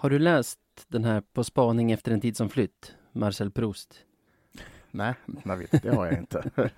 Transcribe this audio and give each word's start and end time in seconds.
Har 0.00 0.10
du 0.10 0.18
läst 0.18 0.58
den 0.88 1.04
här 1.04 1.22
På 1.32 1.44
spaning 1.44 1.92
efter 1.92 2.12
en 2.12 2.20
tid 2.20 2.36
som 2.36 2.48
flytt, 2.48 2.94
Marcel 3.12 3.50
Proust? 3.50 4.04
Nej, 4.90 5.14
Navid, 5.26 5.68
det 5.82 5.88
har 5.88 6.06
jag 6.06 6.18
inte. 6.18 6.50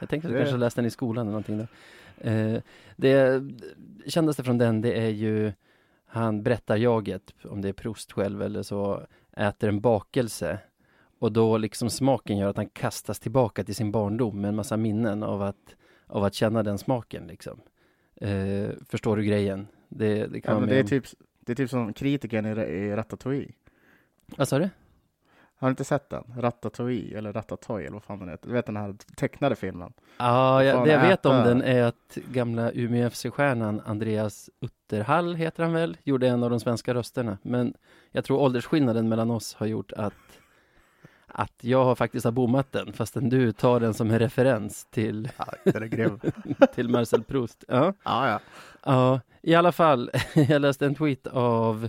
jag 0.00 0.08
tänkte 0.08 0.28
att 0.28 0.34
du 0.34 0.38
kanske 0.38 0.56
läste 0.56 0.80
den 0.80 0.86
i 0.86 0.90
skolan 0.90 1.28
eller 1.28 1.30
någonting. 1.30 1.58
Där. 1.58 2.54
Eh, 2.54 2.62
det 2.96 3.42
kändaste 4.06 4.44
från 4.44 4.58
den, 4.58 4.80
det 4.80 4.92
är 4.92 5.08
ju 5.08 5.52
han 6.06 6.42
berättar 6.42 6.76
jaget, 6.76 7.34
om 7.44 7.62
det 7.62 7.68
är 7.68 7.72
Proust 7.72 8.12
själv 8.12 8.42
eller 8.42 8.62
så, 8.62 9.06
äter 9.36 9.68
en 9.68 9.80
bakelse. 9.80 10.58
Och 11.18 11.32
då 11.32 11.58
liksom 11.58 11.90
smaken 11.90 12.38
gör 12.38 12.48
att 12.48 12.56
han 12.56 12.68
kastas 12.68 13.20
tillbaka 13.20 13.64
till 13.64 13.74
sin 13.74 13.92
barndom 13.92 14.40
med 14.40 14.48
en 14.48 14.56
massa 14.56 14.76
minnen 14.76 15.22
av 15.22 15.42
att, 15.42 15.76
av 16.06 16.24
att 16.24 16.34
känna 16.34 16.62
den 16.62 16.78
smaken 16.78 17.26
liksom. 17.26 17.60
Eh, 18.16 18.70
förstår 18.88 19.16
du 19.16 19.22
grejen? 19.22 19.66
Det, 19.88 20.26
det 20.26 20.40
kan 20.40 20.54
Ja, 20.54 20.60
men 20.60 20.68
det, 20.68 20.78
är 20.78 20.84
typ, 20.84 21.06
det 21.46 21.52
är 21.52 21.56
typ 21.56 21.70
som 21.70 21.92
kritiken 21.92 22.46
i, 22.46 22.60
i 22.60 22.96
Ratatouille. 22.96 23.52
Vad 24.36 24.48
sa 24.48 24.58
du? 24.58 24.70
Har 25.62 25.68
du 25.68 25.70
inte 25.70 25.84
sett 25.84 26.10
den? 26.10 26.24
Ratatouille, 26.38 27.18
eller 27.18 27.32
Ratatouille, 27.32 27.86
eller 27.86 27.94
vad 27.94 28.02
fan 28.02 28.18
den 28.18 28.28
heter. 28.28 28.48
Du 28.48 28.54
vet 28.54 28.66
den 28.66 28.76
här 28.76 28.94
tecknade 29.16 29.56
filmen? 29.56 29.92
Ja, 30.18 30.64
jag, 30.64 30.74
Fan, 30.74 30.86
det 30.86 30.92
jag 30.92 31.00
vet 31.00 31.26
om 31.26 31.36
den 31.36 31.62
är 31.62 31.82
att 31.82 32.18
gamla 32.32 32.72
Umeå 32.72 33.10
FC-stjärnan 33.10 33.82
Andreas 33.86 34.50
Utterhall, 34.60 35.34
heter 35.34 35.62
han 35.62 35.72
väl, 35.72 35.96
gjorde 36.02 36.28
en 36.28 36.42
av 36.42 36.50
de 36.50 36.60
svenska 36.60 36.94
rösterna. 36.94 37.38
Men 37.42 37.74
jag 38.10 38.24
tror 38.24 38.38
åldersskillnaden 38.38 39.08
mellan 39.08 39.30
oss 39.30 39.54
har 39.54 39.66
gjort 39.66 39.92
att, 39.92 40.14
att 41.34 41.52
jag 41.60 41.84
har 41.84 41.94
faktiskt 41.94 42.24
har 42.24 42.32
bommat 42.32 42.72
den, 42.72 42.92
fastän 42.92 43.28
du 43.28 43.52
tar 43.52 43.80
den 43.80 43.94
som 43.94 44.10
en 44.10 44.18
referens 44.18 44.84
till, 44.90 45.28
Ja, 45.36 45.44
den 45.64 45.82
är 45.82 45.86
grym. 45.86 46.20
till 46.74 46.88
Marcel 46.88 47.22
Proust. 47.22 47.64
Ja. 47.68 47.92
ja, 48.04 48.28
ja. 48.28 48.38
Ja, 48.84 49.20
i 49.42 49.54
alla 49.54 49.72
fall. 49.72 50.10
Jag 50.48 50.62
läste 50.62 50.86
en 50.86 50.94
tweet 50.94 51.26
av 51.26 51.88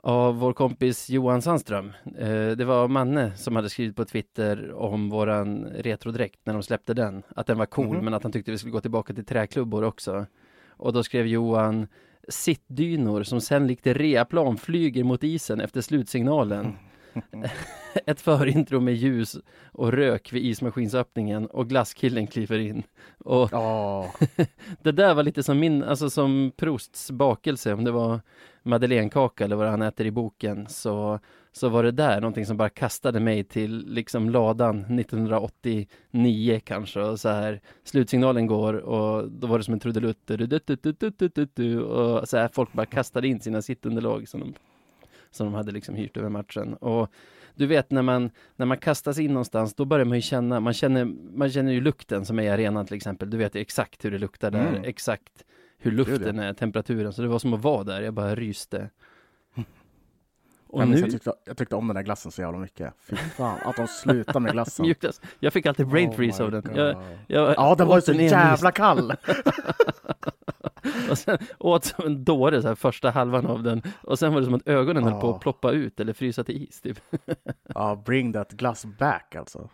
av 0.00 0.38
vår 0.38 0.52
kompis 0.52 1.10
Johan 1.10 1.42
Sandström. 1.42 1.92
Eh, 2.18 2.50
det 2.50 2.64
var 2.64 2.88
Manne 2.88 3.36
som 3.36 3.56
hade 3.56 3.70
skrivit 3.70 3.96
på 3.96 4.04
Twitter 4.04 4.72
om 4.72 5.10
våran 5.10 5.64
retrodräkt 5.64 6.40
när 6.44 6.52
de 6.52 6.62
släppte 6.62 6.94
den. 6.94 7.22
Att 7.36 7.46
den 7.46 7.58
var 7.58 7.66
cool, 7.66 7.96
Mhm. 7.96 8.04
men 8.04 8.14
att 8.14 8.22
han 8.22 8.32
tyckte 8.32 8.50
vi 8.50 8.58
skulle 8.58 8.72
gå 8.72 8.80
tillbaka 8.80 9.14
till 9.14 9.24
träklubbor 9.24 9.84
också. 9.84 10.26
Och 10.68 10.92
då 10.92 11.02
skrev 11.02 11.26
Johan 11.26 11.86
Sittdynor 12.28 13.22
som 13.22 13.40
sen 13.40 13.66
likt 13.66 13.86
reaplan 13.86 14.56
flyger 14.56 15.04
mot 15.04 15.24
isen 15.24 15.60
efter 15.60 15.80
slutsignalen. 15.80 16.76
ett 18.06 18.20
förintro 18.20 18.80
med 18.80 18.94
ljus 18.94 19.36
och 19.72 19.92
rök 19.92 20.32
vid 20.32 20.44
ismaskinsöppningen 20.44 21.46
och 21.46 21.68
glasskillen 21.68 22.26
kliver 22.26 22.58
in. 22.58 22.82
Och 23.18 23.52
oh. 23.52 24.06
det 24.82 24.92
där 24.92 25.14
var 25.14 25.22
lite 25.22 25.42
som 25.42 25.58
min, 25.58 25.82
alltså 25.82 26.10
som 26.10 26.52
Prosts 26.56 27.10
bakelse, 27.10 27.72
om 27.72 27.84
det 27.84 27.90
var 27.90 28.20
madeleinekaka 28.62 29.44
eller 29.44 29.56
vad 29.56 29.68
han 29.68 29.82
äter 29.82 30.06
i 30.06 30.10
boken, 30.10 30.66
så, 30.68 31.20
så 31.52 31.68
var 31.68 31.82
det 31.82 31.90
där 31.90 32.20
någonting 32.20 32.46
som 32.46 32.56
bara 32.56 32.68
kastade 32.68 33.20
mig 33.20 33.44
till 33.44 33.86
liksom 33.86 34.30
ladan 34.30 34.98
1989 35.00 36.60
kanske 36.64 37.00
och 37.00 37.20
så 37.20 37.28
här 37.28 37.60
slutsignalen 37.84 38.46
går 38.46 38.74
och 38.74 39.30
då 39.30 39.46
var 39.46 39.58
det 39.58 39.64
som 39.64 39.74
en 39.74 39.80
trudelutt 39.80 40.30
och 40.30 42.28
så 42.28 42.36
här 42.36 42.48
folk 42.52 42.72
bara 42.72 42.86
kastade 42.86 43.28
in 43.28 43.40
sina 43.40 43.62
sittunderlag 43.62 44.28
som 44.28 44.40
de 44.40 44.54
som 45.30 45.46
de 45.46 45.54
hade 45.54 45.72
liksom 45.72 45.94
hyrt 45.94 46.16
över 46.16 46.28
matchen 46.28 46.74
och 46.74 47.10
du 47.54 47.66
vet 47.66 47.90
när 47.90 48.02
man, 48.02 48.30
när 48.56 48.66
man 48.66 48.78
kastas 48.78 49.18
in 49.18 49.32
någonstans, 49.32 49.74
då 49.74 49.84
börjar 49.84 50.04
man 50.04 50.18
ju 50.18 50.22
känna, 50.22 50.60
man 50.60 50.72
känner, 50.72 51.04
man 51.36 51.50
känner 51.50 51.72
ju 51.72 51.80
lukten 51.80 52.24
som 52.24 52.38
är 52.38 52.42
i 52.42 52.48
arenan 52.48 52.86
till 52.86 52.96
exempel. 52.96 53.30
Du 53.30 53.36
vet 53.36 53.54
ju 53.54 53.60
exakt 53.60 54.04
hur 54.04 54.10
det 54.10 54.18
luktar 54.18 54.50
där, 54.50 54.68
Mm. 54.68 54.84
exakt 54.84 55.44
hur 55.78 55.90
luften 55.90 56.38
är, 56.38 56.52
temperaturen. 56.52 57.12
Så 57.12 57.22
det 57.22 57.28
var 57.28 57.38
som 57.38 57.54
att 57.54 57.62
vara 57.62 57.84
där, 57.84 58.02
jag 58.02 58.14
bara 58.14 58.34
ryste. 58.34 58.90
Och 60.68 60.82
jag, 60.82 60.88
minns, 60.88 61.00
jag, 61.00 61.06
nu, 61.06 61.12
tyckte, 61.12 61.32
jag 61.44 61.56
tyckte 61.56 61.76
om 61.76 61.86
den 61.86 61.94
där 61.96 62.02
glassen 62.02 62.32
så 62.32 62.42
jävla 62.42 62.58
mycket. 62.58 62.94
Fy 63.02 63.16
fan, 63.16 63.58
att 63.64 63.76
de 63.76 63.86
slutar 63.88 64.40
med 64.40 64.52
glassen. 64.52 64.94
Jag 65.40 65.52
fick 65.52 65.66
alltid 65.66 65.88
brain 65.88 66.10
Oh 66.10 66.14
freeze 66.14 66.42
my 66.42 66.46
av 66.46 66.62
den. 66.62 66.76
Jag, 66.76 67.02
jag 67.26 67.54
Ja, 67.56 67.74
den 67.74 67.86
var 67.86 67.96
ju 67.96 68.02
så 68.02 68.12
jävla 68.12 68.72
kall! 68.72 69.12
Och 71.10 71.18
sen 71.18 71.38
åt 71.58 71.84
som 71.84 72.06
en 72.06 72.24
dåre 72.24 72.62
så 72.62 72.68
här, 72.68 72.74
första 72.74 73.10
halvan 73.10 73.46
av 73.46 73.62
den. 73.62 73.82
Och 74.02 74.18
sen 74.18 74.32
var 74.32 74.40
det 74.40 74.44
som 74.44 74.54
att 74.54 74.68
ögonen 74.68 75.04
höll 75.04 75.20
på 75.20 75.26
Ja. 75.26 75.34
att 75.34 75.40
ploppa 75.40 75.70
ut 75.70 76.00
eller 76.00 76.12
frysa 76.12 76.44
till 76.44 76.62
is 76.62 76.80
typ. 76.80 77.00
Ja, 77.74 78.02
bring 78.06 78.32
that 78.32 78.50
glass 78.52 78.84
back 78.98 79.34
alltså. 79.34 79.68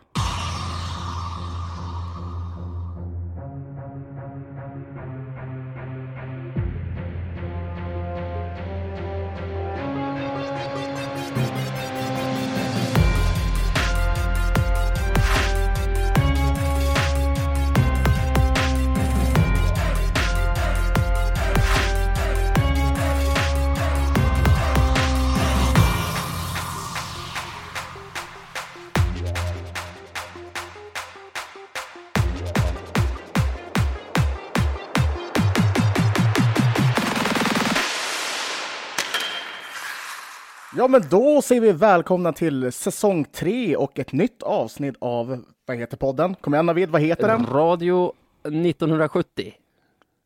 Men 40.93 41.09
då 41.09 41.41
säger 41.41 41.61
vi 41.61 41.71
välkomna 41.71 42.33
till 42.33 42.71
säsong 42.71 43.25
tre 43.25 43.75
och 43.75 43.99
ett 43.99 44.11
nytt 44.11 44.43
avsnitt 44.43 44.95
av, 44.99 45.43
vad 45.65 45.77
heter 45.77 45.97
podden? 45.97 46.35
Kom 46.35 46.53
igen 46.53 46.65
Navid, 46.65 46.89
vad 46.89 47.01
heter 47.01 47.27
den? 47.27 47.45
Radio 47.45 48.13
1970. 48.43 49.53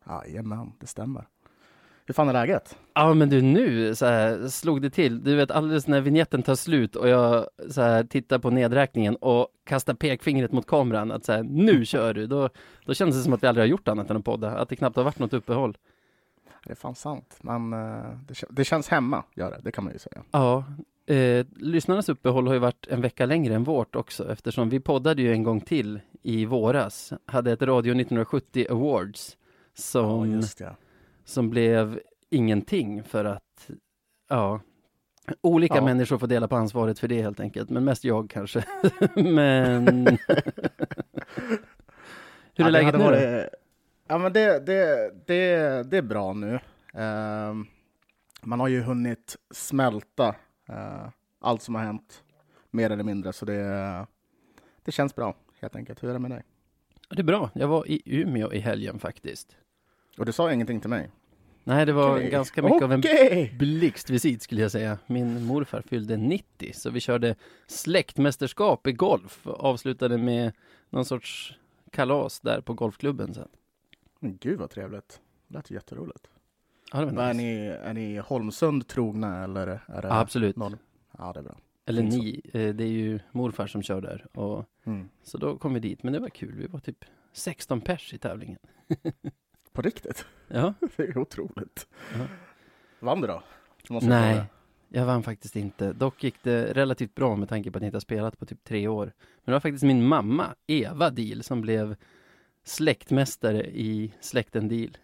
Jajamän, 0.07 0.71
det 0.79 0.87
stämmer. 0.87 1.27
Hur 2.05 2.13
fan 2.13 2.29
är 2.29 2.33
läget? 2.33 2.77
Ja 2.93 3.13
men 3.13 3.29
du 3.29 3.41
nu 3.41 3.95
så 3.95 4.05
här, 4.05 4.47
slog 4.47 4.81
det 4.81 4.89
till. 4.89 5.23
Du 5.23 5.35
vet 5.35 5.51
alldeles 5.51 5.87
när 5.87 6.01
vignetten 6.01 6.43
tar 6.43 6.55
slut 6.55 6.95
och 6.95 7.09
jag 7.09 7.47
så 7.69 7.81
här, 7.81 8.03
tittar 8.03 8.39
på 8.39 8.49
nedräkningen 8.49 9.15
och 9.15 9.47
kastar 9.63 9.93
pekfingret 9.93 10.51
mot 10.51 10.67
kameran 10.67 11.11
att 11.11 11.25
så 11.25 11.31
här, 11.31 11.43
nu 11.43 11.85
kör 11.85 12.13
du. 12.13 12.27
Då, 12.27 12.49
då 12.85 12.93
känns 12.93 13.15
det 13.15 13.21
som 13.21 13.33
att 13.33 13.43
vi 13.43 13.47
aldrig 13.47 13.63
har 13.63 13.69
gjort 13.69 13.87
annat 13.87 14.09
än 14.09 14.17
att 14.17 14.25
podda. 14.25 14.49
Att 14.49 14.69
det 14.69 14.75
knappt 14.75 14.95
har 14.95 15.03
varit 15.03 15.19
något 15.19 15.33
uppehåll. 15.33 15.77
Det 16.67 16.73
är 16.73 16.75
fan 16.75 16.95
sant, 16.95 17.37
men 17.41 17.73
eh, 17.73 18.17
det, 18.27 18.43
det 18.49 18.63
känns 18.65 18.89
hemma, 18.89 19.23
gör 19.35 19.51
det, 19.51 19.59
det 19.63 19.71
kan 19.71 19.83
man 19.83 19.93
ju 19.93 19.99
säga. 19.99 20.23
Ja, 20.31 20.65
eh, 21.13 21.45
lyssnarnas 21.55 22.09
uppehåll 22.09 22.47
har 22.47 22.53
ju 22.53 22.59
varit 22.59 22.87
en 22.89 23.01
vecka 23.01 23.25
längre 23.25 23.55
än 23.55 23.63
vårt 23.63 23.95
också 23.95 24.31
eftersom 24.31 24.69
vi 24.69 24.79
poddade 24.79 25.21
ju 25.21 25.31
en 25.31 25.43
gång 25.43 25.61
till 25.61 25.99
i 26.23 26.45
våras. 26.45 27.13
Hade 27.25 27.51
ett 27.51 27.61
Radio 27.61 27.91
1970 27.91 28.65
Awards 28.69 29.37
som, 29.73 30.41
det. 30.57 30.75
som 31.25 31.49
blev 31.49 31.99
ingenting 32.29 33.03
för 33.03 33.25
att 33.25 33.69
ja, 34.29 34.59
olika 35.41 35.75
Ja. 35.75 35.81
människor 35.85 36.17
får 36.17 36.27
dela 36.27 36.47
på 36.47 36.55
ansvaret 36.55 36.99
för 36.99 37.07
det 37.07 37.21
helt 37.21 37.39
enkelt, 37.39 37.69
men 37.69 37.83
mest 37.85 38.03
jag 38.03 38.29
kanske. 38.29 38.63
men 39.15 39.87
hur 40.07 40.17
är 42.55 42.69
Ja, 42.69 42.69
läget 42.69 42.97
nu 42.97 43.03
varit- 43.03 43.49
Ja, 44.07 44.17
men 44.17 44.33
det, 44.33 44.65
det, 44.65 45.11
det, 45.25 45.83
det 45.91 45.97
är 45.97 46.01
bra 46.01 46.33
nu. 46.33 46.59
Ehm, 46.93 47.65
man 48.41 48.59
har 48.59 48.67
ju 48.67 48.81
hunnit 48.81 49.37
smälta 49.51 50.35
eh, 50.69 51.07
allt 51.41 51.61
som 51.61 51.75
har 51.75 51.83
hänt, 51.83 52.23
mer 52.71 52.89
eller 52.89 53.03
mindre, 53.03 53.33
så 53.33 53.45
det, 53.45 54.05
det 54.83 54.91
känns 54.91 55.15
bra, 55.15 55.35
helt 55.61 55.75
enkelt. 55.75 56.03
Hur 56.03 56.09
är 56.09 56.13
det 56.13 56.19
med 56.19 56.31
dig? 56.31 56.43
Det 57.09 57.19
är 57.19 57.23
bra, 57.23 57.49
jag 57.53 57.67
var 57.67 57.87
i 57.87 58.01
Umeå 58.05 58.53
i 58.53 58.59
helgen 58.59 58.99
faktiskt. 58.99 59.57
Och 60.17 60.25
du 60.25 60.31
sa 60.31 60.53
ingenting 60.53 60.79
till 60.79 60.89
mig? 60.89 61.09
Nej, 61.63 61.85
det 61.85 61.93
var 61.93 62.15
Okej. 62.15 62.29
ganska 62.29 62.61
mycket 62.61 62.83
av 62.83 62.91
en 62.91 63.01
blixtvisit 63.57 64.41
skulle 64.41 64.61
jag 64.61 64.71
säga. 64.71 64.97
Min 65.07 65.43
morfar 65.45 65.81
fyllde 65.81 66.17
90 66.17 66.71
så 66.73 66.89
vi 66.89 66.99
körde 66.99 67.35
släktmästerskap 67.67 68.87
i 68.87 68.91
golf 68.91 69.47
och 69.47 69.63
avslutade 69.63 70.17
med 70.17 70.53
någon 70.89 71.05
sorts 71.05 71.53
kalas 71.91 72.39
där 72.39 72.61
på 72.61 72.73
golfklubben 72.73 73.33
sen. 73.33 73.47
Gud 74.19 74.59
vad 74.59 74.69
trevligt. 74.69 75.21
Det 75.47 75.53
lät 75.53 75.71
jätteroligt. 75.71 76.27
Ja, 76.93 77.05
det 77.05 77.21
Är 77.21 77.33
nice. 77.33 77.33
ni, 77.33 77.65
är 77.67 77.93
ni 77.93 78.17
Holmsund 78.17 78.87
trogna 78.87 79.43
eller 79.43 79.67
är 79.87 80.01
det 80.01 80.13
absolut. 80.13 80.55
norr? 80.55 80.77
Ja, 81.17 81.33
det 81.33 81.39
är 81.39 81.43
bra. 81.43 81.57
Eller 81.85 82.03
ni, 82.03 82.41
eh, 82.53 82.75
det 82.75 82.83
är 82.83 82.87
ju 82.87 83.19
morfar 83.31 83.67
som 83.67 83.81
kör 83.81 84.01
där. 84.01 84.25
Och, 84.33 84.65
Mm. 84.83 85.09
så 85.23 85.37
då 85.37 85.57
kom 85.57 85.73
vi 85.73 85.79
dit, 85.79 86.03
men 86.03 86.13
det 86.13 86.19
var 86.19 86.29
kul. 86.29 86.55
Vi 86.55 86.67
var 86.67 86.79
typ 86.79 87.05
16 87.33 87.81
pers 87.81 88.13
i 88.13 88.17
tävlingen. 88.17 88.59
På 89.73 89.81
riktigt? 89.81 90.25
Ja, 90.47 90.73
Det 90.95 91.03
är 91.03 91.17
otroligt. 91.17 91.87
Ja. 92.17 92.25
Vann 92.99 93.21
du 93.21 93.27
då? 93.27 93.43
Måste 93.89 94.09
jag 94.09 94.19
nej, 94.21 94.33
fråga. 94.33 94.47
jag 94.89 95.05
vann 95.05 95.23
faktiskt 95.23 95.55
inte. 95.55 95.93
Dock 95.93 96.23
gick 96.23 96.43
det 96.43 96.73
relativt 96.73 97.15
bra 97.15 97.35
med 97.35 97.49
tanke 97.49 97.71
på 97.71 97.77
att 97.77 97.81
jag 97.81 97.87
inte 97.87 97.95
har 97.95 98.01
spelat 98.01 98.39
på 98.39 98.45
typ 98.45 98.63
tre 98.63 98.87
år. 98.87 99.05
Men 99.05 99.45
det 99.45 99.51
var 99.51 99.59
faktiskt 99.59 99.83
min 99.83 100.07
mamma, 100.07 100.55
Eva 100.67 101.09
Deal, 101.09 101.43
som 101.43 101.61
blev 101.61 101.95
släktmästare 102.67 103.63
i 103.65 104.13
släkten 104.19 104.67
Deal. 104.67 104.97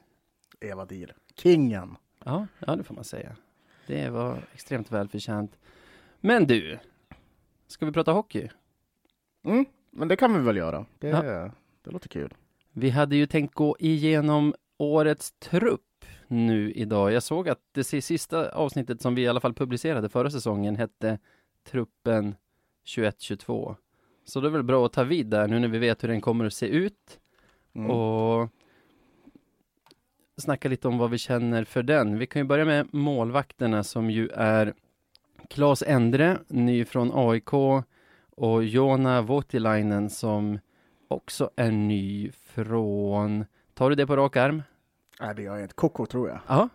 Eva 0.60 0.86
Deal. 0.86 1.13
Kingen. 1.36 1.95
Ja, 2.25 2.48
ja 2.60 2.75
det 2.75 2.83
får 2.83 2.95
man 2.95 3.04
säga. 3.04 3.36
Det 3.88 4.10
var 4.10 4.38
extremt 4.54 4.92
välförtjänt. 4.92 5.57
Men 6.19 6.48
du, 6.48 6.80
ska 7.68 7.86
vi 7.86 7.92
prata 7.92 8.12
hockey? 8.12 8.50
Mm, 9.45 9.65
men 9.92 10.07
det 10.07 10.15
kan 10.15 10.33
vi 10.33 10.39
väl 10.39 10.57
göra. 10.57 10.86
Det, 11.00 11.07
Ja. 11.07 11.51
det 11.81 11.92
låter 11.92 12.10
kul. 12.10 12.33
Vi 12.71 12.89
hade 12.89 13.15
ju 13.15 13.25
tänkt 13.25 13.54
gå 13.54 13.75
igenom 13.80 14.54
årets 14.77 15.31
trupp 15.31 16.06
nu 16.27 16.71
idag. 16.71 17.12
Jag 17.12 17.24
såg 17.24 17.50
att 17.50 17.59
det 17.71 17.83
sista 17.83 18.50
avsnittet 18.51 19.01
som 19.01 19.16
vi 19.16 19.21
i 19.21 19.27
alla 19.27 19.39
fall 19.39 19.54
publicerade 19.54 20.09
förra 20.09 20.30
säsongen 20.30 20.75
hette 20.75 21.19
Truppen 21.63 22.36
21-22. 22.86 23.75
Så 24.25 24.42
det 24.42 24.48
är 24.48 24.51
väl 24.51 24.63
bra 24.63 24.86
att 24.86 24.94
ta 24.94 25.04
vid 25.04 25.25
där 25.25 25.48
nu 25.48 25.59
när 25.59 25.68
vi 25.68 25.80
vet 25.80 26.04
hur 26.04 26.07
den 26.07 26.21
kommer 26.21 26.45
att 26.45 26.54
se 26.54 26.68
ut 26.68 27.19
Mm. 27.75 27.92
och 27.92 28.50
snacka 30.38 30.70
lite 30.70 30.88
om 30.88 30.98
vad 30.98 31.10
vi 31.10 31.18
känner 31.18 31.64
för 31.64 31.84
den. 31.84 32.18
Vi 32.20 32.28
kan 32.28 32.40
ju 32.42 32.44
börja 32.48 32.66
med 32.66 32.94
målvakterna 32.94 33.84
som 33.84 34.10
ju 34.10 34.30
är 34.30 34.74
Claes 35.50 35.84
Endre, 35.88 36.38
ny 36.48 36.86
från 36.86 37.12
AIK 37.14 37.54
och 38.36 38.64
Jona 38.64 39.22
Voutilainen 39.22 40.10
som 40.10 40.60
också 41.08 41.50
är 41.56 41.72
ny 41.72 42.31
från, 42.31 43.46
tar 43.74 43.90
du 43.90 43.96
det 43.96 44.08
på 44.08 44.16
rak 44.16 44.36
arm? 44.38 44.64
Nej, 45.22 45.36
det 45.36 45.42
gör 45.42 45.54
jag 45.56 45.64
inte. 45.64 45.74
Koko 45.76 46.06
tror 46.06 46.30
jag. 46.30 46.40
Ja, 46.48 46.69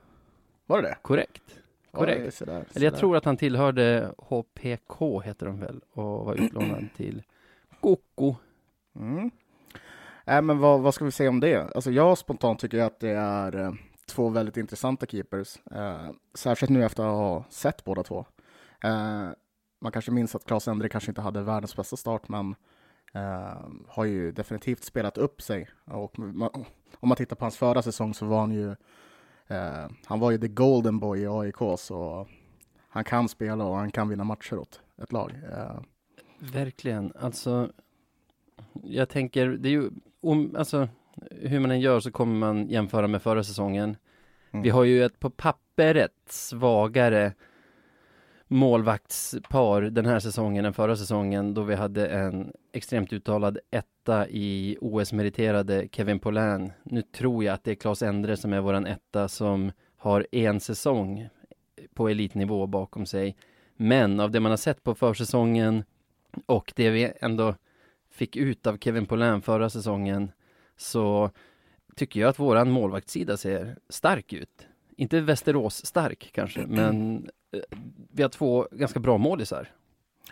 Var 0.66 0.82
det 0.82 0.88
det? 0.88 0.96
korrekt. 1.02 1.42
Korrekt. 1.90 2.24
Ja, 2.24 2.30
sådär, 2.30 2.52
Eller 2.52 2.62
jag 2.64 2.72
sådär. 2.74 2.90
tror 2.90 3.16
att 3.16 3.24
han 3.24 3.36
tillhörde 3.36 4.12
HPK 4.18 5.20
heter 5.24 5.46
de 5.46 5.60
väl 5.60 5.80
och 5.92 6.04
var 6.24 6.34
utlånad 6.34 6.88
till 6.96 7.22
Koko. 7.80 8.34
Mm. 8.96 9.30
Nej, 10.28 10.42
men 10.42 10.58
vad, 10.58 10.80
vad 10.80 10.94
ska 10.94 11.04
vi 11.04 11.10
säga 11.10 11.30
om 11.30 11.40
det? 11.40 11.74
Alltså 11.74 11.90
jag 11.90 12.18
spontant 12.18 12.60
tycker 12.60 12.82
att 12.82 13.00
det 13.00 13.10
är 13.10 13.56
eh, 13.56 13.72
två 14.06 14.28
väldigt 14.28 14.56
intressanta 14.56 15.06
keepers. 15.06 15.56
Eh, 15.70 16.10
särskilt 16.34 16.70
nu 16.70 16.84
efter 16.84 17.02
att 17.02 17.14
ha 17.14 17.44
sett 17.50 17.84
båda 17.84 18.02
två. 18.02 18.26
Eh, 18.84 19.28
man 19.80 19.92
kanske 19.92 20.10
minns 20.10 20.34
att 20.34 20.44
Claes 20.44 20.68
Endre 20.68 20.88
kanske 20.88 21.10
inte 21.10 21.20
hade 21.20 21.42
världens 21.42 21.76
bästa 21.76 21.96
start, 21.96 22.28
men 22.28 22.54
eh, 23.14 23.68
har 23.88 24.04
ju 24.04 24.32
definitivt 24.32 24.84
spelat 24.84 25.18
upp 25.18 25.42
sig. 25.42 25.68
Och 25.84 26.18
man, 26.18 26.50
om 27.00 27.08
man 27.08 27.16
tittar 27.16 27.36
på 27.36 27.44
hans 27.44 27.56
förra 27.56 27.82
säsong 27.82 28.14
så 28.14 28.26
var 28.26 28.40
han 28.40 28.52
ju 28.52 28.70
eh, 29.46 29.88
han 30.04 30.20
var 30.20 30.30
ju 30.30 30.38
the 30.38 30.48
golden 30.48 30.98
boy 30.98 31.20
i 31.20 31.26
AIK, 31.26 31.78
så 31.78 32.26
han 32.88 33.04
kan 33.04 33.28
spela 33.28 33.64
och 33.64 33.76
han 33.76 33.90
kan 33.90 34.08
vinna 34.08 34.24
matcher 34.24 34.58
åt 34.58 34.80
ett 35.02 35.12
lag. 35.12 35.32
Eh, 35.52 35.80
Verkligen, 36.38 37.12
alltså 37.20 37.70
jag 38.82 39.08
tänker, 39.08 39.46
det 39.48 39.68
är 39.68 39.70
ju, 39.70 39.90
om, 40.20 40.56
alltså 40.58 40.88
hur 41.30 41.60
man 41.60 41.70
än 41.70 41.80
gör 41.80 42.00
så 42.00 42.10
kommer 42.10 42.34
man 42.34 42.68
jämföra 42.68 43.06
med 43.06 43.22
förra 43.22 43.44
säsongen. 43.44 43.96
Mm. 44.50 44.62
Vi 44.62 44.70
har 44.70 44.84
ju 44.84 45.04
ett 45.04 45.20
på 45.20 45.30
pappret 45.30 46.14
svagare 46.28 47.32
målvaktspar 48.48 49.82
den 49.82 50.06
här 50.06 50.20
säsongen 50.20 50.64
än 50.64 50.72
förra 50.72 50.96
säsongen 50.96 51.54
då 51.54 51.62
vi 51.62 51.74
hade 51.74 52.08
en 52.08 52.52
extremt 52.72 53.12
uttalad 53.12 53.58
etta 53.70 54.28
i 54.28 54.76
OS-meriterade 54.80 55.88
Kevin 55.92 56.18
Poulin. 56.18 56.72
Nu 56.82 57.02
tror 57.02 57.44
jag 57.44 57.54
att 57.54 57.64
det 57.64 57.70
är 57.70 57.74
Claes 57.74 58.02
Endre 58.02 58.36
som 58.36 58.52
är 58.52 58.60
våran 58.60 58.86
etta 58.86 59.28
som 59.28 59.72
har 59.96 60.26
en 60.32 60.60
säsong 60.60 61.28
på 61.94 62.08
elitnivå 62.08 62.66
bakom 62.66 63.06
sig. 63.06 63.36
Men 63.76 64.20
av 64.20 64.30
det 64.30 64.40
man 64.40 64.52
har 64.52 64.56
sett 64.56 64.82
på 64.82 64.94
försäsongen 64.94 65.84
och 66.46 66.72
det 66.76 66.90
vi 66.90 67.12
ändå 67.20 67.54
fick 68.18 68.36
ut 68.36 68.66
av 68.66 68.78
Kevin 68.78 69.06
Poulin 69.06 69.42
förra 69.42 69.70
säsongen 69.70 70.32
så 70.76 71.30
tycker 71.96 72.20
jag 72.20 72.28
att 72.28 72.38
våran 72.38 72.70
målvaktssida 72.70 73.36
ser 73.36 73.76
stark 73.88 74.32
ut. 74.32 74.66
Inte 74.96 75.20
Västerås 75.20 75.86
stark 75.86 76.30
kanske, 76.32 76.66
men 76.66 77.16
eh, 77.52 77.60
vi 78.12 78.22
har 78.22 78.30
två 78.30 78.68
ganska 78.70 79.00
bra 79.00 79.18
målisar. 79.18 79.68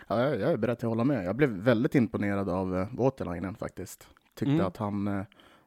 Ja, 0.07 0.21
jag, 0.21 0.39
jag 0.39 0.51
är 0.51 0.57
beredd 0.57 0.73
att 0.73 0.81
hålla 0.81 1.03
med. 1.03 1.25
Jag 1.25 1.35
blev 1.35 1.49
väldigt 1.49 1.95
imponerad 1.95 2.49
av 2.49 2.75
uh, 2.75 2.87
Waterlinen 2.91 3.55
faktiskt. 3.55 4.07
Tyckte 4.35 4.53
Mm. 4.53 4.65
att 4.65 4.77
han, 4.77 5.07
eh, 5.07 5.23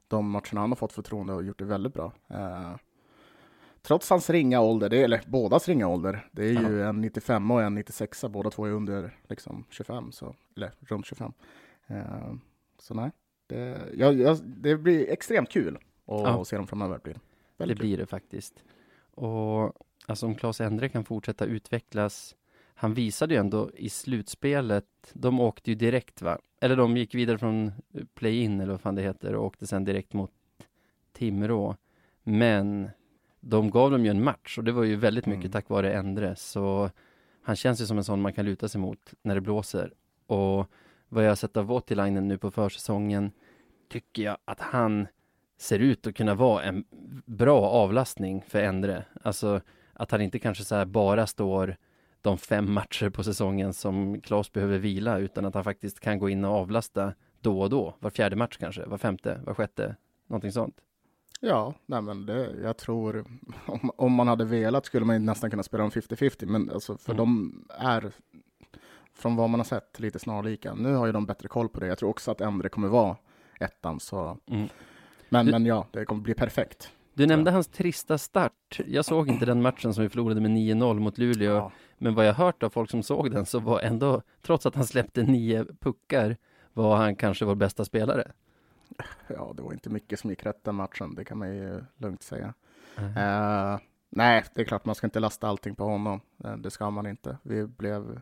de 0.08 0.30
matcherna 0.30 0.60
han 0.60 0.70
har 0.70 0.76
fått 0.76 0.92
förtroende 0.92 1.32
har 1.32 1.42
gjort 1.42 1.58
det 1.58 1.64
väldigt 1.64 1.94
bra. 1.94 2.12
Eh, 2.28 2.74
trots 3.82 4.10
hans 4.10 4.30
ringa 4.30 4.60
ålder, 4.60 4.88
det 4.88 4.96
är, 5.00 5.04
eller 5.04 5.22
bådas 5.26 5.68
ringa 5.68 5.88
ålder, 5.88 6.26
det 6.32 6.42
är 6.42 6.52
ju 6.68 6.82
en 6.82 7.00
95 7.00 7.50
och 7.50 7.62
en 7.62 7.74
96, 7.74 8.24
båda 8.28 8.50
två 8.50 8.64
är 8.66 8.70
under 8.70 9.16
liksom 9.28 9.64
25, 9.70 10.12
så, 10.12 10.34
eller 10.56 10.72
runt 10.80 11.06
25. 11.06 11.32
Eh, 11.90 12.32
så 12.78 12.94
nej, 12.94 13.10
det, 13.46 13.78
jag, 13.94 14.14
jag, 14.20 14.38
det 14.44 14.76
blir 14.76 15.10
extremt 15.10 15.50
kul 15.50 15.76
att 15.76 15.82
Ja. 16.06 16.44
se 16.44 16.56
dem 16.56 16.66
framöver. 16.66 16.98
Blir 16.98 17.14
det. 17.56 17.66
Kul. 17.66 17.76
blir 17.78 17.98
det 17.98 18.06
faktiskt. 18.06 18.64
Och 19.14 19.72
alltså 20.06 20.26
om 20.26 20.34
Claes 20.34 20.60
Endre 20.60 20.88
kan 20.88 21.04
fortsätta 21.04 21.44
utvecklas. 21.44 22.36
Han 22.74 22.94
visade 22.94 23.34
ju 23.34 23.40
ändå 23.40 23.70
i 23.74 23.88
slutspelet, 23.88 25.10
de 25.12 25.40
åkte 25.40 25.70
ju 25.70 25.74
direkt 25.74 26.22
va? 26.22 26.38
Eller 26.60 26.76
de 26.76 26.96
gick 26.96 27.14
vidare 27.14 27.38
från 27.38 27.72
play-in 28.14 28.60
eller 28.60 28.72
vad 28.72 28.80
fan 28.80 28.94
det 28.94 29.02
heter 29.02 29.34
och 29.34 29.44
åkte 29.44 29.66
sen 29.66 29.84
direkt 29.84 30.12
mot 30.12 30.30
Timrå. 31.12 31.76
Men 32.22 32.90
de 33.40 33.70
gav 33.70 33.90
dem 33.90 34.04
ju 34.04 34.10
en 34.10 34.24
match 34.24 34.58
och 34.58 34.64
det 34.64 34.72
var 34.72 34.84
ju 34.84 34.96
väldigt 34.96 35.26
mycket 35.26 35.44
Mm. 35.44 35.52
tack 35.52 35.68
vare 35.68 35.92
Endre. 35.92 36.36
Så 36.36 36.90
han 37.42 37.56
känns 37.56 37.80
ju 37.80 37.86
som 37.86 37.98
en 37.98 38.04
sån 38.04 38.20
man 38.20 38.32
kan 38.32 38.44
luta 38.44 38.68
sig 38.68 38.80
mot 38.80 39.14
när 39.22 39.34
det 39.34 39.40
blåser. 39.40 39.92
Och 40.26 40.66
vad 41.12 41.24
jag 41.24 41.30
har 41.30 41.36
sett 41.36 41.56
av 41.56 41.64
Voutilainen 41.66 42.28
nu 42.28 42.38
på 42.38 42.50
försäsongen 42.50 43.32
tycker 43.88 44.22
jag 44.22 44.36
att 44.44 44.60
han 44.60 45.06
ser 45.58 45.78
ut 45.78 46.06
att 46.06 46.14
kunna 46.14 46.34
vara 46.34 46.62
en 46.62 46.84
bra 47.26 47.60
avlastning 47.70 48.42
för 48.48 48.62
Endre. 48.62 49.04
Alltså 49.22 49.60
att 49.92 50.10
han 50.10 50.20
inte 50.20 50.38
kanske 50.38 50.64
så 50.64 50.74
här 50.74 50.84
bara 50.84 51.26
står 51.26 51.76
de 52.22 52.38
fem 52.38 52.72
matcher 52.72 53.10
på 53.10 53.22
säsongen 53.24 53.72
som 53.74 54.20
Klas 54.20 54.52
behöver 54.52 54.78
vila 54.78 55.18
utan 55.18 55.44
att 55.44 55.54
han 55.54 55.64
faktiskt 55.64 56.00
kan 56.00 56.18
gå 56.18 56.28
in 56.28 56.44
och 56.44 56.50
avlasta 56.54 57.14
då 57.40 57.60
och 57.60 57.70
då. 57.70 57.96
Var 58.00 58.10
fjärde 58.10 58.36
match 58.36 58.56
kanske, 58.60 58.86
var 58.86 58.98
femte, 58.98 59.40
var 59.46 59.54
sjätte, 59.54 59.96
någonting 60.26 60.52
sånt. 60.52 60.74
Ja, 61.42 61.74
nej 61.86 62.02
men 62.02 62.26
det, 62.26 62.50
jag 62.62 62.76
tror 62.76 63.24
om, 63.66 63.90
om 63.96 64.12
man 64.12 64.28
hade 64.28 64.44
velat 64.44 64.86
skulle 64.86 65.04
man 65.06 65.16
ju 65.16 65.20
nästan 65.20 65.50
kunna 65.50 65.62
spela 65.62 65.82
dem 65.82 65.90
50-50, 65.90 66.46
men 66.46 66.70
alltså 66.70 66.96
för 66.98 67.12
Mm. 67.12 67.16
de 67.16 67.64
är 67.78 68.12
från 69.20 69.36
vad 69.36 69.50
man 69.50 69.60
har 69.60 69.64
sett 69.64 70.00
lite 70.00 70.18
snarlika. 70.18 70.74
Nu 70.74 70.94
har 70.94 71.06
ju 71.06 71.12
de 71.12 71.26
bättre 71.26 71.48
koll 71.48 71.68
på 71.68 71.80
det. 71.80 71.86
Jag 71.86 71.98
tror 71.98 72.10
också 72.10 72.30
att 72.30 72.40
Endre 72.40 72.68
kommer 72.68 72.88
vara 72.88 73.16
ettan, 73.60 74.00
så 74.00 74.38
Mm. 74.46 74.68
men, 75.28 75.46
Du- 75.46 75.52
men 75.52 75.66
ja, 75.66 75.86
det 75.90 76.04
kommer 76.04 76.20
bli 76.22 76.34
perfekt. 76.34 76.92
Du 77.14 77.26
nämnde 77.26 77.50
hans 77.50 77.68
trista 77.68 78.18
start. 78.18 78.80
Jag 78.86 79.04
såg 79.04 79.28
inte 79.28 79.46
den 79.46 79.62
matchen 79.62 79.94
som 79.94 80.02
vi 80.02 80.08
förlorade 80.08 80.40
med 80.40 80.50
9-0 80.50 81.00
mot 81.00 81.18
Luleå. 81.18 81.54
Ja, 81.54 81.72
Men 81.98 82.14
vad 82.14 82.26
jag 82.26 82.34
hört 82.34 82.62
av 82.62 82.70
folk 82.70 82.90
som 82.90 83.02
såg 83.02 83.30
den 83.30 83.46
så 83.46 83.58
var 83.58 83.80
ändå, 83.80 84.22
trots 84.42 84.66
att 84.66 84.74
han 84.74 84.86
släppte 84.86 85.22
nio 85.22 85.64
puckar, 85.80 86.36
var 86.72 86.96
han 86.96 87.16
kanske 87.16 87.44
vår 87.44 87.54
bästa 87.54 87.84
spelare. 87.84 88.32
ja, 89.26 89.52
det 89.56 89.62
var 89.62 89.72
inte 89.72 89.90
mycket 89.90 90.20
som 90.20 90.30
gick 90.30 90.46
rätt 90.46 90.64
den 90.64 90.74
matchen, 90.74 91.14
det 91.14 91.24
kan 91.24 91.38
man 91.38 91.56
ju 91.56 91.84
lugnt 91.96 92.22
säga. 92.22 92.54
Mm. 92.96 93.10
Eh, 93.16 93.78
nej, 94.10 94.44
det 94.54 94.60
är 94.60 94.64
klart 94.64 94.84
man 94.84 94.94
ska 94.94 95.06
inte 95.06 95.20
lasta 95.20 95.48
allting 95.48 95.74
på 95.74 95.84
honom. 95.84 96.20
Eh, 96.44 96.56
det 96.56 96.70
ska 96.70 96.90
man 96.90 97.06
inte. 97.06 97.38
Vi 97.42 97.66
blev... 97.66 98.20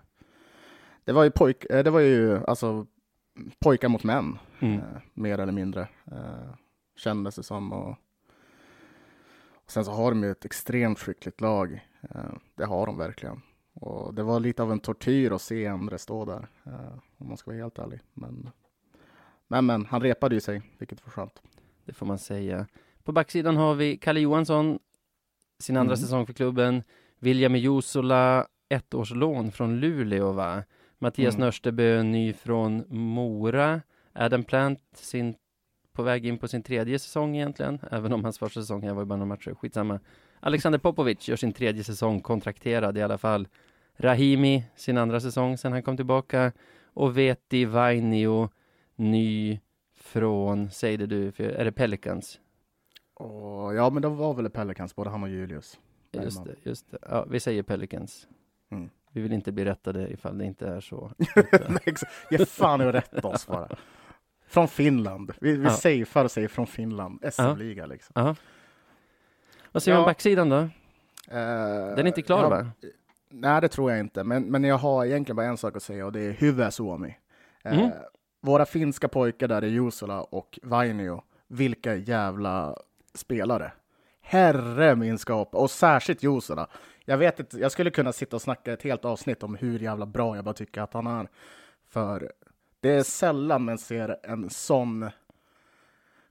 Det 1.08 1.12
var 1.14 1.24
ju, 1.24 1.30
pojk, 1.30 1.64
eh, 1.64 1.84
det 1.84 1.90
var 1.90 2.00
ju 2.00 2.44
alltså 2.44 2.86
pojkar 3.58 3.88
mot 3.88 4.04
män. 4.04 4.38
Mm. 4.60 4.74
eh, 4.78 4.82
mer 5.14 5.38
eller 5.38 5.52
mindre, 5.52 5.88
eh, 6.06 6.54
kändes 6.96 7.36
det 7.36 7.42
som. 7.42 7.72
Och, 7.72 7.90
och 9.50 9.70
sen 9.70 9.84
så 9.84 9.90
har 9.90 10.10
de 10.10 10.22
ju 10.22 10.30
ett 10.30 10.44
extremt 10.44 10.98
skickligt 10.98 11.40
lag. 11.40 11.86
Eh, 12.02 12.32
det 12.54 12.64
har 12.64 12.86
de 12.86 12.98
verkligen. 12.98 13.42
Och 13.74 14.14
det 14.14 14.22
var 14.22 14.40
lite 14.40 14.62
av 14.62 14.72
en 14.72 14.80
tortyr 14.80 15.30
att 15.32 15.42
se 15.42 15.64
Endre 15.64 15.98
stå 15.98 16.24
där, 16.24 16.48
om 17.16 17.28
man 17.28 17.36
ska 17.36 17.50
vara 17.50 17.60
helt 17.62 17.78
ärlig. 17.78 18.00
Men, 18.14 18.50
men, 19.48 19.66
men 19.66 19.86
han 19.86 20.02
repade 20.02 20.34
ju 20.34 20.40
sig, 20.40 20.62
vilket 20.78 21.06
var 21.06 21.10
skönt. 21.10 21.42
Det 21.84 21.92
får 21.92 22.06
man 22.06 22.18
säga. 22.18 22.66
På 23.04 23.12
backsidan 23.12 23.56
har 23.56 23.74
vi 23.74 23.96
Kalle 23.96 24.20
Johansson, 24.20 24.78
sin 25.58 25.76
andra 25.76 25.94
Mm. 25.94 26.04
säsong 26.04 26.26
för 26.26 26.32
klubben. 26.32 26.82
William 27.18 27.56
Jusola, 27.56 28.46
ettårslån 28.68 29.52
från 29.52 29.80
Luleå 29.80 30.32
va? 30.32 30.62
Mattias 30.98 31.34
Mm. 31.34 31.44
Nörstebö, 31.44 32.02
ny 32.02 32.32
från 32.32 32.84
Mora. 32.88 33.82
Adam 34.12 34.44
Plant, 34.44 34.80
sin, 34.92 35.34
på 35.92 36.02
väg 36.02 36.26
in 36.26 36.38
på 36.38 36.48
sin 36.48 36.62
tredje 36.62 36.98
säsong 36.98 37.36
egentligen, 37.36 37.78
även 37.90 38.12
om 38.12 38.24
hans 38.24 38.38
första 38.38 38.60
säsong 38.60 38.82
här 38.82 38.94
var 38.94 39.02
ju 39.02 39.06
bara 39.06 39.16
några 39.16 39.28
matcher, 39.28 39.54
skitsamma. 39.54 40.00
Alexander 40.40 40.78
Popovic 40.78 41.28
gör 41.28 41.36
sin 41.36 41.52
tredje 41.52 41.84
säsong, 41.84 42.20
kontrakterad 42.20 42.98
i 42.98 43.02
alla 43.02 43.18
fall. 43.18 43.48
Rahimi, 43.96 44.64
sin 44.76 44.98
andra 44.98 45.20
säsong 45.20 45.58
sen 45.58 45.72
han 45.72 45.82
kom 45.82 45.96
tillbaka. 45.96 46.52
Och 46.84 47.18
Veti 47.18 47.64
Vainio, 47.64 48.50
ny 48.96 49.60
från, 49.96 50.70
säg 50.70 50.96
det 50.96 51.06
du, 51.06 51.32
för, 51.32 51.44
är 51.44 51.64
det 51.64 51.72
Pelicans? 51.72 52.40
Och, 53.14 53.74
ja, 53.74 53.90
men 53.90 54.02
det 54.02 54.08
var 54.08 54.34
väl 54.34 54.50
Pelicans, 54.50 54.94
både 54.96 55.10
han 55.10 55.22
och 55.22 55.28
Julius. 55.28 55.78
Just 56.12 56.44
det, 56.44 56.54
just 56.62 56.90
det. 56.90 56.98
Ja, 57.02 57.24
vi 57.30 57.40
säger 57.40 57.62
Pelicans. 57.62 58.28
Mm. 58.70 58.90
Vi 59.18 59.22
vill 59.22 59.32
inte 59.32 59.52
bli 59.52 59.64
rättade 59.64 60.08
ifall 60.12 60.38
det 60.38 60.44
inte 60.44 60.66
är 60.68 60.80
så. 60.80 61.12
Ge 62.30 62.46
fan 62.46 62.80
i 62.80 62.84
att 62.84 62.94
rätta 62.94 63.28
oss 63.28 63.46
bara. 63.46 63.68
Från 64.46 64.68
Finland. 64.68 65.32
Vi, 65.40 65.56
vi 65.56 65.64
Ja. 65.64 65.70
safear 65.70 66.24
och 66.24 66.30
säger 66.30 66.48
från 66.48 66.66
Finland. 66.66 67.24
SM-liga 67.32 67.86
liksom. 67.86 68.12
Ja. 68.14 68.34
Vad 69.72 69.82
säger 69.82 69.96
om 69.98 70.02
Ja. 70.02 70.06
backsidan 70.08 70.48
då? 70.48 70.68
Den 71.30 71.98
är 71.98 72.06
inte 72.06 72.22
klar 72.22 72.42
jag, 72.42 72.50
va? 72.50 72.70
Nej, 73.30 73.60
det 73.60 73.68
tror 73.68 73.90
jag 73.90 74.00
inte. 74.00 74.24
Men, 74.24 74.42
men 74.42 74.64
jag 74.64 74.78
har 74.78 75.04
egentligen 75.04 75.36
bara 75.36 75.46
en 75.46 75.56
sak 75.56 75.76
att 75.76 75.82
säga 75.82 76.06
och 76.06 76.12
det 76.12 76.20
är 76.20 76.32
Hyvä 76.32 76.70
Suomi. 76.70 77.16
Mm. 77.62 77.84
Eh, 77.84 77.90
våra 78.40 78.66
finska 78.66 79.08
pojkar 79.08 79.48
där 79.48 79.64
i 79.64 79.68
Jusula 79.68 80.20
och 80.22 80.58
Vainio, 80.62 81.22
vilka 81.48 81.94
jävla 81.94 82.76
spelare. 83.14 83.72
Herre 84.20 84.96
min 84.96 85.18
skap, 85.18 85.54
och 85.54 85.70
särskilt 85.70 86.22
Jusula. 86.22 86.68
Jag 87.08 87.18
vet 87.18 87.40
inte, 87.40 87.58
jag 87.58 87.72
skulle 87.72 87.90
kunna 87.90 88.12
sitta 88.12 88.36
och 88.36 88.42
snacka 88.42 88.72
ett 88.72 88.82
helt 88.82 89.04
avsnitt 89.04 89.42
om 89.42 89.54
hur 89.54 89.78
jävla 89.78 90.06
bra 90.06 90.36
jag 90.36 90.44
bara 90.44 90.54
tycker 90.54 90.80
att 90.80 90.94
han 90.94 91.06
är. 91.06 91.28
För 91.88 92.32
det 92.80 92.90
är 92.90 93.02
sällan 93.02 93.64
man 93.64 93.78
ser 93.78 94.16
en 94.22 94.50
sån 94.50 95.10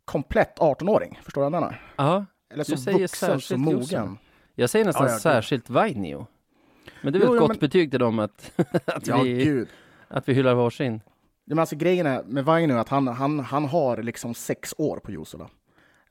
komplett 0.05 0.57
18-åring, 0.59 1.19
förstår 1.23 1.41
du 1.41 1.49
vad 1.49 1.53
jag 1.53 1.61
menar? 1.61 1.81
Ja, 1.95 2.25
Eller 2.49 2.63
Du 2.65 2.71
så 2.71 2.77
säger 2.77 2.99
vuxen, 2.99 3.41
så 3.41 3.57
mogen. 3.57 3.79
Jusula. 3.79 4.17
jag 4.55 4.69
säger 4.69 4.85
nästan 4.85 5.05
Ja, 5.07 5.11
ja, 5.13 5.19
särskilt 5.19 5.69
Vainio. 5.69 6.27
Men 7.01 7.13
det 7.13 7.19
är 7.19 7.19
väl 7.19 7.33
ett 7.33 7.39
gott 7.39 7.49
men- 7.49 7.57
betyg 7.59 7.91
till 7.91 7.99
dem 7.99 8.19
att, 8.19 8.51
att, 8.85 9.07
Ja, 9.07 9.21
vi, 9.21 9.43
gud. 9.43 9.67
att 10.07 10.29
vi 10.29 10.33
hyllar 10.33 10.53
varsin. 10.53 11.01
Ja, 11.45 11.55
men 11.55 11.59
alltså, 11.59 11.75
grejen 11.75 12.05
är 12.05 12.23
med 12.23 12.45
Vainio 12.45 12.73
att 12.77 12.89
han, 12.89 13.07
han, 13.07 13.39
han 13.39 13.65
har 13.65 13.97
liksom 13.97 14.33
sex 14.33 14.73
år 14.77 14.97
på 14.99 15.11
Jusula. 15.11 15.49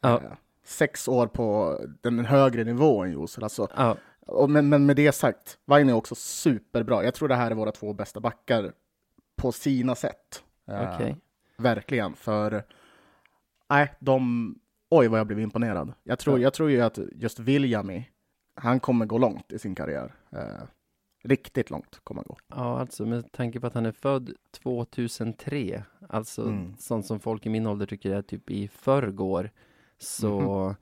Ja, 0.01 0.15
Eh, 0.17 0.31
Sex 0.65 1.09
år 1.09 1.27
på 1.27 1.79
den 2.03 2.25
högre 2.25 2.65
nivån 2.65 3.11
Jusula. 3.11 3.45
Alltså, 3.45 3.69
ja, 3.77 3.97
men, 4.49 4.69
men 4.69 4.87
med 4.87 4.97
det 4.97 5.13
sagt, 5.13 5.59
Vainio 5.65 5.93
är 5.93 5.97
också 5.97 6.15
superbra. 6.15 7.05
Jag 7.05 7.15
tror 7.15 7.29
det 7.29 7.35
här 7.35 7.51
är 7.51 7.55
våra 7.55 7.73
två 7.73 7.93
bästa 7.93 8.21
backar 8.21 8.73
på 9.37 9.53
sina 9.53 9.95
sätt. 9.95 10.45
Eh, 10.69 10.95
okej. 10.95 11.17
Verkligen, 11.59 12.15
för 12.17 12.63
nej, 13.71 13.93
de... 14.01 14.55
Oj, 14.91 15.09
vad 15.09 15.21
jag 15.21 15.27
blev 15.27 15.41
imponerad. 15.41 15.93
Jag 16.03 16.19
tror, 16.19 16.39
Ja. 16.39 16.43
jag 16.43 16.55
tror 16.55 16.71
ju 16.71 16.81
att 16.81 16.99
just 17.13 17.39
Viljami, 17.39 18.11
han 18.55 18.81
kommer 18.81 19.07
gå 19.07 19.19
långt 19.19 19.53
i 19.53 19.59
sin 19.59 19.75
karriär. 19.75 20.15
Eh, 20.33 20.63
riktigt 21.25 21.71
långt 21.71 22.01
kommer 22.05 22.21
han 22.21 22.27
gå. 22.29 22.37
Ja, 22.49 22.81
alltså 22.81 23.07
med 23.07 23.33
tanke 23.33 23.61
på 23.61 23.67
att 23.67 23.75
han 23.75 23.87
är 23.87 23.93
född 23.93 24.33
2003, 24.63 25.83
alltså 26.09 26.43
Mm. 26.43 26.77
sånt 26.79 27.07
som 27.07 27.21
folk 27.21 27.47
i 27.47 27.49
min 27.49 27.67
ålder 27.67 27.87
tycker 27.87 28.11
är 28.11 28.23
typ 28.23 28.51
i 28.51 28.69
förrgår, 28.69 29.51
så 29.99 30.41
Mhm. 30.65 30.75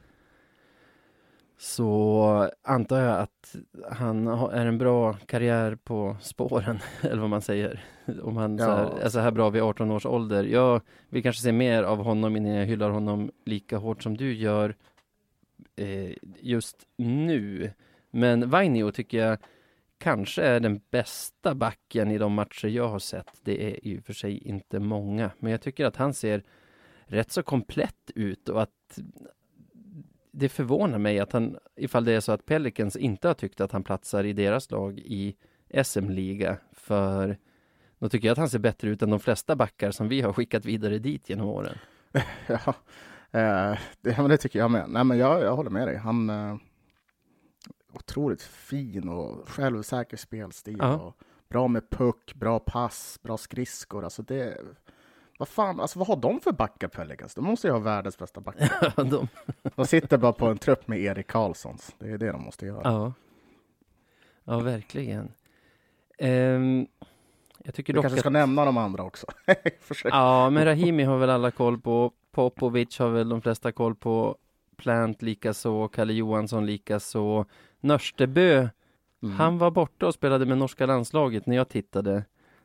Så 1.65 2.51
antar 2.63 3.01
jag 3.01 3.19
att 3.21 3.57
han 3.91 4.29
är 4.29 4.67
en 4.67 4.79
bra 4.79 5.13
karriär 5.13 5.75
på 5.75 6.17
spåren, 6.21 6.79
eller 7.03 7.21
vad 7.21 7.31
man 7.31 7.43
säger. 7.43 7.85
Om 8.23 8.37
han 8.37 8.59
så 8.59 8.65
här, 8.65 8.83
Ja. 8.83 8.99
är 9.03 9.09
så 9.09 9.19
här 9.19 9.31
bra 9.31 9.51
vid 9.51 9.63
18 9.63 9.91
års 9.91 10.07
ålder. 10.07 10.45
Jag 10.45 10.81
vill 11.09 11.23
kanske 11.23 11.43
se 11.43 11.53
mer 11.53 11.83
av 11.83 11.99
honom 11.99 12.37
innan 12.37 12.53
jag 12.53 12.67
hyllar 12.67 12.91
honom 12.91 13.31
lika 13.45 13.77
hårt 13.77 14.03
som 14.03 14.17
du 14.17 14.35
gör 14.35 14.77
eh, 15.77 16.13
just 16.41 16.77
nu. 16.97 17.71
Men 18.11 18.51
Vainio 18.51 18.91
tycker 18.93 19.19
jag 19.19 19.39
kanske 19.99 20.43
är 20.43 20.61
den 20.61 20.81
bästa 20.91 21.55
backen 21.55 22.11
i 22.11 22.19
de 22.19 22.35
matcher 22.35 22.69
jag 22.69 22.89
har 22.89 22.99
sett. 22.99 23.31
Det 23.43 23.65
är 23.65 23.87
i 23.87 23.99
och 23.99 24.05
för 24.05 24.13
sig 24.13 24.39
inte 24.39 24.81
många, 24.81 25.31
men 25.39 25.53
jag 25.53 25.61
tycker 25.61 25.85
att 25.87 25.97
han 25.97 26.15
ser 26.15 26.43
rätt 27.05 27.33
så 27.33 27.43
komplett 27.43 28.11
ut 28.15 28.49
och 28.49 28.63
att 28.63 28.99
det 30.37 30.49
förvånar 30.49 30.99
mig 30.99 31.21
att 31.21 31.33
han, 31.33 31.59
ifall 31.77 32.05
det 32.05 32.13
är 32.13 32.21
så 32.21 32.33
att 32.33 32.47
Pelicans 32.47 32.97
inte 32.97 33.29
har 33.29 33.35
tyckt 33.35 33.61
att 33.61 33.73
han 33.73 33.83
platsar 33.83 34.25
i 34.25 34.33
deras 34.33 34.71
lag 34.71 34.99
i 34.99 35.37
SM-liga, 35.85 36.59
för 36.73 37.39
då 37.99 38.09
tycker 38.09 38.29
jag 38.29 38.33
att 38.33 38.39
han 38.39 38.49
ser 38.51 38.59
bättre 38.59 38.89
ut 38.89 39.03
än 39.03 39.11
de 39.11 39.21
flesta 39.21 39.57
backar 39.57 39.91
som 39.91 40.09
vi 40.09 40.21
har 40.21 40.33
skickat 40.33 40.65
vidare 40.65 40.99
dit 40.99 41.29
genom 41.29 41.49
åren. 41.49 41.79
Ja, 42.47 42.75
eh, 43.41 43.79
det, 44.01 44.19
men 44.19 44.29
det 44.29 44.37
tycker 44.37 44.59
jag 44.59 44.71
med. 44.71 44.85
Nej, 44.89 45.05
men 45.05 45.19
jag, 45.19 45.43
jag 45.43 45.57
håller 45.57 45.71
med 45.71 45.89
dig. 45.89 45.97
Han 45.97 46.31
är 46.31 46.59
otroligt 47.93 48.43
fin 48.43 49.09
och 49.09 49.49
självsäker 49.49 50.17
spelstil. 50.17 50.77
Ja. 50.79 50.95
Och 50.95 51.19
bra 51.49 51.69
med 51.69 51.91
puck, 51.91 52.35
bra 52.35 52.59
pass, 52.59 53.19
bra 53.23 53.37
skridskor. 53.37 54.05
Alltså 54.05 54.23
det, 54.23 54.59
vad 55.39 55.49
fan, 55.49 55.81
alltså 55.81 55.99
vad 55.99 56.09
har 56.09 56.17
de 56.17 56.41
för 56.41 56.53
backar 56.53 56.89
Pelicans? 56.89 57.35
De 57.35 57.45
måste 57.45 57.67
ju 57.67 57.73
ha 57.73 57.81
världens 57.81 58.19
bästa 58.19 58.41
backar. 58.41 59.05
de, 59.11 59.29
De 59.77 59.87
sitter 59.87 60.19
bara 60.19 60.33
på 60.33 60.47
en 60.47 60.59
trupp 60.59 60.89
med 60.89 60.99
Erik 61.01 61.27
Karlssons. 61.27 61.95
Det 61.99 62.11
är 62.11 62.19
det 62.19 62.33
de 62.33 62.43
måste 62.43 62.67
göra. 62.67 62.81
ja. 62.85 63.13
ja, 64.45 64.59
verkligen. 64.59 65.33
Ehm, 66.19 66.87
jag 67.65 67.75
tycker 67.75 67.93
Vi 67.95 68.01
kanske 68.01 68.17
att 68.17 68.21
ska 68.21 68.31
nämna 68.31 68.65
de 68.65 68.77
andra 68.77 69.03
också. 69.03 69.27
Ja, 70.05 70.51
men 70.51 70.65
Rahimi 70.65 71.03
har 71.03 71.19
väl 71.19 71.31
alla 71.31 71.51
koll 71.51 71.81
på. 71.81 72.13
Popovic 72.33 72.99
har 72.99 73.09
väl 73.09 73.29
de 73.29 73.43
flesta 73.43 73.73
koll 73.73 73.95
på. 73.95 74.37
Plant 74.77 75.23
likaså, 75.23 75.89
Kalle 75.89 76.13
Johansson 76.13 76.67
likaså. 76.67 77.45
Nörstebö, 77.81 78.69
Mm. 79.23 79.37
han 79.37 79.59
var 79.59 79.71
borta 79.71 80.07
och 80.07 80.15
spelade 80.15 80.47
med 80.47 80.59
norska 80.59 80.87
landslaget 80.87 81.47
när 81.47 81.57
jag 81.57 81.69
tittade. 81.69 82.25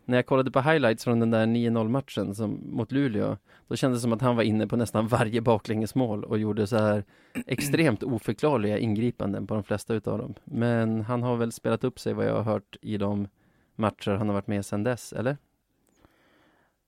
När 0.10 0.18
jag 0.18 0.25
kollade 0.25 0.51
på 0.51 0.62
highlights 0.62 1.04
från 1.04 1.20
den 1.20 1.32
där 1.32 1.46
9-0 1.46 1.88
matchen 1.88 2.36
som, 2.36 2.60
mot 2.66 2.92
Luleå, 2.92 3.38
då 3.68 3.75
kändes 3.75 4.00
det 4.00 4.01
som 4.01 4.13
att 4.13 4.22
han 4.22 4.36
var 4.36 4.44
inne 4.44 4.68
på 4.68 4.75
nästan 4.75 5.08
varje 5.08 5.42
baklängesmål 5.42 6.24
och 6.24 6.39
gjorde 6.39 6.68
så 6.68 6.78
här 6.78 7.04
extremt 7.46 8.04
oförklarliga 8.04 8.78
ingripanden 8.78 9.48
på 9.48 9.54
de 9.54 9.63
flesta 9.63 9.94
utav 9.94 10.18
dem. 10.18 10.34
Men 10.44 11.01
han 11.01 11.24
har 11.24 11.36
väl 11.36 11.51
spelat 11.51 11.84
upp 11.84 12.00
sig 12.00 12.13
vad 12.13 12.25
jag 12.25 12.34
har 12.34 12.44
hört 12.44 12.78
i 12.82 12.98
de 12.98 13.28
matcher 13.75 14.12
han 14.12 14.28
har 14.28 14.34
varit 14.34 14.48
med 14.48 14.66
sedan 14.66 14.84
dess, 14.84 15.13
eller? 15.13 15.38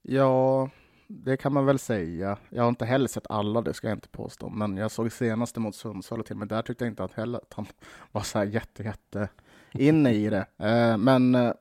Ja, 0.02 0.70
det 1.08 1.36
kan 1.36 1.52
man 1.52 1.66
väl 1.66 1.78
säga. 1.78 2.38
Jag 2.50 2.62
har 2.62 2.68
inte 2.68 2.84
heller 2.84 3.08
sett 3.08 3.26
alla, 3.30 3.60
det 3.60 3.74
ska 3.74 3.88
jag 3.88 3.96
inte 3.96 4.08
påstå. 4.08 4.48
Men 4.48 4.76
jag 4.76 4.90
såg 4.90 5.12
senaste 5.12 5.60
mot 5.60 5.74
Sundsvall 5.74 6.20
och 6.20 6.26
till 6.26 6.34
och 6.34 6.38
med 6.38 6.48
där 6.48 6.62
tyckte 6.62 6.84
jag 6.84 6.92
inte 6.92 7.04
att 7.04 7.12
heller 7.12 7.38
att 7.38 7.52
han 7.54 7.66
var 8.12 8.22
så 8.22 8.38
här 8.38 8.46
jätte, 8.46 8.82
jätte 8.82 9.28
inne 9.72 10.12
i 10.12 10.30
det. 10.30 10.46
Eh, 10.58 10.96
men 10.96 11.34
eh, 11.34 11.52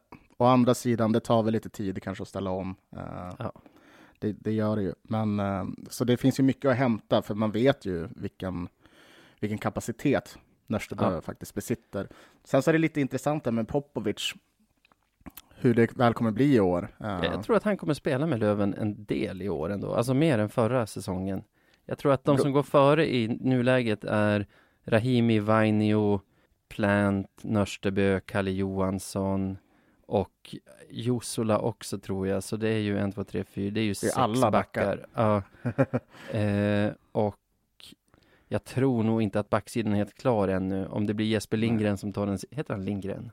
å 0.41 0.45
andra 0.45 0.73
sidan, 0.73 1.11
det 1.11 1.19
tar 1.19 1.43
väl 1.43 1.53
lite 1.53 1.69
tid 1.69 2.03
kanske 2.03 2.21
att 2.21 2.27
ställa 2.27 2.49
om. 2.51 2.75
Eh, 2.95 3.33
Ja. 3.39 3.51
det, 4.19 4.31
det 4.33 4.51
gör 4.51 4.75
det 4.75 4.81
ju. 4.81 4.93
Men, 5.03 5.39
eh, 5.39 5.65
så 5.89 6.03
det 6.05 6.17
finns 6.17 6.39
ju 6.39 6.43
mycket 6.43 6.71
att 6.71 6.77
hämta, 6.77 7.21
för 7.21 7.35
man 7.35 7.51
vet 7.51 7.85
ju 7.85 8.07
vilken, 8.15 8.67
vilken 9.39 9.57
kapacitet 9.57 10.37
Nörstebö 10.67 11.13
Ja. 11.13 11.21
faktiskt 11.21 11.53
besitter. 11.53 12.07
Sen 12.43 12.61
så 12.61 12.71
är 12.71 12.73
det 12.73 12.79
lite 12.79 13.01
intressant 13.01 13.43
där 13.43 13.51
med 13.51 13.67
Popovic, 13.67 14.33
hur 15.55 15.73
det 15.73 15.97
väl 15.97 16.13
kommer 16.13 16.31
bli 16.31 16.55
i 16.55 16.59
år. 16.59 16.87
Eh, 16.99 17.19
Jag 17.23 17.43
tror 17.43 17.55
att 17.55 17.63
han 17.63 17.77
kommer 17.77 17.93
spela 17.93 18.25
med 18.25 18.39
Löven 18.39 18.73
en 18.73 19.05
del 19.05 19.41
i 19.41 19.49
år 19.49 19.69
ändå, 19.69 19.93
alltså 19.95 20.13
mer 20.13 20.39
än 20.39 20.49
förra 20.49 20.87
säsongen. 20.87 21.43
Jag 21.85 21.97
tror 21.97 22.13
att 22.13 22.23
de 22.23 22.37
som 22.37 22.51
går 22.51 22.63
före 22.63 23.13
i 23.15 23.27
nuläget 23.27 24.03
är 24.03 24.47
Rahimi, 24.83 25.39
Vainio, 25.39 26.21
Plant, 26.69 27.27
Nörstebö, 27.43 28.19
Kalle 28.19 28.51
Johansson 28.51 29.57
och 30.11 30.55
Jusula 30.89 31.59
också 31.59 31.99
tror 31.99 32.27
jag. 32.27 32.43
Så 32.43 32.57
det 32.57 32.69
är 32.69 32.79
ju 32.79 32.97
en, 32.97 33.11
två, 33.11 33.23
tre, 33.23 33.43
fyra, 33.43 33.71
det 33.71 33.79
är 33.79 33.83
ju 33.83 33.95
sex 33.95 34.17
alla 34.17 34.51
backar. 34.51 35.05
Ja. 35.13 35.43
eh, 36.39 36.91
och 37.11 37.37
jag 38.47 38.63
tror 38.63 39.03
nog 39.03 39.21
inte 39.21 39.39
att 39.39 39.49
backsidan 39.49 39.93
är 39.93 39.97
helt 39.97 40.13
klar 40.13 40.47
ännu. 40.47 40.87
Om 40.87 41.07
det 41.07 41.13
blir 41.13 41.25
Jesper 41.25 41.57
Lindgren 41.57 41.97
som 41.97 42.13
tar 42.13 42.25
den, 42.25 42.37
heter 42.51 42.73
han 42.73 42.85
Lindgren? 42.85 43.31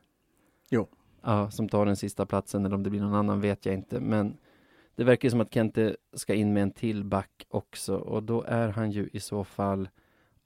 Jo. 0.70 0.88
Ja, 1.23 1.50
som 1.50 1.68
tar 1.68 1.87
den 1.87 1.97
sista 1.97 2.26
platsen 2.26 2.64
eller 2.66 2.75
om 2.75 2.82
det 2.82 2.90
blir 2.90 3.00
någon 3.00 3.14
annan 3.14 3.40
vet 3.40 3.66
jag 3.66 3.75
inte. 3.75 4.00
Men 4.00 4.37
det 4.94 5.04
verkar 5.04 5.30
som 5.30 5.40
att 5.40 5.54
Kente 5.54 5.97
ska 6.12 6.35
in 6.35 6.52
med 6.52 6.62
en 6.62 6.70
till 6.70 7.04
back 7.04 7.47
också 7.49 7.97
och 7.97 8.23
då 8.23 8.42
är 8.42 8.68
han 8.68 8.90
ju 8.90 9.08
i 9.12 9.20
så 9.20 9.44
fall 9.44 9.88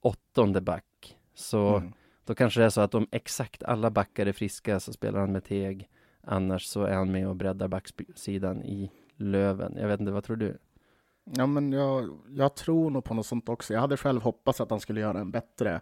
åttonde 0.00 0.60
back. 0.60 1.18
Så 1.34 1.76
Mm. 1.76 1.92
då 2.24 2.34
kanske 2.34 2.60
det 2.60 2.66
är 2.66 2.70
så 2.70 2.80
att 2.80 2.94
om 2.94 3.06
exakt 3.10 3.62
alla 3.62 3.90
backar 3.90 4.26
är 4.26 4.32
friska 4.32 4.80
så 4.80 4.92
spelar 4.92 5.20
han 5.20 5.32
med 5.32 5.44
Teg. 5.44 5.88
Annars 6.22 6.64
så 6.64 6.84
är 6.84 6.94
han 6.94 7.12
med 7.12 7.28
och 7.28 7.36
breddar 7.36 7.68
backsidan 7.68 8.62
i 8.62 8.90
Löven. 9.16 9.76
Jag 9.76 9.88
vet 9.88 10.00
inte, 10.00 10.12
vad 10.12 10.24
tror 10.24 10.36
du? 10.36 10.58
Ja, 11.24 11.46
men 11.46 11.72
jag, 11.72 12.18
jag 12.28 12.54
tror 12.56 12.90
nog 12.90 13.04
på 13.04 13.14
något 13.14 13.26
sånt 13.26 13.48
också. 13.48 13.74
Jag 13.74 13.80
hade 13.80 13.96
själv 13.96 14.22
hoppats 14.22 14.60
att 14.60 14.70
han 14.70 14.80
skulle 14.80 15.00
göra 15.00 15.20
en 15.20 15.30
bättre 15.30 15.80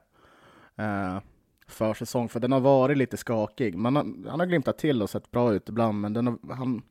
eh, 0.77 1.19
försäsong, 1.67 2.29
för 2.29 2.41
den 2.41 2.53
har 2.53 2.61
varit 2.61 2.97
lite 2.99 3.17
skakig. 3.17 3.75
Man 3.75 3.97
har, 3.97 4.29
han 4.31 4.41
har 4.41 4.47
glimtat 4.47 4.79
till 4.79 5.03
och 5.03 5.11
sett 5.11 5.31
bra 5.31 5.55
ut 5.55 5.69
ibland, 5.69 6.01
men 6.01 6.13
den 6.13 6.27
har, 6.27 6.55
han... 6.55 6.83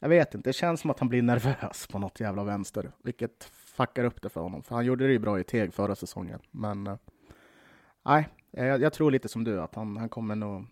Jag 0.00 0.08
vet 0.08 0.34
inte, 0.34 0.48
det 0.48 0.52
känns 0.52 0.80
som 0.80 0.90
att 0.90 0.98
han 0.98 1.08
blir 1.08 1.22
nervös 1.22 1.86
på 1.86 1.98
något 1.98 2.20
jävla 2.20 2.44
vänster, 2.44 2.92
vilket 3.02 3.44
fuckar 3.44 4.04
upp 4.04 4.22
det 4.22 4.28
för 4.28 4.40
honom. 4.40 4.62
För 4.62 4.74
han 4.74 4.84
gjorde 4.84 5.06
det 5.06 5.12
ju 5.12 5.18
bra 5.18 5.40
i 5.40 5.44
Teg 5.44 5.74
förra 5.74 5.94
säsongen, 5.94 6.40
men... 6.50 6.86
eh, 6.86 6.96
Nej, 8.04 8.28
jag, 8.50 8.80
jag 8.82 8.92
tror 8.92 9.10
lite 9.10 9.28
som 9.28 9.44
du, 9.44 9.60
att 9.60 9.74
han, 9.74 9.96
han 9.96 10.08
kommer 10.08 10.36
nog, 10.36 10.66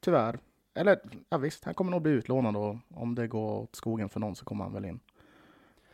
tyvärr, 0.00 0.38
eller 0.74 1.00
ja 1.28 1.38
visst, 1.38 1.64
han 1.64 1.74
kommer 1.74 1.90
nog 1.90 2.02
bli 2.02 2.12
utlånad 2.12 2.56
och 2.56 2.76
om 2.88 3.14
det 3.14 3.28
går 3.28 3.60
åt 3.60 3.76
skogen 3.76 4.08
för 4.08 4.20
någon 4.20 4.36
så 4.36 4.44
kommer 4.44 4.64
han 4.64 4.72
väl 4.72 4.84
in. 4.84 5.00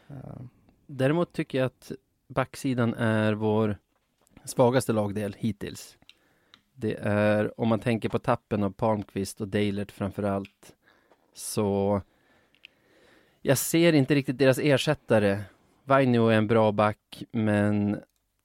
Eh. 0.09 0.41
Däremot 0.87 1.33
tycker 1.33 1.59
jag 1.59 1.67
att 1.67 1.93
backsidan 2.29 2.95
är 2.95 3.33
vår 3.33 3.77
svagaste 4.45 4.93
lagdel 4.93 5.37
hittills. 5.39 5.97
Det 6.75 6.95
är, 6.95 7.61
om 7.61 7.69
man 7.69 7.81
tänker 7.81 8.09
på 8.09 8.19
tappen 8.19 8.63
av 8.63 8.71
Palmqvist 8.71 9.41
och 9.41 9.49
Deilert 9.49 9.93
framför 9.93 10.23
allt, 10.23 10.77
så 11.35 12.03
jag 13.43 13.59
ser 13.59 13.93
inte 13.93 14.15
riktigt 14.15 14.39
deras 14.39 14.59
ersättare. 14.59 15.41
Vainio 15.85 16.29
är 16.29 16.37
en 16.37 16.47
bra 16.47 16.73
back, 16.73 17.23
men 17.31 18.01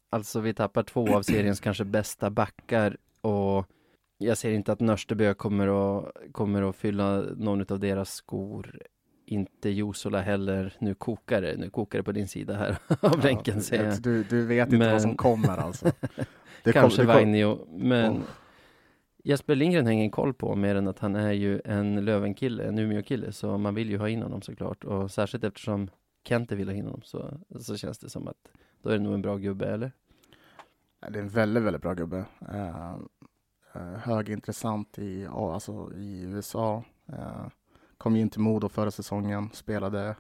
alltså 0.10 0.40
vi 0.40 0.54
tappar 0.54 0.84
två 0.84 1.16
av 1.16 1.22
seriens 1.22 1.60
kanske 1.60 1.84
bästa 1.84 2.30
backar 2.30 2.98
och 3.22 3.68
jag 4.18 4.38
ser 4.38 4.52
inte 4.52 4.72
att 4.72 4.80
Nörstebö 4.80 5.34
kommer 5.34 5.68
att, 6.00 6.14
kommer 6.32 6.70
att 6.70 6.76
fylla 6.76 7.22
någon 7.38 7.66
av 7.74 7.80
deras 7.80 8.14
skor. 8.14 8.82
Inte 9.26 9.70
Josola 9.70 10.22
heller. 10.22 10.74
Nu 10.80 10.94
kokar 10.94 11.42
det, 11.42 11.56
nu 11.58 11.70
kokar 11.70 12.00
det 12.00 12.04
på 12.04 12.12
din 12.12 12.28
sida 12.28 12.54
här 12.58 12.78
av 13.02 13.24
länken 13.24 13.62
jag. 13.72 14.02
Du, 14.02 14.24
du 14.24 14.46
vet 14.46 14.68
inte 14.68 14.78
Men- 14.78 14.92
vad 14.92 15.02
som 15.02 15.16
kommer 15.18 15.58
alltså. 15.58 15.92
Det 16.64 16.72
Kanske 16.72 16.98
kom- 17.06 17.08
Vainio, 17.08 17.68
men 17.72 18.12
Oh. 18.14 18.22
Jesper 19.24 19.56
Lindgren 19.56 19.86
har 19.86 19.94
ingen 19.94 20.10
koll 20.12 20.34
på 20.34 20.56
mer 20.56 20.76
än 20.76 20.88
att 20.88 21.00
han 21.00 21.16
är 21.16 21.32
ju 21.32 21.62
en 21.66 22.06
Lövenkille, 22.06 22.64
en 22.64 22.80
Umeåkille, 22.80 23.32
så 23.32 23.58
man 23.58 23.76
vill 23.76 23.90
ju 23.90 23.98
ha 23.98 24.10
in 24.10 24.22
honom 24.22 24.42
såklart. 24.42 24.84
Och 24.84 25.12
särskilt 25.12 25.44
eftersom 25.44 25.90
Kente 26.28 26.56
vill 26.56 26.68
ha 26.68 26.76
in 26.76 26.86
honom 26.86 27.02
så, 27.04 27.38
så 27.60 27.78
känns 27.78 27.98
det 28.00 28.10
som 28.10 28.28
att 28.28 28.36
då 28.82 28.90
är 28.90 28.94
det 28.98 29.04
nog 29.04 29.14
en 29.14 29.22
bra 29.22 29.38
gubbe, 29.38 29.66
eller? 29.66 29.92
Ja, 31.02 31.10
Det 31.10 31.20
är 31.20 31.24
en 31.24 31.30
väldigt, 31.30 31.64
väldigt 31.64 31.82
bra 31.82 31.94
gubbe. 31.94 32.18
Uh, 32.42 32.96
högintressant 33.80 35.00
i, 35.00 35.28
alltså, 35.28 35.92
i 35.96 36.22
USA. 36.22 36.84
Eh, 37.08 37.48
kom 37.98 38.16
in 38.16 38.30
till 38.30 38.42
Modo 38.42 38.70
förra 38.70 38.92
säsongen, 38.92 39.50
spelade, 39.54 40.16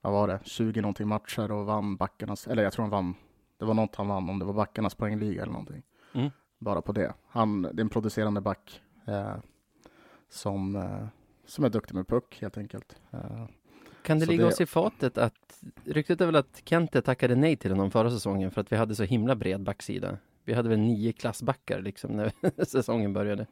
vad 0.00 0.12
var 0.12 0.28
det, 0.28 0.40
20 0.44 0.80
någonting 0.80 1.08
matcher 1.08 1.52
och 1.52 1.66
vann 1.66 1.96
backarnas, 1.96 2.46
eller 2.46 2.62
jag 2.62 2.72
tror 2.72 2.82
han 2.82 2.90
vann, 2.90 3.14
det 3.58 3.64
var 3.64 3.74
något 3.74 3.96
han 3.96 4.08
vann, 4.08 4.28
om 4.30 4.38
det 4.38 4.44
var 4.44 4.52
backarnas 4.54 4.94
poängliga 4.94 5.42
eller 5.42 5.52
någonting. 5.52 5.82
Mm. 6.14 6.30
Bara 6.58 6.82
på 6.82 6.92
det. 6.92 7.14
Han, 7.28 7.62
det 7.62 7.68
är 7.68 7.80
en 7.80 7.88
producerande 7.88 8.40
back 8.40 8.82
eh, 9.06 9.34
som, 10.28 10.76
eh, 10.76 11.06
som 11.46 11.64
är 11.64 11.68
duktig 11.68 11.94
med 11.94 12.08
puck 12.08 12.38
helt 12.40 12.58
enkelt. 12.58 12.96
Eh, 13.10 13.44
Kan 14.02 14.18
det 14.18 14.26
ligga 14.26 14.42
det- 14.44 14.48
oss 14.52 14.60
i 14.60 14.66
fatet 14.66 15.18
att 15.18 15.62
ryktet 15.84 16.20
är 16.20 16.26
väl 16.26 16.36
att 16.36 16.62
Kente 16.64 17.02
tackade 17.02 17.34
nej 17.36 17.56
till 17.56 17.70
honom 17.70 17.90
förra 17.90 18.10
säsongen 18.10 18.50
för 18.50 18.60
att 18.60 18.72
vi 18.72 18.76
hade 18.76 18.94
så 18.94 19.02
himla 19.04 19.34
bred 19.36 19.62
backsida. 19.62 20.18
Vi 20.44 20.52
hade 20.54 20.68
väl 20.68 20.78
nio 20.78 21.12
klassbackar 21.12 21.80
liksom 21.80 22.10
när 22.16 22.32
säsongen 22.64 23.12
började. 23.12 23.46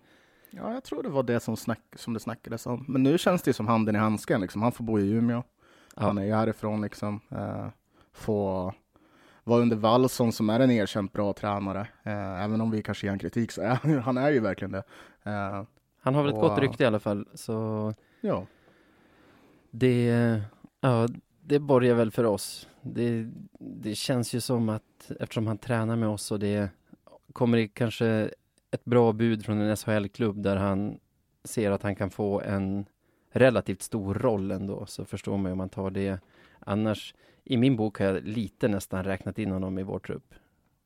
Ja, 0.51 0.73
jag 0.75 0.85
tror 0.85 1.03
det 1.03 1.09
var 1.09 1.23
det 1.23 1.41
som, 1.41 1.57
snack, 1.57 1.81
som 1.97 2.15
det 2.15 2.21
snackades 2.21 2.67
om. 2.67 2.85
Men 2.89 3.03
nu 3.03 3.19
känns 3.19 3.43
det 3.43 3.49
ju 3.49 3.53
som 3.53 3.67
handen 3.69 3.97
i 3.97 3.99
handsken. 3.99 4.41
Liksom. 4.41 4.63
Han 4.63 4.73
får 4.73 4.85
bo 4.85 4.99
i 5.01 5.11
Umeå. 5.11 5.43
Ja. 5.97 6.03
Han 6.03 6.19
är 6.19 6.25
ju 6.25 6.33
härifrån 6.33 6.83
liksom. 6.83 7.21
Eh, 7.31 7.67
få 8.13 8.73
vara 9.45 9.63
under 9.63 9.77
Wallson 9.77 10.33
som 10.33 10.51
är 10.51 10.61
en 10.61 10.71
erkänt 10.71 11.13
bra 11.13 11.33
tränare. 11.33 11.81
Eh, 12.03 12.43
även 12.45 12.61
om 12.61 12.71
vi 12.71 12.83
kanske 12.83 13.07
ger 13.07 13.11
han 13.11 13.19
kritik 13.19 13.53
så 13.53 13.63
är 13.63 13.69
han, 13.83 13.99
han 14.03 14.17
är 14.17 14.31
ju 14.31 14.41
verkligen 14.41 14.73
det. 14.73 14.83
Eh, 15.23 15.63
Han 16.01 16.15
har 16.15 16.23
väl 16.23 16.33
ett 16.33 16.39
Och- 16.39 16.49
gott 16.49 16.59
rykte 16.59 16.83
i 16.83 16.87
alla 16.87 17.01
fall, 17.01 17.29
så 17.35 17.95
ja. 18.21 18.47
det, 19.71 20.41
ja, 20.81 21.09
det 21.41 21.59
borgar 21.59 21.95
väl 21.95 22.11
för 22.11 22.25
oss. 22.25 22.69
Det, 22.83 23.31
det 23.59 23.95
känns 23.95 24.35
ju 24.35 24.41
som 24.41 24.69
att 24.69 25.11
eftersom 25.21 25.47
han 25.47 25.59
tränar 25.59 25.97
med 25.97 26.09
oss 26.09 26.33
och 26.33 26.39
det 26.39 26.71
kommer 27.33 27.59
det 27.59 27.69
kanske 27.69 28.31
ett 28.71 28.85
bra 28.85 29.13
bud 29.13 29.45
från 29.45 29.61
en 29.61 29.77
SHL-klubb 29.77 30.43
där 30.43 30.57
han 30.57 30.99
ser 31.45 31.71
att 31.71 31.83
han 31.83 31.97
kan 31.97 32.11
få 32.11 32.41
en 32.41 32.87
relativt 33.31 33.83
stor 33.83 34.15
roll 34.15 34.51
ändå, 34.51 34.87
så 34.87 35.05
förstår 35.05 35.37
man 35.37 35.45
ju 35.45 35.53
om 35.53 35.59
man 35.59 35.69
tar 35.69 35.91
det. 35.91 36.21
Annars, 36.59 37.15
i 37.45 37.57
min 37.57 37.77
bok 37.77 37.99
har 37.99 38.07
jag 38.07 38.25
lite 38.25 38.69
nästan 38.69 39.05
räknat 39.05 39.39
in 39.39 39.51
honom 39.51 39.79
i 39.79 39.83
vår 39.83 39.99
trupp. 39.99 40.35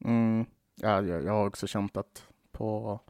Mm, 0.04 0.46
ja, 0.74 1.02
jag, 1.02 1.24
jag 1.24 1.32
har 1.32 1.46
också 1.46 1.66
känt 1.66 1.96
att 1.96 2.28
på... 2.52 3.00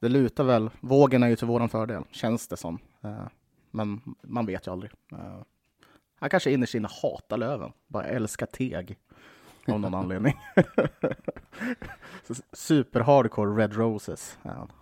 Det 0.00 0.08
lutar 0.08 0.44
väl. 0.44 0.70
Vågen 0.80 1.22
är 1.22 1.28
ju 1.28 1.36
till 1.36 1.46
våran 1.46 1.68
fördel, 1.68 2.02
känns 2.10 2.48
det 2.48 2.56
som. 2.56 2.78
Eh, 3.02 3.26
men 3.70 4.00
man 4.22 4.46
vet 4.46 4.66
ju 4.66 4.72
aldrig. 4.72 4.92
Eh, 5.12 5.42
han 6.14 6.30
kanske 6.30 6.50
innerst 6.50 6.74
inne 6.74 6.88
hatar 7.02 7.36
Löven. 7.36 7.72
Bara 7.86 8.04
älskar 8.04 8.46
Teg. 8.46 8.98
Av 9.68 9.80
någon 9.80 9.94
anledning. 9.94 10.34
Super 12.52 13.00
hardcore 13.00 13.62
Red 13.62 13.74
Roses. 13.76 14.38
han. 14.42 14.72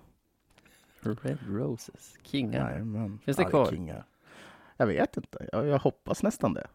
Red 1.00 1.38
Roses, 1.48 2.18
kingar. 2.22 2.70
Jajamän. 2.70 3.18
Finns 3.24 3.36
det 3.36 3.42
Ja, 3.42 3.48
kvar? 3.50 3.66
kingar. 3.70 4.04
Jag 4.76 4.86
vet 4.86 5.16
inte. 5.16 5.48
Jag, 5.52 5.66
jag 5.66 5.78
hoppas 5.78 6.22
nästan 6.22 6.54
det. 6.54 6.66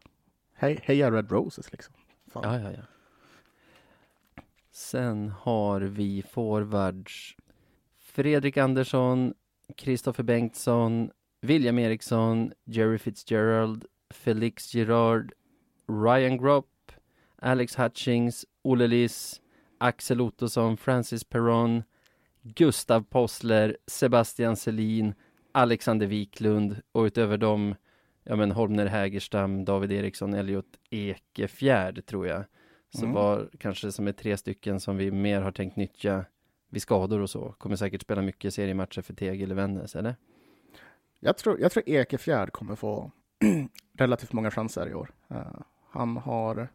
Hej, 0.53 0.79
heja 0.83 1.11
Red 1.11 1.31
Roses 1.31 1.71
liksom. 1.71 1.93
Fan. 2.27 2.43
Ja, 2.43 2.59
ja, 2.69 2.71
ja. 2.77 2.81
Sen 4.71 5.29
har 5.29 5.81
vi 5.81 6.23
forwards 6.31 7.35
Fredrik 7.99 8.57
Andersson, 8.57 9.33
Kristoffer 9.77 10.23
Bengtsson, 10.23 11.11
William 11.41 11.79
Eriksson, 11.79 12.53
Jerry 12.65 12.97
Fitzgerald, 12.97 13.85
Felix 14.09 14.73
Gerard, 14.75 15.33
Ryan 15.87 16.37
Gropp, 16.37 16.69
Alex 17.41 17.75
Hutchings, 17.79 18.45
Olle 18.61 18.87
Liss, 18.87 19.41
Axel 19.77 20.21
Ottosson, 20.21 20.77
Francis 20.77 21.23
Perron, 21.23 21.83
Gustav 22.41 23.01
Possler, 23.03 23.77
Sebastian 23.87 24.55
Selin, 24.55 25.13
Alexander 25.51 26.07
Wiklund 26.07 26.81
och 26.91 27.03
utöver 27.03 27.37
dem 27.37 27.75
ja 28.23 28.35
men 28.35 28.51
Holmner 28.51 28.85
Hägerstam, 28.85 29.65
David 29.65 29.91
Eriksson, 29.91 30.33
Elliot 30.33 30.65
Ekefjärd 30.89 32.05
tror 32.05 32.27
jag. 32.27 32.43
Så 32.89 33.03
Mm. 33.03 33.13
var 33.15 33.49
kanske 33.59 33.91
som 33.91 34.07
är 34.07 34.11
tre 34.11 34.37
stycken 34.37 34.79
som 34.79 34.97
vi 34.97 35.11
mer 35.11 35.41
har 35.41 35.51
tänkt 35.51 35.75
nyttja 35.75 36.25
vid 36.69 36.81
skador 36.81 37.19
och 37.19 37.29
så. 37.29 37.51
Kommer 37.57 37.75
säkert 37.75 38.01
spela 38.01 38.21
mycket 38.21 38.53
seriematcher 38.53 39.01
för 39.01 39.13
Teg 39.13 39.41
eller 39.41 39.55
Vännäs, 39.55 39.95
eller? 39.95 40.15
Jag 41.19 41.37
tror, 41.37 41.59
jag 41.59 41.71
tror 41.71 41.89
Ekefjärd 41.89 42.51
kommer 42.51 42.75
få 42.75 43.11
relativt 43.97 44.33
många 44.33 44.51
chanser 44.51 44.89
i 44.89 44.93
år. 44.93 45.11
Eh, 45.29 45.61
han 45.89 46.17
har 46.17 46.67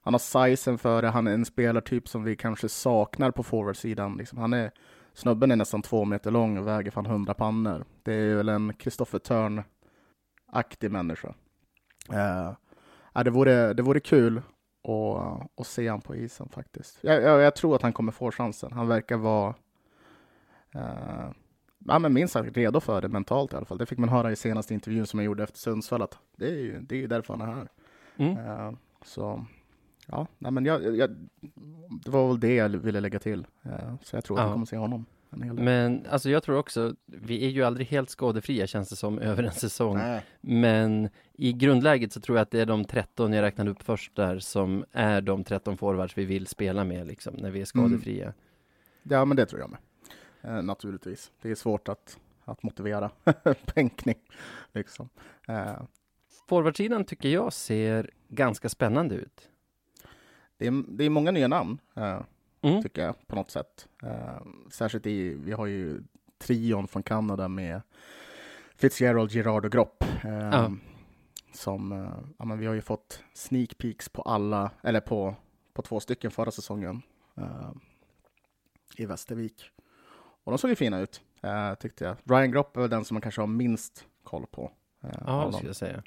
han 0.00 0.14
har 0.14 0.18
sizen 0.18 0.78
för 0.78 1.02
det, 1.02 1.08
han 1.08 1.26
är 1.26 1.34
en 1.34 1.44
spelartyp 1.44 2.08
som 2.08 2.24
vi 2.24 2.36
kanske 2.36 2.68
saknar 2.68 3.30
på 3.30 3.42
forwardsidan. 3.42 4.16
Liksom. 4.16 4.38
Han 4.38 4.52
är, 4.52 4.70
snubben 5.14 5.50
är 5.50 5.56
nästan 5.56 5.82
två 5.82 6.04
meter 6.04 6.30
lång 6.30 6.58
och 6.58 6.66
väger 6.66 6.90
fan 6.90 7.06
hundra 7.06 7.34
pannor. 7.34 7.84
Det 8.02 8.14
är 8.14 8.34
väl 8.34 8.48
en 8.48 8.74
Kristoffer 8.74 9.18
Törn-aktig 9.18 10.90
människa. 10.90 11.34
Uh, 12.12 12.52
ja, 13.12 13.24
det, 13.24 13.30
vore, 13.30 13.74
det 13.74 13.82
vore 13.82 14.00
kul 14.00 14.42
att, 14.88 15.60
att 15.60 15.66
se 15.66 15.88
han 15.88 16.00
på 16.00 16.16
isen 16.16 16.48
faktiskt. 16.48 16.98
Jag, 17.00 17.22
jag, 17.22 17.40
jag 17.40 17.56
tror 17.56 17.76
att 17.76 17.82
han 17.82 17.92
kommer 17.92 18.12
få 18.12 18.30
chansen. 18.30 18.72
Han 18.72 18.88
verkar 18.88 19.16
vara 19.16 19.54
eh, 20.74 21.30
ja, 21.86 21.98
men 21.98 22.12
minst 22.12 22.32
sagt 22.32 22.56
redo 22.56 22.80
för 22.80 23.00
det 23.00 23.08
mentalt 23.08 23.52
i 23.52 23.56
alla 23.56 23.66
fall. 23.66 23.78
Det 23.78 23.86
fick 23.86 23.98
man 23.98 24.08
höra 24.08 24.32
i 24.32 24.36
senaste 24.36 24.74
intervjun 24.74 25.06
som 25.06 25.18
jag 25.20 25.24
gjorde 25.24 25.42
efter 25.42 25.58
Sundsvall 25.58 26.02
att 26.02 26.18
det 26.36 26.46
är 26.46 26.56
ju 26.56 26.80
det 26.80 27.02
är 27.02 27.08
därför 27.08 27.36
han 27.36 27.48
är 27.48 27.54
här. 27.54 27.68
Mm. 28.16 28.38
Eh, 28.38 28.72
så 29.02 29.46
ja, 30.10 30.26
nej, 30.38 30.52
men 30.52 30.64
jag, 30.64 30.96
jag, 30.96 31.10
det 32.04 32.10
var 32.10 32.28
väl 32.28 32.40
det 32.40 32.54
jag 32.54 32.68
ville 32.68 33.00
lägga 33.00 33.18
till. 33.18 33.46
Eh, 33.62 33.94
så 34.02 34.16
jag 34.16 34.24
tror 34.24 34.38
att 34.38 34.42
Ja. 34.44 34.48
vi 34.48 34.52
kommer 34.52 34.66
se 34.66 34.76
honom 34.76 35.06
en 35.30 35.42
hel 35.42 35.56
del. 35.56 35.64
Men 35.64 36.06
alltså 36.10 36.30
jag 36.30 36.42
tror 36.42 36.56
också, 36.58 36.94
vi 37.06 37.44
är 37.44 37.48
ju 37.48 37.62
aldrig 37.62 37.86
helt 37.86 38.10
skadefria 38.10 38.66
känns 38.66 38.88
det 38.88 38.96
som 38.96 39.18
över 39.30 39.42
en 39.42 39.52
säsong. 39.52 39.96
Nej. 39.96 40.22
Men 40.40 41.08
i 41.32 41.52
grundläget 41.52 42.12
så 42.12 42.20
tror 42.20 42.38
jag 42.38 42.42
att 42.42 42.50
det 42.50 42.60
är 42.60 42.66
de 42.66 42.84
13 42.84 43.32
jag 43.32 43.42
räknade 43.42 43.70
upp 43.70 43.82
först 43.82 44.16
där 44.16 44.38
som 44.38 44.84
är 44.92 45.20
de 45.20 45.44
13 45.44 45.76
forwards 45.76 46.18
vi 46.18 46.24
vill 46.24 46.46
spela 46.46 46.84
med 46.84 47.06
liksom 47.06 47.34
när 47.34 47.50
vi 47.50 47.60
är 47.60 47.64
skadefria. 47.64 48.32
Ja, 49.02 49.24
men 49.24 49.36
det 49.36 49.46
tror 49.46 49.60
jag 49.60 49.70
med. 49.70 49.78
Eh, 50.42 50.62
naturligtvis. 50.62 51.30
Det 51.42 51.50
är 51.50 51.54
svårt 51.54 51.88
att, 51.88 52.18
att 52.44 52.62
motivera 52.62 53.10
bänkning. 53.74 54.18
Liksom. 54.72 55.08
Eh, 55.48 55.82
Forwardsidan 56.48 57.04
tycker 57.04 57.28
jag 57.28 57.52
ser 57.52 58.10
ganska 58.28 58.68
spännande 58.68 59.14
ut. 59.14 59.48
Det, 60.60 60.66
är, 60.66 60.84
det 60.88 61.04
är 61.04 61.10
många 61.10 61.30
nya 61.30 61.48
namn. 61.48 61.78
Eh, 61.96 62.20
Mm. 62.62 62.82
tycker 62.82 63.02
jag, 63.04 63.26
på 63.26 63.36
något 63.36 63.50
sätt. 63.50 63.88
Eh, 64.02 64.42
särskilt 64.70 65.06
i, 65.06 65.34
vi 65.34 65.52
har 65.52 65.66
ju 65.66 66.02
trion 66.38 66.88
från 66.88 67.02
Kanada 67.02 67.48
med 67.48 67.80
Fitzgerald, 68.76 69.30
Girard 69.32 69.64
och 69.64 69.72
Gropp. 69.72 70.04
Ja. 70.22 70.72
Som, 71.52 71.92
eh, 71.92 72.12
ja, 72.38 72.44
men 72.44 72.58
vi 72.58 72.66
har 72.66 72.74
ju 72.74 72.80
fått 72.80 73.22
sneak 73.34 73.78
peeks 73.78 74.08
på 74.08 74.22
alla, 74.22 74.70
eller 74.82 75.00
på, 75.00 75.34
på 75.72 75.82
två 75.82 76.00
stycken 76.00 76.30
förra 76.30 76.50
säsongen 76.50 77.02
eh, 77.36 77.70
i 78.96 79.06
Västervik. 79.06 79.70
Och 80.44 80.52
de 80.52 80.58
såg 80.58 80.70
ju 80.70 80.76
fina 80.76 81.00
ut, 81.00 81.22
eh, 81.42 81.74
tyckte 81.74 82.04
jag. 82.04 82.16
Ryan 82.24 82.50
Gropp 82.52 82.76
är 82.76 82.80
väl 82.80 82.90
den 82.90 83.04
som 83.04 83.14
man 83.14 83.22
kanske 83.22 83.40
har 83.40 83.46
minst 83.46 84.06
koll 84.24 84.46
på. 84.50 84.72
eh, 85.02 85.10
Ja, 85.26 85.44
det 85.46 85.52
skulle 85.52 85.68
jag 85.68 85.76
säga. 85.76 86.02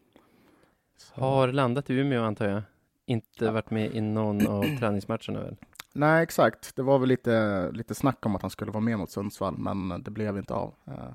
Så- 0.97 1.21
Har 1.21 1.47
landat 1.47 1.89
i 1.89 1.93
Umeå 1.93 2.23
antar 2.23 2.47
jag. 2.49 2.61
Inte 3.05 3.51
varit 3.51 3.71
med 3.71 3.95
i 3.95 4.01
någon 4.01 4.47
av 4.47 4.63
träningsmatcherna 4.79 5.39
väl? 5.39 5.55
Nej, 5.93 6.23
exakt. 6.23 6.75
Det 6.75 6.83
var 6.83 6.99
väl 6.99 7.09
lite, 7.09 7.69
lite 7.71 7.95
snack 7.95 8.25
om 8.25 8.35
att 8.35 8.41
han 8.41 8.51
skulle 8.51 8.71
vara 8.71 8.81
med 8.81 8.99
mot 8.99 9.11
Sundsvall, 9.11 9.57
men 9.57 10.03
det 10.03 10.11
blev 10.11 10.37
inte 10.37 10.53
av. 10.53 10.73
Eh, 10.87 11.09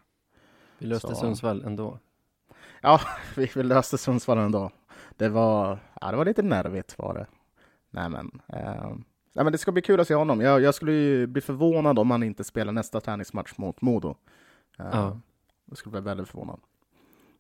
Vi 0.79 0.87
löste 0.87 1.09
Så. 1.09 1.15
Sundsvall 1.15 1.63
ändå. 1.65 1.99
Ja, 2.81 3.01
vi, 3.37 3.51
vi 3.55 3.63
löste 3.63 3.99
Sundsvall 3.99 4.39
ändå. 4.39 4.71
Det 5.17 5.29
var, 5.29 5.79
ja, 6.01 6.11
det 6.11 6.17
var 6.17 6.25
lite 6.25 6.43
nervigt 6.43 6.99
var 6.99 7.15
det. 7.15 7.27
Nej 7.91 8.09
men, 8.09 8.41
eh, 8.49 8.89
nej, 9.33 9.45
men 9.45 9.53
det 9.53 9.59
ska 9.59 9.73
bli 9.73 9.83
kul 9.83 10.01
att 10.01 10.09
se 10.09 10.15
honom. 10.15 10.41
Jag, 10.41 10.61
jag 10.61 10.75
skulle 10.75 10.93
ju 10.93 11.27
bli 11.27 11.41
förvånad 11.41 11.99
om 11.99 12.11
han 12.11 12.23
inte 12.23 12.45
spelar 12.45 12.73
nästa 12.73 13.01
träningsmatch 13.01 13.53
mot 13.59 13.81
Modo. 13.81 14.15
Eh, 14.79 14.87
Ja. 14.93 15.21
Jag 15.65 15.79
skulle 15.79 15.91
bli 15.91 16.01
väldigt 16.01 16.29
förvånad. 16.29 16.61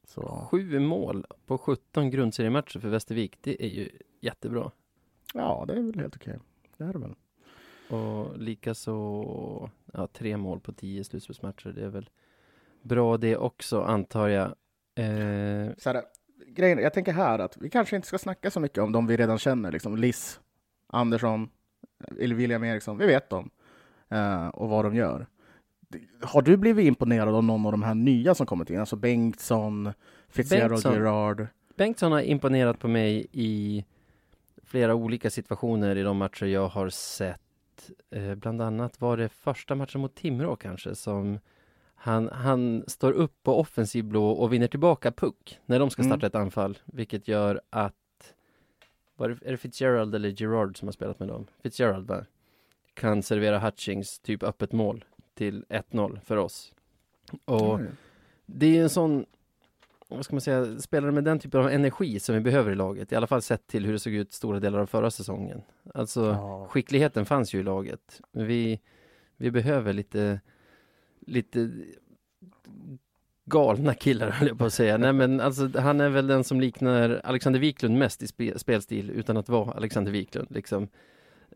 Så, 0.06 0.48
Sju 0.50 0.78
mål 0.80 1.26
på 1.46 1.58
17 1.58 2.10
grundseriematcher 2.10 2.80
för 2.80 2.88
Västervik. 2.88 3.38
Det 3.40 3.64
är 3.64 3.68
ju 3.68 3.90
jättebra. 4.20 4.70
ja, 5.34 5.64
det 5.68 5.72
är 5.72 5.82
väl 5.82 6.00
helt 6.00 6.16
okej. 6.16 6.38
Det 6.76 6.84
är 6.84 6.92
det 6.92 6.98
väl. 6.98 7.14
Och 7.90 8.38
likaså, 8.38 8.92
ja, 9.92 10.06
tre 10.12 10.36
mål 10.36 10.60
på 10.60 10.72
tio 10.72 11.04
slutspelsmatcher. 11.04 11.72
Det 11.72 11.84
är 11.84 11.88
väl 11.88 12.08
bra 12.82 13.16
det 13.16 13.36
också, 13.36 13.82
antar 13.82 14.28
jag. 14.28 14.46
Eh, 14.94 15.70
Så 15.78 15.90
här, 15.90 16.02
grejen, 16.46 16.78
jag 16.78 16.92
tänker 16.92 17.12
här 17.12 17.38
att 17.38 17.56
vi 17.56 17.70
kanske 17.70 17.96
inte 17.96 18.08
ska 18.08 18.18
snacka 18.18 18.50
så 18.50 18.60
mycket 18.60 18.78
om 18.78 18.92
de 18.92 19.06
vi 19.06 19.16
redan 19.16 19.38
känner, 19.38 19.72
liksom 19.72 19.96
Liss, 19.96 20.40
Andersson, 20.86 21.48
eller 22.20 22.34
William 22.34 22.64
Eriksson. 22.64 22.98
Vi 22.98 23.06
vet 23.06 23.30
dem 23.30 23.50
eh, 24.08 24.48
och 24.48 24.68
vad 24.68 24.84
de 24.84 24.94
gör. 24.94 25.26
Har 26.22 26.42
du 26.42 26.56
blivit 26.56 26.86
imponerad 26.86 27.34
av 27.34 27.44
någon 27.44 27.66
av 27.66 27.72
de 27.72 27.82
här 27.82 27.94
nya 27.94 28.34
som 28.34 28.46
kommit 28.46 28.70
in? 28.70 28.80
Alltså 28.80 28.96
Bengtsson, 28.96 29.92
Fitzgerald 30.28 30.70
Bengtsson. 30.70 30.94
Gerard? 30.94 31.46
Bengtsson 31.76 32.12
har 32.12 32.20
imponerat 32.20 32.78
på 32.78 32.88
mig 32.88 33.26
i 33.32 33.84
flera 34.68 34.94
olika 34.94 35.30
situationer 35.30 35.96
i 35.96 36.02
de 36.02 36.16
matcher 36.16 36.46
jag 36.46 36.68
har 36.68 36.88
sett. 36.88 37.40
Eh, 38.10 38.34
bland 38.34 38.62
annat 38.62 39.00
var 39.00 39.16
det 39.16 39.28
första 39.28 39.74
matchen 39.74 40.00
mot 40.00 40.14
Timrå 40.14 40.56
kanske 40.56 40.94
som 40.94 41.38
han, 41.94 42.28
han 42.28 42.84
står 42.86 43.12
upp 43.12 43.42
på 43.42 43.60
offensiv 43.60 44.04
blå 44.04 44.30
och 44.30 44.52
vinner 44.52 44.66
tillbaka 44.68 45.12
puck 45.12 45.58
när 45.66 45.78
de 45.78 45.90
ska 45.90 46.02
Mm. 46.02 46.10
starta 46.10 46.26
ett 46.26 46.34
anfall, 46.34 46.78
vilket 46.84 47.28
gör 47.28 47.60
att 47.70 47.94
var 49.16 49.28
det, 49.28 49.46
är 49.46 49.50
det 49.50 49.56
Fitzgerald 49.56 50.14
eller 50.14 50.42
Gerard 50.42 50.78
som 50.78 50.88
har 50.88 50.92
spelat 50.92 51.18
med 51.18 51.28
dem? 51.28 51.46
Fitzgerald 51.62 52.06
va? 52.08 52.24
Kan 52.94 53.22
servera 53.22 53.58
Hutchings 53.58 54.18
typ 54.20 54.42
öppet 54.42 54.72
mål 54.72 55.04
till 55.34 55.64
1-0 55.68 56.20
för 56.24 56.36
oss. 56.36 56.72
Och 57.44 57.74
Oj. 57.74 57.86
det 58.46 58.78
är 58.78 58.82
en 58.82 58.90
sån, 58.90 59.26
vad 60.08 60.24
ska 60.24 60.34
man 60.34 60.40
säga, 60.40 60.78
spelare 60.78 61.12
med 61.12 61.24
den 61.24 61.38
typen 61.38 61.60
av 61.60 61.68
energi 61.70 62.20
som 62.20 62.34
vi 62.34 62.40
behöver 62.40 62.72
i 62.72 62.74
laget. 62.74 63.12
I 63.12 63.16
alla 63.16 63.26
fall 63.26 63.42
sett 63.42 63.66
till 63.66 63.84
hur 63.86 63.92
det 63.92 63.98
såg 63.98 64.12
ut 64.12 64.32
stora 64.32 64.60
delar 64.60 64.78
av 64.78 64.86
förra 64.86 65.10
säsongen. 65.10 65.62
Alltså 65.94 66.24
Ja. 66.24 66.66
skickligheten 66.70 67.26
fanns 67.26 67.54
ju 67.54 67.60
i 67.60 67.62
laget. 67.62 68.20
Men 68.32 68.46
vi, 68.46 68.80
vi 69.36 69.50
behöver 69.50 69.92
lite, 69.92 70.40
lite 71.20 71.70
galna 73.44 73.94
killar 73.94 74.30
höll 74.30 74.48
jag 74.48 74.58
på 74.58 74.64
att 74.64 74.72
säga. 74.72 74.98
Nej 74.98 75.12
men 75.12 75.40
alltså 75.40 75.70
han 75.80 76.00
är 76.00 76.08
väl 76.08 76.26
den 76.26 76.44
som 76.44 76.60
liknar 76.60 77.20
Alexander 77.24 77.60
Wiklund 77.60 77.98
mest 77.98 78.22
i 78.22 78.26
spe, 78.26 78.58
spelstil 78.58 79.10
utan 79.10 79.36
att 79.36 79.48
vara 79.48 79.72
Alexander 79.72 80.12
Wiklund. 80.12 80.48
Liksom 80.50 80.88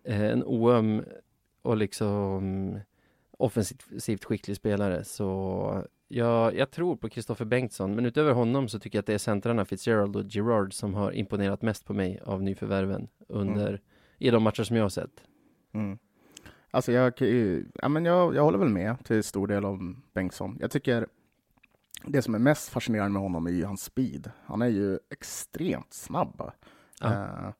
eh, 0.05 0.23
en 0.23 0.45
oöm 0.45 1.05
och 1.63 1.77
liksom 1.77 2.81
offensivt 3.39 4.25
skicklig 4.25 4.57
spelare. 4.57 5.05
Så 5.05 5.85
jag, 6.15 6.57
jag 6.57 6.71
tror 6.71 6.97
på 6.97 7.09
Kristoffer 7.09 7.45
Bengtsson, 7.45 7.95
men 7.95 8.07
utöver 8.07 8.33
honom 8.33 8.69
så 8.69 8.79
tycker 8.79 8.99
jag 8.99 9.01
att 9.03 9.07
det 9.07 9.15
är 9.15 9.19
centrarna 9.19 9.65
Fitzgerald 9.65 10.17
och 10.17 10.25
Gerard 10.25 10.75
som 10.75 10.95
har 10.95 11.13
imponerat 11.13 11.63
mest 11.63 11.85
på 11.85 11.95
mig 11.95 12.21
av 12.25 12.43
nyförvärven 12.43 13.09
under, 13.29 13.81
i 14.19 14.31
de 14.31 14.43
matcher 14.43 14.63
som 14.63 14.77
jag 14.77 14.85
har 14.85 14.89
sett. 14.89 15.25
Mm. 15.73 15.99
Alltså 16.71 16.93
jag, 16.93 17.13
ja, 17.75 17.89
men 17.89 18.05
jag, 18.05 18.35
jag 18.35 18.43
håller 18.43 18.59
väl 18.59 18.69
med 18.69 19.05
till 19.05 19.25
stor 19.25 19.47
del 19.47 19.65
om 19.65 20.03
Bengtsson. 20.13 20.57
Jag 20.61 20.71
tycker 20.71 21.07
det 22.05 22.23
som 22.23 22.35
är 22.35 22.39
mest 22.39 22.69
fascinerande 22.69 23.13
med 23.13 23.23
honom 23.23 23.47
är 23.47 23.51
ju 23.51 23.65
hans 23.65 23.83
speed. 23.83 24.31
Han 24.45 24.63
är 24.63 24.69
ju 24.69 24.99
extremt 25.11 25.93
snabb. 25.93 26.51
Ja. 27.01 27.13
Eh, 27.13 27.51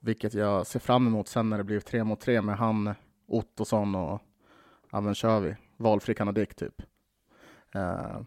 vilket 0.00 0.34
jag 0.34 0.66
ser 0.66 0.80
fram 0.80 1.06
emot 1.06 1.28
sen 1.28 1.50
när 1.50 1.58
det 1.58 1.64
blir 1.64 1.80
tre 1.80 2.04
mot 2.04 2.20
tre 2.20 2.42
med 2.42 2.56
han, 2.56 2.94
Ottosson 3.26 3.94
och 3.94 4.20
vi. 5.40 5.56
Valfri 5.76 6.14
kanadik 6.14 6.54
typ. 6.54 6.82
Eh, 7.76 8.20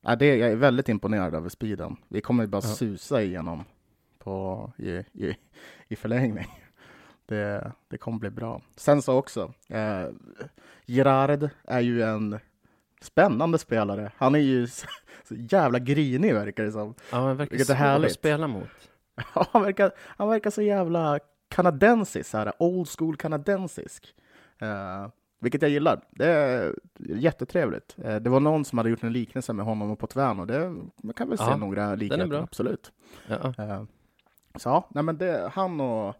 ja, 0.00 0.16
det, 0.16 0.36
jag 0.36 0.50
är 0.50 0.56
väldigt 0.56 0.88
imponerad 0.88 1.34
över 1.34 1.48
speeden. 1.48 1.96
Vi 2.08 2.20
kommer 2.20 2.42
ju 2.44 2.46
bara 2.48 2.62
Ja. 2.64 2.68
susa 2.74 3.22
igenom 3.22 3.64
på, 4.18 4.72
i, 4.76 4.90
i, 5.12 5.36
i 5.88 5.96
förlängning. 5.96 6.46
Det, 7.26 7.72
det 7.88 7.98
kommer 7.98 8.18
bli 8.18 8.30
bra. 8.30 8.62
Sen 8.76 9.02
så 9.02 9.14
också, 9.14 9.52
eh, 9.68 10.06
Gerard 10.86 11.48
är 11.64 11.80
ju 11.80 12.02
en 12.02 12.38
spännande 13.00 13.58
spelare. 13.58 14.12
Han 14.16 14.34
är 14.34 14.38
ju 14.38 14.66
så, 14.66 14.86
så 15.24 15.34
jävla 15.34 15.78
grinig 15.78 16.34
verkar 16.34 16.64
det 16.64 16.72
som. 16.72 16.94
Ja, 17.12 17.18
han 17.18 17.36
verkar 17.36 17.56
svår 17.58 17.74
att 17.74 17.78
härligt. 17.80 18.12
spela 18.12 18.46
mot. 18.48 18.68
Ja, 19.34 19.46
han, 19.52 19.62
verkar, 19.62 19.92
han 19.98 20.28
verkar 20.28 20.50
så 20.50 20.62
jävla 20.62 21.18
kanadensisk, 21.48 22.30
så 22.30 22.38
här, 22.38 22.52
old 22.58 22.88
school 22.88 23.16
kanadensisk. 23.16 24.14
Eh, 24.58 25.08
vilket 25.40 25.62
jag 25.62 25.70
gillar. 25.70 26.00
Det 26.10 26.26
är 26.26 26.74
jättetrevligt. 26.98 27.96
Eh, 28.04 28.16
det 28.16 28.30
var 28.30 28.40
någon 28.40 28.64
som 28.64 28.78
hade 28.78 28.90
gjort 28.90 29.02
en 29.02 29.12
liknelse 29.12 29.52
med 29.52 29.64
honom 29.64 29.90
och 29.90 29.98
Potvin 29.98 30.40
och 30.40 30.46
det 30.46 30.68
man 31.02 31.14
kan 31.14 31.28
väl 31.28 31.38
se 31.38 31.44
Ja, 31.44 31.56
några 31.56 31.94
likheter, 31.94 32.34
absolut. 32.42 32.92
Ja, 33.26 33.54
Eh, 33.58 33.84
så 34.54 34.68
ja, 34.68 34.88
nej 34.90 35.02
men 35.04 35.18
det, 35.18 35.50
han 35.54 35.80
och 35.80 36.14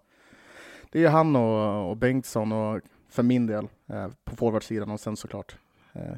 det 0.90 1.04
är 1.04 1.10
han 1.10 1.36
och, 1.36 1.90
och 1.90 1.96
Bengtsson 1.96 2.52
och 2.52 2.80
för 3.08 3.22
min 3.22 3.46
del 3.46 3.68
eh, 3.86 4.08
på 4.24 4.36
forwardsidan 4.36 4.90
och 4.90 5.00
sen 5.00 5.16
såklart 5.16 5.56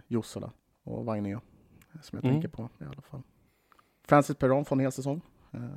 Jussela 0.07 0.51
och 0.85 1.05
Vainio 1.05 1.41
som 2.03 2.17
jag 2.17 2.25
Mm. 2.25 2.35
tänker 2.35 2.49
på 2.57 2.69
i 2.81 2.85
alla 2.85 3.03
fall. 3.03 3.23
Francis 4.05 4.37
Perron 4.37 4.65
får 4.65 4.77
en 4.77 4.81
hel 4.81 4.93
säsong. 4.93 5.21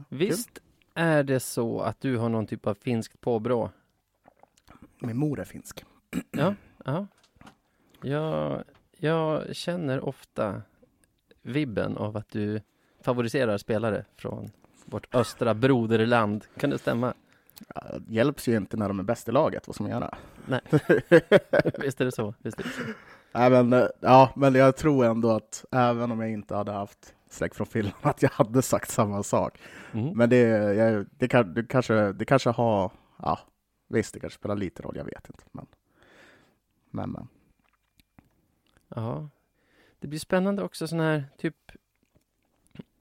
Visst 0.09 0.59
är 0.93 1.23
det 1.23 1.39
så 1.39 1.79
att 1.79 2.01
du 2.01 2.17
har 2.17 2.29
någon 2.29 2.47
typ 2.47 2.67
av 2.67 2.73
finskt 2.73 3.21
påbrå? 3.21 3.69
kul. 4.67 4.89
Min 5.07 5.17
mor 5.17 5.39
är 5.39 5.43
finsk. 5.43 5.85
Ja, 6.31 6.53
ja. 6.85 7.07
Jag, 8.01 8.63
jag 8.97 9.55
känner 9.55 10.05
ofta 10.05 10.61
vibben 11.41 11.97
av 11.97 12.17
att 12.17 12.29
du 12.29 12.61
favoriserar 13.01 13.57
spelare 13.57 14.05
från 14.15 14.51
vårt 14.85 15.15
östra 15.15 15.53
broderland. 15.53 16.45
Kan 16.57 16.69
det 16.69 16.77
stämma? 16.77 17.13
Ja, 17.75 17.81
hjälps 18.07 18.47
ju 18.47 18.57
inte 18.57 18.77
när 18.77 18.87
de 18.87 18.99
är 18.99 19.03
bäst 19.03 19.29
i 19.29 19.31
laget, 19.31 19.67
vad 19.67 19.75
ska 19.75 19.83
man 19.83 19.91
göra? 19.91 20.17
Nej. 20.45 20.61
Visst 21.79 22.01
är 22.01 22.05
det 22.05 22.11
så? 22.11 22.33
Visst 22.39 22.59
är 22.59 22.63
det 22.63 22.69
så? 22.69 22.81
Men, 23.49 23.73
eh, 23.73 23.87
ja, 23.99 24.33
men 24.35 24.55
jag 24.55 24.77
tror 24.77 25.05
ändå 25.05 25.29
att 25.29 25.65
även 25.71 26.11
om 26.11 26.19
jag 26.19 26.31
inte 26.31 26.55
hade 26.55 26.71
haft 26.71 27.15
släkt 27.29 27.55
från 27.55 27.67
Finland, 27.67 27.95
att 28.01 28.21
jag 28.21 28.29
hade 28.29 28.61
sagt 28.61 28.89
samma 28.91 29.23
sak. 29.23 29.59
Mm. 29.91 30.17
Men 30.17 30.29
det, 30.29 30.39
jag, 30.73 31.05
det, 31.11 31.27
kan, 31.27 31.53
det, 31.53 31.63
kanske, 31.63 32.11
det 32.11 32.25
kanske 32.25 32.49
har, 32.49 32.91
ja, 33.21 33.39
visst 33.89 34.13
det 34.13 34.19
kanske 34.19 34.39
spelar 34.39 34.55
lite 34.55 34.83
roll, 34.83 34.97
jag 34.97 35.05
vet 35.05 35.29
inte. 35.29 35.43
Men, 35.51 35.65
men. 36.95 37.27
Ja. 38.87 39.29
Det 39.99 40.07
blir 40.07 40.19
spännande 40.19 40.63
också 40.63 40.87
sån 40.87 40.99
här 40.99 41.23
typ 41.37 41.71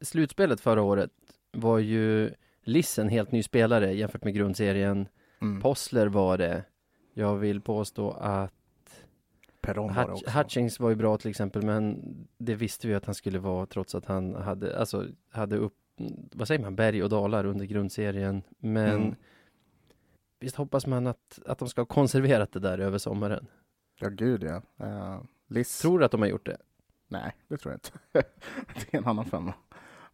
Slutspelet 0.00 0.60
förra 0.60 0.82
året 0.82 1.10
var 1.52 1.78
ju 1.78 2.30
Liss 2.62 2.98
en 2.98 3.08
helt 3.08 3.32
ny 3.32 3.42
spelare 3.42 3.92
jämfört 3.94 4.24
med 4.24 4.34
grundserien. 4.34 5.08
Mm. 5.40 5.60
Possler 5.62 6.06
var 6.06 6.38
det. 6.38 6.64
Jag 7.14 7.36
vill 7.36 7.60
påstå 7.60 8.10
att 8.10 8.52
var 9.94 10.04
Hutch. 10.12 10.34
Hutchings 10.36 10.80
var 10.80 10.90
ju 10.90 10.96
bra 10.96 11.16
till 11.16 11.30
exempel, 11.30 11.62
men 11.62 12.00
det 12.38 12.54
visste 12.54 12.88
vi 12.88 12.94
att 12.94 13.04
han 13.06 13.14
skulle 13.14 13.38
vara 13.38 13.66
trots 13.66 13.94
att 13.94 14.04
han 14.06 14.34
hade, 14.34 14.78
alltså, 14.78 15.06
hade 15.30 15.56
upp, 15.56 15.76
vad 16.32 16.48
säger 16.48 16.60
man, 16.62 16.76
berg 16.76 17.02
och 17.02 17.08
dalar 17.10 17.44
under 17.44 17.64
grundserien. 17.64 18.42
Men 18.58 19.02
Mm. 19.02 19.14
visst 20.40 20.56
hoppas 20.56 20.86
man 20.86 21.06
att, 21.06 21.38
att 21.46 21.58
de 21.58 21.68
ska 21.68 21.80
ha 21.80 21.86
konserverat 21.86 22.52
det 22.52 22.60
där 22.60 22.78
över 22.78 22.98
sommaren. 22.98 23.46
Ja, 23.94 24.08
gud 24.08 24.42
ja. 24.42 24.86
Uh, 24.86 25.22
Liss, 25.46 25.78
Tror 25.78 25.98
du 25.98 26.04
att 26.04 26.10
de 26.10 26.20
har 26.20 26.28
gjort 26.28 26.46
det? 26.46 26.58
nej, 27.08 27.36
det 27.48 27.56
tror 27.56 27.72
jag 27.72 27.76
inte. 27.76 27.98
det 28.74 28.94
är 28.94 28.98
en 28.98 29.06
annan 29.06 29.24
femma. 29.24 29.54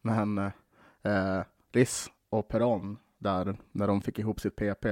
Men 0.00 0.38
uh, 0.38 1.42
Liss 1.72 2.10
och 2.28 2.48
Perron, 2.48 2.98
där, 3.18 3.56
när 3.72 3.86
de 3.86 4.02
fick 4.02 4.18
ihop 4.18 4.40
sitt 4.40 4.56
PP, 4.56 4.86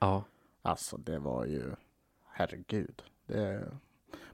Ja. 0.00 0.24
Alltså 0.62 0.96
det 0.96 1.18
var 1.18 1.44
ju, 1.44 1.74
herregud. 2.26 3.02
Det, 3.26 3.72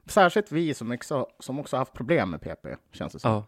särskilt 0.05 0.51
vi 0.51 0.73
som 0.73 0.91
också, 0.91 1.27
som 1.39 1.59
också 1.59 1.77
haft 1.77 1.93
problem 1.93 2.29
med 2.29 2.41
PP, 2.41 2.67
känns 2.91 3.13
det 3.13 3.19
som. 3.19 3.31
Ja. 3.31 3.45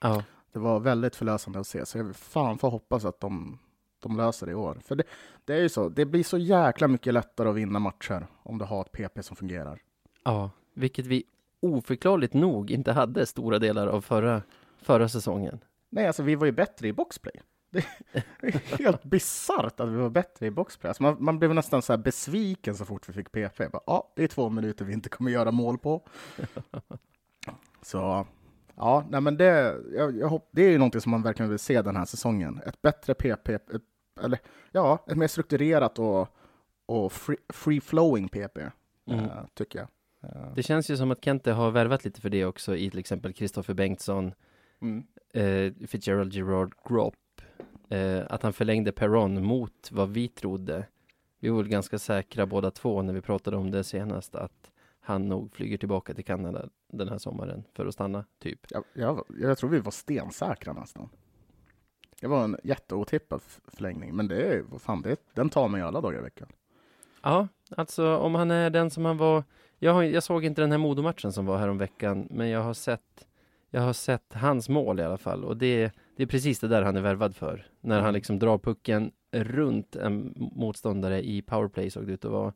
Ja. 0.00 0.22
Det 0.52 0.58
var 0.58 0.80
väldigt 0.80 1.16
förlösande 1.16 1.60
att 1.60 1.66
se, 1.66 1.86
så 1.86 1.98
jag 1.98 2.16
fan 2.16 2.58
får 2.58 2.70
hoppas 2.70 3.04
att 3.04 3.20
de, 3.20 3.58
de 3.98 4.16
löser 4.16 4.46
det 4.46 4.52
i 4.52 4.54
år. 4.54 4.78
För 4.84 4.96
det, 4.96 5.04
det 5.44 5.54
är 5.54 5.60
ju 5.60 5.68
så, 5.68 5.88
det 5.88 6.04
blir 6.04 6.24
så 6.24 6.38
jäkla 6.38 6.88
mycket 6.88 7.14
lättare 7.14 7.48
att 7.48 7.54
vinna 7.54 7.78
matcher 7.78 8.26
om 8.42 8.58
du 8.58 8.64
har 8.64 8.80
ett 8.80 8.92
PP 8.92 9.22
som 9.22 9.36
fungerar. 9.36 9.82
Ja. 10.24 10.50
Vilket 10.74 11.06
vi 11.06 11.24
oförklarligt 11.60 12.34
nog 12.34 12.70
inte 12.70 12.92
hade 12.92 13.26
stora 13.26 13.58
delar 13.58 13.86
av 13.86 14.00
förra, 14.00 14.42
förra 14.82 15.08
säsongen. 15.08 15.58
Nej, 15.90 16.06
alltså 16.06 16.22
vi 16.22 16.34
var 16.34 16.46
ju 16.46 16.52
bättre 16.52 16.88
i 16.88 16.92
boxplay. 16.92 17.40
Det 17.70 17.84
är 18.40 18.78
helt 18.78 19.02
bisarrt 19.10 19.80
att 19.80 19.88
vi 19.88 19.96
var 19.96 20.10
bättre 20.10 20.46
i 20.46 20.50
boxplay. 20.50 20.88
Alltså 20.88 21.02
man, 21.02 21.16
man 21.18 21.38
blev 21.38 21.54
nästan 21.54 21.82
så 21.82 21.92
här 21.92 21.98
besviken 21.98 22.74
så 22.74 22.84
fort 22.84 23.08
vi 23.08 23.12
fick 23.12 23.32
PP. 23.32 23.60
Ja, 23.86 24.12
det 24.16 24.24
är 24.24 24.28
två 24.28 24.48
minuter 24.50 24.84
vi 24.84 24.92
inte 24.92 25.08
kommer 25.08 25.30
göra 25.30 25.50
mål 25.50 25.78
på. 25.78 26.02
Så 27.82 28.26
ja, 28.76 29.04
nej 29.10 29.20
men 29.20 29.36
det, 29.36 29.76
jag, 29.94 30.16
jag 30.16 30.28
hopp, 30.28 30.48
det 30.52 30.62
är 30.62 30.70
ju 30.70 30.78
någonting 30.78 31.00
som 31.00 31.10
man 31.10 31.22
verkligen 31.22 31.50
vill 31.50 31.58
se 31.58 31.82
den 31.82 31.96
här 31.96 32.04
säsongen. 32.04 32.60
Ett 32.66 32.82
bättre 32.82 33.14
PP, 33.14 33.48
ett, 33.48 33.62
eller 34.22 34.38
ja, 34.72 35.04
ett 35.06 35.16
mer 35.16 35.28
strukturerat 35.28 35.98
och, 35.98 36.28
och 36.86 37.12
free, 37.12 37.36
free 37.48 37.80
flowing 37.80 38.28
PP, 38.28 38.58
Mm. 39.10 39.24
eh, 39.24 39.30
tycker 39.54 39.78
jag. 39.78 39.88
Det 40.54 40.62
känns 40.62 40.90
ju 40.90 40.96
som 40.96 41.10
att 41.10 41.24
Kente 41.24 41.52
har 41.52 41.70
värvat 41.70 42.04
lite 42.04 42.20
för 42.20 42.30
det 42.30 42.44
också 42.44 42.76
i 42.76 42.90
till 42.90 42.98
exempel 42.98 43.32
Kristoffer 43.32 43.74
Bengtsson, 43.74 44.34
mm. 44.80 45.06
eh, 45.32 45.86
Fitzgerald 45.86 46.32
Gerard 46.32 46.74
Gropp. 46.88 47.14
Eh, 47.88 48.22
att 48.30 48.42
han 48.42 48.52
förlängde 48.52 48.92
Perron 48.92 49.44
mot 49.44 49.90
vad 49.92 50.10
vi 50.10 50.28
trodde. 50.28 50.86
vi 51.40 51.48
var 51.48 51.56
väl 51.56 51.68
ganska 51.68 51.98
säkra 51.98 52.46
båda 52.46 52.70
två 52.70 53.02
när 53.02 53.12
vi 53.12 53.20
pratade 53.20 53.56
om 53.56 53.70
det 53.70 53.84
senast 53.84 54.34
att 54.34 54.70
han 55.00 55.28
nog 55.28 55.54
flyger 55.54 55.78
tillbaka 55.78 56.14
till 56.14 56.24
Kanada 56.24 56.68
den 56.92 57.08
här 57.08 57.18
sommaren 57.18 57.64
för 57.72 57.86
att 57.86 57.94
stanna, 57.94 58.24
typ. 58.38 58.60
Jag, 58.68 58.84
jag, 58.92 59.24
jag 59.40 59.58
tror 59.58 59.70
vi 59.70 59.80
var 59.80 59.90
stensäkra 59.90 60.72
nästan. 60.72 61.08
Det 62.20 62.26
var 62.26 62.44
en 62.44 62.56
jätteotippad 62.64 63.40
förlängning, 63.68 64.16
men 64.16 64.28
det 64.28 64.42
är 64.42 64.62
vad 64.62 64.82
fan, 64.82 65.02
det, 65.02 65.16
den 65.34 65.50
tar 65.50 65.68
man 65.68 65.80
ju 65.80 65.86
alla 65.86 66.00
dagar 66.00 66.18
i 66.18 66.22
veckan. 66.22 66.48
Ja, 67.22 67.48
alltså 67.76 68.16
om 68.16 68.34
han 68.34 68.50
är 68.50 68.70
den 68.70 68.90
som 68.90 69.04
han 69.04 69.16
var. 69.16 69.44
Jag, 69.78 69.92
har, 69.94 70.02
jag 70.02 70.22
såg 70.22 70.44
inte 70.44 70.60
den 70.60 70.70
här 70.70 70.78
Modomatchen 70.78 71.32
som 71.32 71.46
var 71.46 71.58
här 71.58 71.68
om 71.68 71.78
veckan, 71.78 72.28
men 72.30 72.48
jag 72.48 72.62
har 72.62 72.74
sett 72.74 73.26
jag 73.74 73.82
har 73.82 73.92
sett 73.92 74.34
hans 74.34 74.68
mål 74.68 75.00
i 75.00 75.02
alla 75.02 75.18
fall 75.18 75.44
och 75.44 75.56
det, 75.56 75.92
det 76.16 76.22
är 76.22 76.26
precis 76.26 76.60
det 76.60 76.68
där 76.68 76.82
han 76.82 76.96
är 76.96 77.00
värvad 77.00 77.36
för. 77.36 77.66
När 77.80 78.00
han 78.00 78.14
liksom 78.14 78.38
drar 78.38 78.58
pucken 78.58 79.12
runt 79.30 79.96
en 79.96 80.34
motståndare 80.36 81.26
i 81.26 81.42
powerplay 81.42 81.90
såg 81.90 82.06
det 82.06 82.12
ut 82.12 82.24
att 82.24 82.30
vara. 82.30 82.52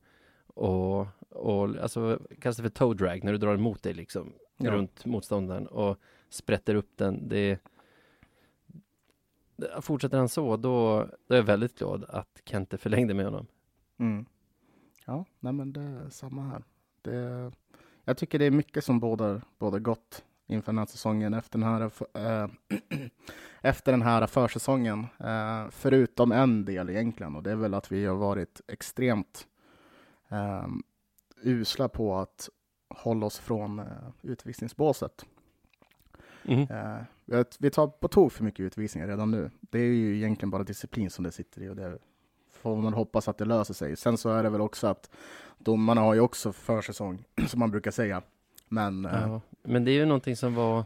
Och, 0.47 1.07
och 1.29 1.77
alltså 1.77 2.21
kallas 2.41 2.57
det 2.57 2.63
för 2.63 2.71
toe 2.71 2.95
drag 2.95 3.25
när 3.25 3.33
du 3.33 3.39
drar 3.39 3.55
emot 3.55 3.83
dig 3.83 3.95
liksom 3.95 4.33
ja. 4.57 4.71
runt 4.71 5.05
motståndaren 5.05 5.67
och 5.67 5.99
sprätter 6.29 6.75
upp 6.75 6.97
den. 6.97 7.29
Det, 7.29 7.59
fortsätter 9.81 10.19
han 10.19 10.29
så, 10.29 10.57
då, 10.57 11.07
då 11.27 11.35
är 11.35 11.39
jag 11.39 11.45
väldigt 11.45 11.79
glad 11.79 12.05
att 12.09 12.43
Kente 12.45 12.79
förlängde 12.79 13.15
med 13.15 13.25
honom. 13.25 13.47
Mm. 13.99 14.27
Ja, 15.07 15.25
nej 15.41 15.53
men 15.53 15.73
det 15.73 15.81
är 15.81 16.11
samma 16.11 16.43
här. 16.43 16.63
Det, 17.03 17.53
jag 18.05 18.17
tycker 18.17 18.39
det 18.39 18.45
är 18.45 18.51
mycket 18.51 18.85
som 18.85 19.01
bådar, 19.01 19.43
bådar 19.59 19.79
gott 19.79 20.25
inför 20.47 20.73
den 20.73 20.79
här 20.79 20.87
säsongen 20.87 21.35
efter 21.35 21.59
den 21.59 21.69
här, 21.69 21.91
äh, 22.15 22.51
efter 23.61 23.93
den 23.93 24.03
här 24.03 24.27
försäsongen. 24.27 25.07
Äh, 25.19 25.71
förutom 25.71 26.33
en 26.33 26.65
del 26.65 26.91
egentligen 26.91 27.37
och 27.37 27.43
det 27.43 27.51
är 27.51 27.57
väl 27.57 27.75
att 27.75 27.93
vi 27.93 28.07
har 28.07 28.17
varit 28.17 28.61
extremt 28.69 29.47
äh, 30.29 30.67
usla 31.43 31.89
på 31.89 32.17
att 32.17 32.49
hålla 32.89 33.27
oss 33.27 33.39
från 33.39 33.79
äh, 33.79 33.87
utvisningsbåset. 34.23 35.25
Mm. 36.45 36.67
Vi 37.59 37.71
tar 37.71 37.87
på 37.87 38.09
tok 38.09 38.33
för 38.33 38.45
mycket 38.45 38.61
utvisningar 38.61 39.09
redan 39.09 39.31
nu. 39.31 39.51
Det 39.61 39.79
är 39.79 39.83
ju 39.83 40.17
egentligen 40.17 40.51
bara 40.51 40.63
disciplin 40.63 41.11
som 41.11 41.25
det 41.25 41.33
sitter 41.33 41.63
i 41.63 41.69
och 41.69 41.77
det 41.77 41.99
får 42.51 42.77
man 42.77 42.93
hoppas 42.93 43.29
att 43.29 43.39
det 43.39 43.45
löser 43.45 43.75
sig. 43.75 43.97
Sen 43.97 44.19
så 44.19 44.31
är 44.31 44.43
det 44.43 44.51
väl 44.51 44.61
också 44.61 44.87
att 44.87 45.11
domarna 45.59 46.01
har 46.01 46.15
ju 46.15 46.21
också 46.21 46.53
försäsong, 46.53 47.25
som 47.49 47.61
man 47.61 47.71
brukar 47.71 47.91
säga. 47.91 48.23
Men, 48.69 49.05
ja, 49.05 49.19
uh, 49.19 49.39
men 49.63 49.85
det 49.85 49.91
är 49.91 49.95
ju 49.95 50.07
någonting 50.07 50.37
som 50.37 50.55
var 50.55 50.85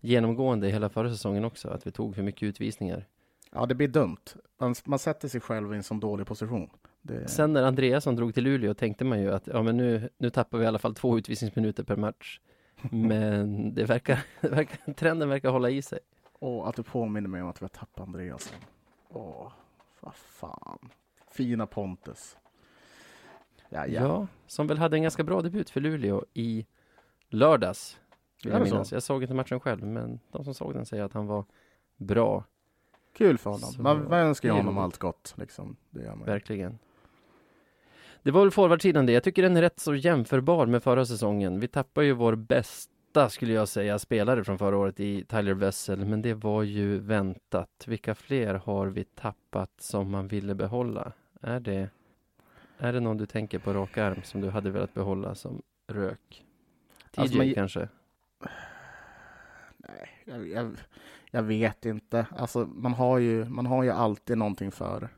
genomgående 0.00 0.68
hela 0.68 0.88
förra 0.88 1.10
säsongen 1.10 1.44
också, 1.44 1.68
att 1.68 1.86
vi 1.86 1.90
tog 1.90 2.14
för 2.14 2.22
mycket 2.22 2.42
utvisningar. 2.42 3.06
Ja, 3.52 3.66
det 3.66 3.74
blir 3.74 3.88
dumt. 3.88 4.24
Man, 4.58 4.74
man 4.84 4.98
sätter 4.98 5.28
sig 5.28 5.40
själv 5.40 5.72
i 5.72 5.76
en 5.76 5.82
sån 5.82 6.00
dålig 6.00 6.26
position. 6.26 6.70
Det... 7.02 7.28
Sen 7.28 7.52
när 7.52 7.62
Andreasson 7.62 8.16
drog 8.16 8.34
till 8.34 8.44
Luleå 8.44 8.74
tänkte 8.74 9.04
man 9.04 9.20
ju 9.20 9.32
att 9.32 9.46
ja, 9.46 9.62
men 9.62 9.76
nu, 9.76 10.08
nu 10.18 10.30
tappar 10.30 10.58
vi 10.58 10.64
i 10.64 10.66
alla 10.66 10.78
fall 10.78 10.94
två 10.94 11.18
utvisningsminuter 11.18 11.82
per 11.82 11.96
match. 11.96 12.40
Men 12.90 13.74
det 13.74 13.84
verkar, 13.84 14.18
det 14.40 14.48
verkar, 14.48 14.92
trenden 14.92 15.28
verkar 15.28 15.50
hålla 15.50 15.70
i 15.70 15.82
sig. 15.82 15.98
Åh, 16.38 16.68
att 16.68 16.76
du 16.76 16.82
påminner 16.82 17.28
mig 17.28 17.42
om 17.42 17.48
att 17.48 17.62
vi 17.62 17.64
har 17.64 17.68
tappat 17.68 18.00
Andreasson. 18.00 18.58
Åh, 19.08 19.52
vad 20.00 20.14
fan. 20.14 20.90
Fina 21.30 21.66
Pontus. 21.66 22.36
Ja, 23.68 23.86
ja. 23.86 24.02
ja, 24.02 24.26
som 24.46 24.66
väl 24.66 24.78
hade 24.78 24.96
en 24.96 25.02
ganska 25.02 25.24
bra 25.24 25.42
debut 25.42 25.70
för 25.70 25.80
Luleå 25.80 26.24
i 26.34 26.66
lördags. 27.28 27.98
Jag, 28.42 28.62
minnas. 28.62 28.92
jag 28.92 29.02
såg 29.02 29.22
inte 29.22 29.34
matchen 29.34 29.60
själv, 29.60 29.86
men 29.86 30.20
de 30.32 30.44
som 30.44 30.54
såg 30.54 30.74
den 30.74 30.86
säger 30.86 31.04
att 31.04 31.12
han 31.12 31.26
var 31.26 31.44
bra. 31.96 32.44
Kul 33.12 33.38
för 33.38 33.50
honom. 33.50 33.70
Man, 33.78 34.08
man 34.08 34.18
önskar 34.18 34.50
honom 34.50 34.78
allt 34.78 34.98
gott. 34.98 35.34
Liksom. 35.36 35.76
Det. 35.90 36.14
Verkligen. 36.26 36.78
Det 38.22 38.30
var 38.30 38.40
väl 38.40 38.50
forwardsidan 38.50 39.06
det. 39.06 39.12
Jag 39.12 39.22
tycker 39.22 39.42
den 39.42 39.56
är 39.56 39.62
rätt 39.62 39.80
så 39.80 39.94
jämförbar 39.94 40.66
med 40.66 40.82
förra 40.82 41.06
säsongen. 41.06 41.60
Vi 41.60 41.68
tappar 41.68 42.02
ju 42.02 42.12
vår 42.12 42.32
bästa, 43.12 43.28
skulle 43.30 43.52
jag 43.52 43.68
säga, 43.68 43.98
spelare 43.98 44.44
från 44.44 44.58
förra 44.58 44.76
året 44.76 45.00
i 45.00 45.24
Tyler 45.24 45.54
Wessel, 45.54 46.04
men 46.04 46.22
det 46.22 46.34
var 46.34 46.62
ju 46.62 46.98
väntat. 46.98 47.84
Vilka 47.86 48.14
fler 48.14 48.54
har 48.54 48.86
vi 48.86 49.04
tappat 49.04 49.70
som 49.78 50.10
man 50.10 50.28
ville 50.28 50.54
behålla? 50.54 51.12
Är 51.40 51.60
det, 51.60 51.90
är 52.78 52.92
det 52.92 53.00
någon 53.00 53.16
du 53.16 53.26
tänker 53.26 53.58
på 53.58 53.72
rak 53.72 53.98
arm 53.98 54.22
som 54.24 54.40
du 54.40 54.50
hade 54.50 54.70
velat 54.70 54.94
behålla 54.94 55.34
som 55.34 55.62
rök? 55.86 56.44
TJ 57.10 57.20
alltså 57.20 57.36
man... 57.36 57.54
kanske? 57.54 57.88
Nej, 59.76 60.08
jag, 60.24 60.48
jag, 60.48 60.76
jag, 61.30 61.42
vet 61.42 61.86
inte. 61.86 62.26
Alltså 62.36 62.66
man 62.66 62.94
har 62.94 63.18
ju, 63.18 63.44
man 63.44 63.66
har 63.66 63.84
ju 63.84 63.90
alltid 63.90 64.38
någonting 64.38 64.70
för, 64.70 65.08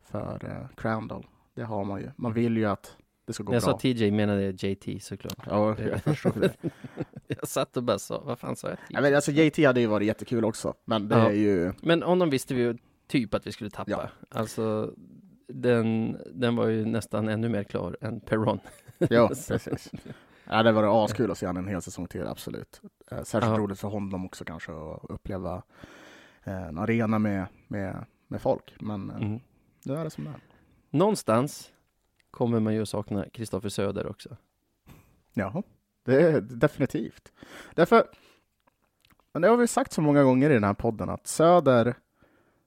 för 0.00 0.44
uh, 0.44 0.68
Crandall. 0.76 1.26
Det 1.54 1.62
har 1.62 1.84
man 1.84 2.00
ju. 2.00 2.10
Man 2.16 2.32
vill 2.32 2.56
ju 2.56 2.64
att 2.64 2.96
det 3.26 3.32
ska 3.32 3.42
gå 3.42 3.54
jag 3.54 3.62
bra. 3.62 3.70
Jag 3.70 3.80
sa 3.80 3.80
TJ 3.80 4.10
menade 4.10 4.50
JT 4.50 5.02
såklart. 5.02 5.38
Ja, 5.46 5.76
jag 5.78 6.02
förstår 6.02 6.32
det. 6.40 6.54
jag 7.26 7.48
satt 7.48 7.76
och 7.76 7.82
bara 7.82 7.98
sa, 7.98 8.22
vad 8.24 8.38
fan 8.38 8.56
sa 8.56 8.68
jag? 8.68 8.78
Ja, 8.88 9.00
men 9.00 9.14
alltså 9.14 9.32
JT 9.32 9.64
hade 9.64 9.80
ju 9.80 9.86
varit 9.86 10.06
jättekul 10.06 10.44
också, 10.44 10.74
men 10.84 11.08
det 11.08 11.16
ja. 11.16 11.30
är 11.30 11.34
ju... 11.34 11.72
Men 11.82 12.02
honom 12.02 12.30
visste 12.30 12.54
vi 12.54 12.60
ju 12.60 12.76
typ 13.08 13.34
att 13.34 13.46
vi 13.46 13.52
skulle 13.52 13.70
tappa. 13.70 13.90
Ja. 13.90 14.08
Alltså, 14.28 14.94
den, 15.48 16.16
den 16.32 16.56
var 16.56 16.66
ju 16.66 16.84
nästan 16.84 17.28
ännu 17.28 17.48
mer 17.48 17.64
klar 17.64 17.96
än 18.00 18.20
Perron. 18.20 18.58
ja, 18.98 19.28
precis. 19.48 19.90
Ja, 20.44 20.62
det 20.62 20.72
var 20.72 21.04
askul 21.04 21.30
att 21.30 21.38
se 21.38 21.46
honom 21.46 21.64
en 21.64 21.70
hel 21.70 21.82
säsong 21.82 22.06
till, 22.06 22.26
absolut. 22.26 22.80
Eh, 23.10 23.22
särskilt 23.22 23.52
ja. 23.52 23.58
roligt 23.58 23.80
för 23.80 23.88
honom 23.88 24.26
också 24.26 24.44
kanske 24.44 24.72
att 24.72 25.10
uppleva 25.10 25.62
eh, 26.44 26.62
en 26.68 26.78
arena 26.78 27.18
med, 27.18 27.46
med, 27.68 28.04
med 28.28 28.40
folk. 28.40 28.74
Men 28.80 29.10
eh, 29.10 29.16
mm. 29.16 29.40
det 29.84 29.94
är 29.94 30.04
det 30.04 30.10
som 30.10 30.24
det 30.24 30.30
är 30.30 30.40
någonstans 30.90 31.72
kommer 32.36 32.60
man 32.60 32.74
ju 32.74 32.82
att 32.82 32.88
sakna 32.88 33.28
Kristoffer 33.28 33.68
Söder 33.68 34.06
också. 34.06 34.36
Ja, 35.32 35.62
det 36.04 36.22
är 36.22 36.40
definitivt. 36.40 37.32
Därför, 37.74 38.06
men 39.32 39.42
det 39.42 39.48
har 39.48 39.56
vi 39.56 39.66
sagt 39.66 39.92
så 39.92 40.00
många 40.00 40.22
gånger 40.22 40.50
i 40.50 40.54
den 40.54 40.64
här 40.64 40.74
podden 40.74 41.10
att 41.10 41.26
Söder, 41.26 41.94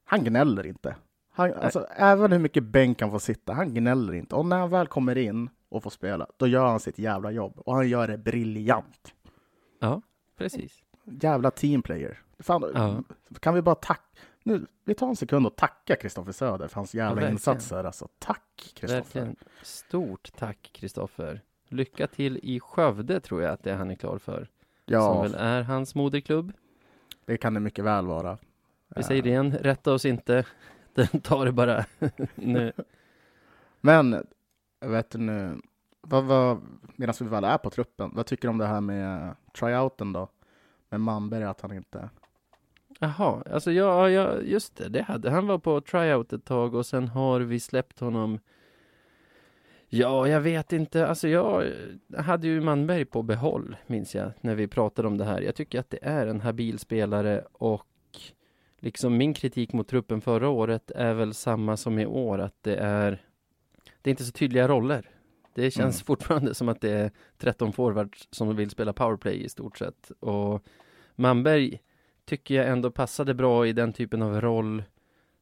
han 0.04 0.24
gnäller 0.24 0.66
inte. 0.66 0.96
Han, 1.32 1.54
alltså, 1.54 1.88
även 1.96 2.32
hur 2.32 2.40
mycket 2.40 2.64
bänk 2.64 3.02
han 3.02 3.12
får 3.12 3.20
sitta, 3.20 3.54
han 3.54 3.74
gnäller 3.74 4.14
inte. 4.14 4.36
Och 4.36 4.46
när 4.46 4.60
han 4.60 4.70
väl 4.70 4.88
kommer 4.88 5.18
in 5.18 5.50
och 5.70 5.84
får 5.84 5.90
spela, 5.90 6.28
då 6.38 6.48
gör 6.48 6.66
han 6.66 6.80
sitt 6.80 7.00
jävla 7.00 7.32
jobb. 7.32 7.60
Och 7.66 7.76
han 7.76 7.90
gör 7.90 8.08
det 8.08 8.18
briljant. 8.18 9.14
Ja, 9.80 10.02
precis. 10.38 10.84
Jävla 11.04 11.52
teamplayer. 11.52 12.22
Fan, 12.40 12.72
ja. 12.74 13.04
Kan 13.40 13.54
vi 13.54 13.62
bara 13.62 13.76
tacka 13.76 14.20
nu, 14.44 14.66
vi 14.86 14.96
tar 14.96 15.08
en 15.08 15.16
sekund 15.16 15.46
och 15.46 15.56
tacka 15.56 15.96
Kristoffer 15.96 16.32
Söder 16.32 16.68
för 16.68 16.76
hans 16.76 16.96
jävla 16.96 17.22
ja, 17.22 17.30
insatser. 17.30 17.84
Alltså, 17.84 18.08
tack 18.20 18.74
Kristoffer. 18.76 19.36
Stort 19.64 20.32
tack 20.38 20.70
Kristoffer. 20.74 21.42
Lycka 21.68 22.08
till 22.08 22.40
i 22.44 22.60
Skövde 22.60 23.20
tror 23.20 23.42
jag 23.42 23.54
att 23.54 23.64
det 23.64 23.72
är 23.72 23.76
han 23.76 23.92
är 23.92 23.96
klar 23.96 24.18
för. 24.18 24.48
Ja. 24.86 25.02
Som 25.02 25.22
väl 25.22 25.36
är 25.36 25.62
hans 25.62 25.96
moderklubb. 25.96 26.54
Det 27.26 27.38
kan 27.38 27.54
det 27.54 27.60
mycket 27.60 27.86
väl 27.86 28.06
vara. 28.06 28.38
Vi 28.96 29.04
säger 29.04 29.22
det 29.22 29.30
igen, 29.30 29.58
rätta 29.58 29.94
oss 29.94 30.06
inte. 30.06 30.46
Den 30.94 31.08
tar 31.08 31.46
det 31.46 31.52
bara 31.52 31.86
nu. 32.36 32.74
Men, 33.82 34.26
vet 34.80 35.10
du 35.10 35.18
nu, 35.18 35.62
vad, 36.02 36.24
vad, 36.24 36.62
medan 36.96 37.16
vi 37.20 37.26
väl 37.26 37.44
är 37.44 37.58
på 37.58 37.70
truppen, 37.70 38.12
vad 38.14 38.26
tycker 38.26 38.48
du 38.48 38.50
om 38.50 38.58
det 38.58 38.66
här 38.66 38.82
med 38.82 39.36
tryouten 39.60 40.14
då? 40.14 40.30
Med 40.90 41.02
Manberg, 41.02 41.44
att 41.44 41.62
han 41.62 41.74
inte 41.74 42.10
Jaha, 43.00 43.44
alltså 43.52 43.72
ja, 43.72 44.10
ja, 44.10 44.42
just 44.42 44.76
det, 44.76 44.90
det 44.90 45.02
hade 45.02 45.30
han 45.30 45.48
var 45.48 45.58
på 45.58 45.82
tryout 45.82 46.34
ett 46.34 46.46
tag 46.46 46.76
och 46.76 46.86
sen 46.86 47.08
har 47.08 47.40
vi 47.40 47.60
släppt 47.60 48.00
honom 48.00 48.40
Ja, 49.92 50.28
jag 50.28 50.42
vet 50.42 50.74
inte, 50.74 51.08
alltså 51.08 51.28
jag 51.28 51.72
hade 52.18 52.48
ju 52.48 52.62
Manberg 52.62 53.06
på 53.06 53.22
behåll, 53.22 53.76
minns 53.88 54.16
jag, 54.16 54.32
när 54.42 54.56
vi 54.56 54.68
pratade 54.68 55.08
om 55.08 55.18
det 55.18 55.26
här. 55.26 55.42
Jag 55.42 55.56
tycker 55.56 55.80
att 55.80 55.90
det 55.90 56.00
är 56.02 56.28
en 56.28 56.42
habil 56.42 56.80
spelare 56.80 57.46
och 57.52 57.86
liksom 58.80 59.18
min 59.18 59.34
kritik 59.34 59.74
mot 59.74 59.88
truppen 59.88 60.22
förra 60.22 60.50
året 60.50 60.92
är 60.92 61.14
väl 61.14 61.34
samma 61.34 61.78
som 61.78 62.00
i 62.00 62.06
år, 62.06 62.40
att 62.40 62.64
det 62.64 62.76
är 62.76 63.22
det 64.02 64.10
är 64.10 64.12
inte 64.12 64.24
så 64.24 64.32
tydliga 64.32 64.68
roller. 64.68 65.10
Det 65.54 65.72
känns 65.72 65.96
mm. 65.96 66.06
fortfarande 66.06 66.54
som 66.54 66.70
att 66.70 66.82
det 66.82 66.92
är 66.92 67.12
13 67.38 67.74
forwards 67.74 68.28
som 68.32 68.56
vill 68.56 68.70
spela 68.70 68.94
powerplay 68.94 69.44
i 69.44 69.50
stort 69.50 69.78
sett 69.78 70.12
och 70.20 70.64
Manberg 71.16 71.80
tycker 72.30 72.56
jag 72.56 72.68
ändå 72.68 72.92
passade 72.92 73.34
bra 73.34 73.68
i 73.68 73.74
den 73.74 73.94
typen 73.94 74.22
av 74.22 74.42
roll 74.42 74.84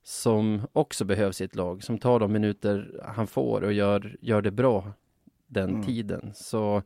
som 0.03 0.67
också 0.73 1.05
behövs 1.05 1.41
i 1.41 1.43
ett 1.43 1.55
lag, 1.55 1.83
som 1.83 1.97
tar 1.97 2.19
de 2.19 2.31
minuter 2.31 3.01
han 3.05 3.27
får 3.27 3.61
och 3.61 3.73
gör, 3.73 4.17
gör 4.21 4.41
det 4.41 4.51
bra 4.51 4.91
den 5.47 5.69
mm. 5.69 5.83
tiden. 5.83 6.31
Så 6.33 6.83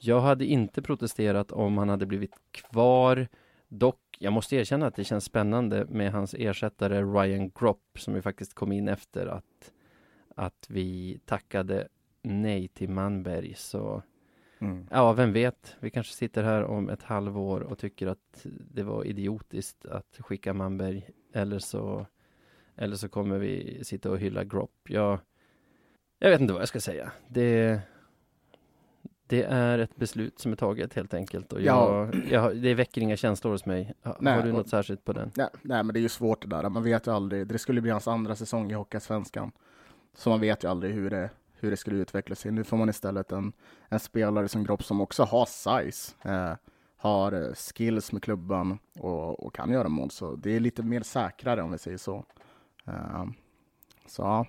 jag 0.00 0.20
hade 0.20 0.44
inte 0.44 0.82
protesterat 0.82 1.52
om 1.52 1.78
han 1.78 1.88
hade 1.88 2.06
blivit 2.06 2.34
kvar. 2.50 3.28
Dock, 3.68 4.00
jag 4.18 4.32
måste 4.32 4.56
erkänna 4.56 4.86
att 4.86 4.94
det 4.94 5.04
känns 5.04 5.24
spännande 5.24 5.86
med 5.88 6.12
hans 6.12 6.34
ersättare 6.34 7.02
Ryan 7.02 7.50
Gropp 7.50 7.98
som 7.98 8.14
ju 8.14 8.22
faktiskt 8.22 8.54
kom 8.54 8.72
in 8.72 8.88
efter 8.88 9.26
att, 9.26 9.72
att 10.34 10.66
vi 10.68 11.20
tackade 11.24 11.88
nej 12.22 12.68
till 12.68 12.90
Manberg. 12.90 13.54
Så 13.56 14.02
Mm. 14.58 14.86
Ja, 14.90 15.12
vem 15.12 15.32
vet? 15.32 15.76
Vi 15.80 15.90
kanske 15.90 16.12
sitter 16.14 16.42
här 16.42 16.64
om 16.64 16.88
ett 16.88 17.02
halvår 17.02 17.60
och 17.60 17.78
tycker 17.78 18.06
att 18.06 18.46
det 18.74 18.82
var 18.82 19.04
idiotiskt 19.04 19.86
att 19.86 20.16
skicka 20.20 20.52
Manberg. 20.54 21.08
Eller 21.32 21.58
så, 21.58 22.06
eller 22.76 22.96
så 22.96 23.08
kommer 23.08 23.38
vi 23.38 23.80
sitta 23.84 24.10
och 24.10 24.18
hylla 24.18 24.44
Gropp. 24.44 24.80
Jag, 24.88 25.18
Jag 26.18 26.30
vet 26.30 26.40
inte 26.40 26.52
vad 26.52 26.62
jag 26.62 26.68
ska 26.68 26.80
säga. 26.80 27.12
Det, 27.28 27.80
det 29.26 29.42
är 29.42 29.78
ett 29.78 29.96
beslut 29.96 30.38
som 30.38 30.52
är 30.52 30.56
taget 30.56 30.94
helt 30.94 31.14
enkelt 31.14 31.52
och 31.52 31.60
jag, 31.60 32.14
Ja. 32.14 32.20
jag, 32.30 32.56
det 32.62 32.74
väcker 32.74 33.00
inga 33.00 33.16
känslor 33.16 33.52
hos 33.52 33.66
mig. 33.66 33.94
Ha, 34.02 34.16
Nej, 34.20 34.34
har 34.34 34.42
du 34.42 34.48
och- 34.50 34.56
något 34.56 34.68
särskilt 34.68 35.04
på 35.04 35.12
den? 35.12 35.30
Nej, 35.36 35.48
nej, 35.62 35.82
men 35.84 35.92
det 35.94 35.98
är 35.98 36.02
ju 36.02 36.08
svårt 36.08 36.42
det 36.42 36.48
där. 36.48 36.68
Man 36.68 36.82
vet 36.82 37.06
ju 37.06 37.10
aldrig. 37.12 37.46
Det 37.46 37.58
skulle 37.58 37.80
bli 37.80 37.90
hans 37.90 38.08
andra 38.08 38.34
säsong 38.36 38.70
i 38.70 38.74
Hockeyallsvenskan. 38.74 39.52
Så 40.14 40.30
man 40.30 40.40
vet 40.40 40.64
ju 40.64 40.68
aldrig 40.70 40.94
hur 40.94 41.10
det, 41.10 41.30
hur 41.60 41.70
det 41.70 41.76
skulle 41.76 41.96
utveckla 41.96 42.34
sig. 42.34 42.50
Nu 42.50 42.64
får 42.64 42.76
man 42.76 42.88
istället 42.88 43.32
en, 43.32 43.52
en 43.88 44.00
spelare 44.00 44.48
som 44.48 44.64
Gropp 44.64 44.84
som 44.84 45.00
också 45.00 45.22
har 45.24 45.46
size, 45.46 46.14
eh, 46.22 46.54
har 46.96 47.32
eh, 47.32 47.54
skills 47.54 48.12
med 48.12 48.22
klubban 48.22 48.78
och, 48.98 49.46
och 49.46 49.54
kan 49.54 49.70
göra 49.70 49.88
mål. 49.88 50.10
Så 50.10 50.36
det 50.36 50.56
är 50.56 50.60
lite 50.60 50.82
mer 50.82 51.02
säkrare 51.02 51.62
om 51.62 51.72
vi 51.72 51.78
säger 51.78 51.98
så. 51.98 52.24
Eh, 52.84 53.24
så 54.06 54.22
ja. 54.22 54.46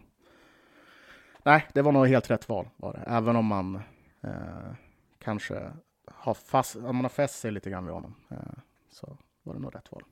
Nej, 1.43 1.67
det 1.74 1.82
var 1.82 1.91
nog 1.91 2.08
helt 2.08 2.30
rätt 2.30 2.50
val 2.50 2.70
var 2.78 2.93
det. 2.93 3.04
Även 3.08 3.36
om 3.36 3.46
man 3.46 3.76
eh, 4.22 4.74
kanske 5.20 5.72
har 6.06 6.34
fast, 6.34 6.76
om 6.76 6.96
man 6.96 7.06
har 7.06 7.10
fäst 7.10 7.39
sig 7.39 7.52
lite 7.52 7.70
grann 7.70 7.86
vid 7.86 7.93
honom. 7.93 8.15
Eh, 8.30 8.60
så 8.89 9.17
var 9.43 9.54
det 9.54 9.60
nog 9.60 9.76
rätt 9.76 9.91
val. 9.91 10.04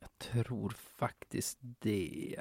Jag 0.00 0.18
tror 0.18 0.70
faktiskt 0.70 1.58
det. 1.60 2.36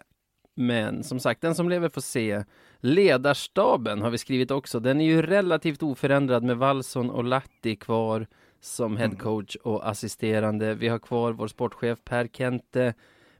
Men 0.59 1.03
som 1.03 1.19
sagt, 1.19 1.41
den 1.41 1.55
som 1.55 1.69
lever 1.69 1.89
får 1.89 2.01
se. 2.01 2.43
Ledarstaben 2.79 4.01
har 4.01 4.09
vi 4.09 4.17
skrivit 4.17 4.51
också. 4.51 4.79
Den 4.79 5.01
är 5.01 5.05
ju 5.05 5.21
relativt 5.21 5.83
oförändrad 5.83 6.43
med 6.43 6.57
Wallson 6.57 7.09
och 7.09 7.23
Latti 7.23 7.75
kvar 7.75 8.27
som 8.59 8.97
headcoach 8.97 9.55
och 9.55 9.89
assisterande. 9.89 10.73
Vi 10.73 10.87
har 10.87 10.99
kvar 10.99 11.31
vår 11.31 11.47
sportchef 11.47 11.99
Per 12.03 12.27
Kente. 12.27 12.93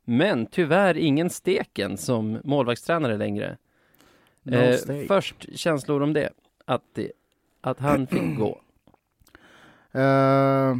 Men 0.04 0.46
tyvärr 0.46 0.98
ingen 0.98 1.30
Steken 1.30 1.98
som 1.98 2.40
målvaktstränare 2.44 3.18
längre. 3.18 3.58
No 4.44 4.56
Eh, 4.56 5.08
först 5.08 5.46
känslor 5.56 6.02
om 6.02 6.14
det. 6.14 6.30
Att, 6.66 6.84
det, 6.94 7.12
att 7.62 7.80
han 7.80 8.08
fick 8.08 8.38
gå. 8.38 8.62
Eh, 10.00 10.78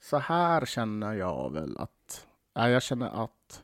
så 0.00 0.18
här 0.18 0.66
känner 0.66 1.14
jag 1.14 1.52
väl 1.52 1.76
att, 1.78 2.26
ja, 2.54 2.68
jag 2.68 2.82
känner 2.82 3.24
att 3.24 3.62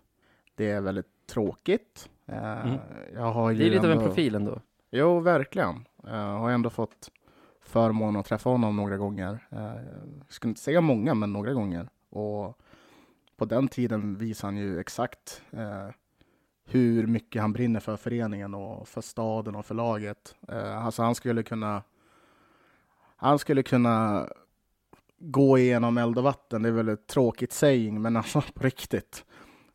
det 0.57 0.71
är 0.71 0.81
väldigt 0.81 1.27
tråkigt. 1.27 2.09
Eh, 2.27 2.67
Mm. 2.67 2.79
Jag 3.15 3.33
har 3.33 3.53
Det 3.53 3.65
är 3.67 3.71
lite 3.71 3.79
av 3.79 3.85
en 3.85 3.91
ändå- 3.99 4.07
profil 4.07 4.35
ändå. 4.35 4.61
Jo, 4.91 5.21
verkligen. 5.21 5.85
Jag 6.03 6.39
har 6.39 6.51
ändå 6.51 6.71
fått 6.71 7.11
förmånen 7.63 8.21
att 8.21 8.27
träffa 8.27 8.51
honom 8.51 8.77
några 8.77 8.97
gånger. 8.97 9.47
Eh, 9.51 9.59
Jag 9.65 10.33
skulle 10.33 10.49
inte 10.51 10.61
säga 10.61 10.81
många, 10.81 11.15
men 11.15 11.33
några 11.33 11.53
gånger. 11.53 11.89
Och 12.11 12.59
på 13.37 13.45
den 13.45 13.69
tiden 13.69 14.17
visade 14.19 14.47
han 14.53 14.57
ju 14.57 14.81
exakt 14.81 15.43
eh, 15.51 15.89
hur 16.65 17.07
mycket 17.07 17.43
han 17.43 17.53
brinner 17.53 17.81
för 17.81 17.97
föreningen 17.97 18.55
och 18.55 18.89
för 18.89 19.01
staden 19.01 19.55
och 19.57 19.67
för 19.67 19.75
laget. 19.75 20.37
Eh, 20.49 20.87
Alltså 20.87 21.03
han 21.03 21.15
skulle 21.15 21.43
kunna 21.43 21.83
han 23.17 23.39
skulle 23.39 23.63
kunna 23.63 24.27
gå 25.19 25.59
igenom 25.59 25.99
eld 25.99 26.19
och 26.19 26.25
vatten. 26.25 26.63
Det 26.63 26.69
är 26.69 26.73
väl 26.73 26.89
ett 26.89 27.07
tråkigt 27.07 27.53
saying, 27.53 28.03
men 28.03 28.17
alltså 28.17 28.41
på 28.55 28.63
riktigt. 28.65 29.25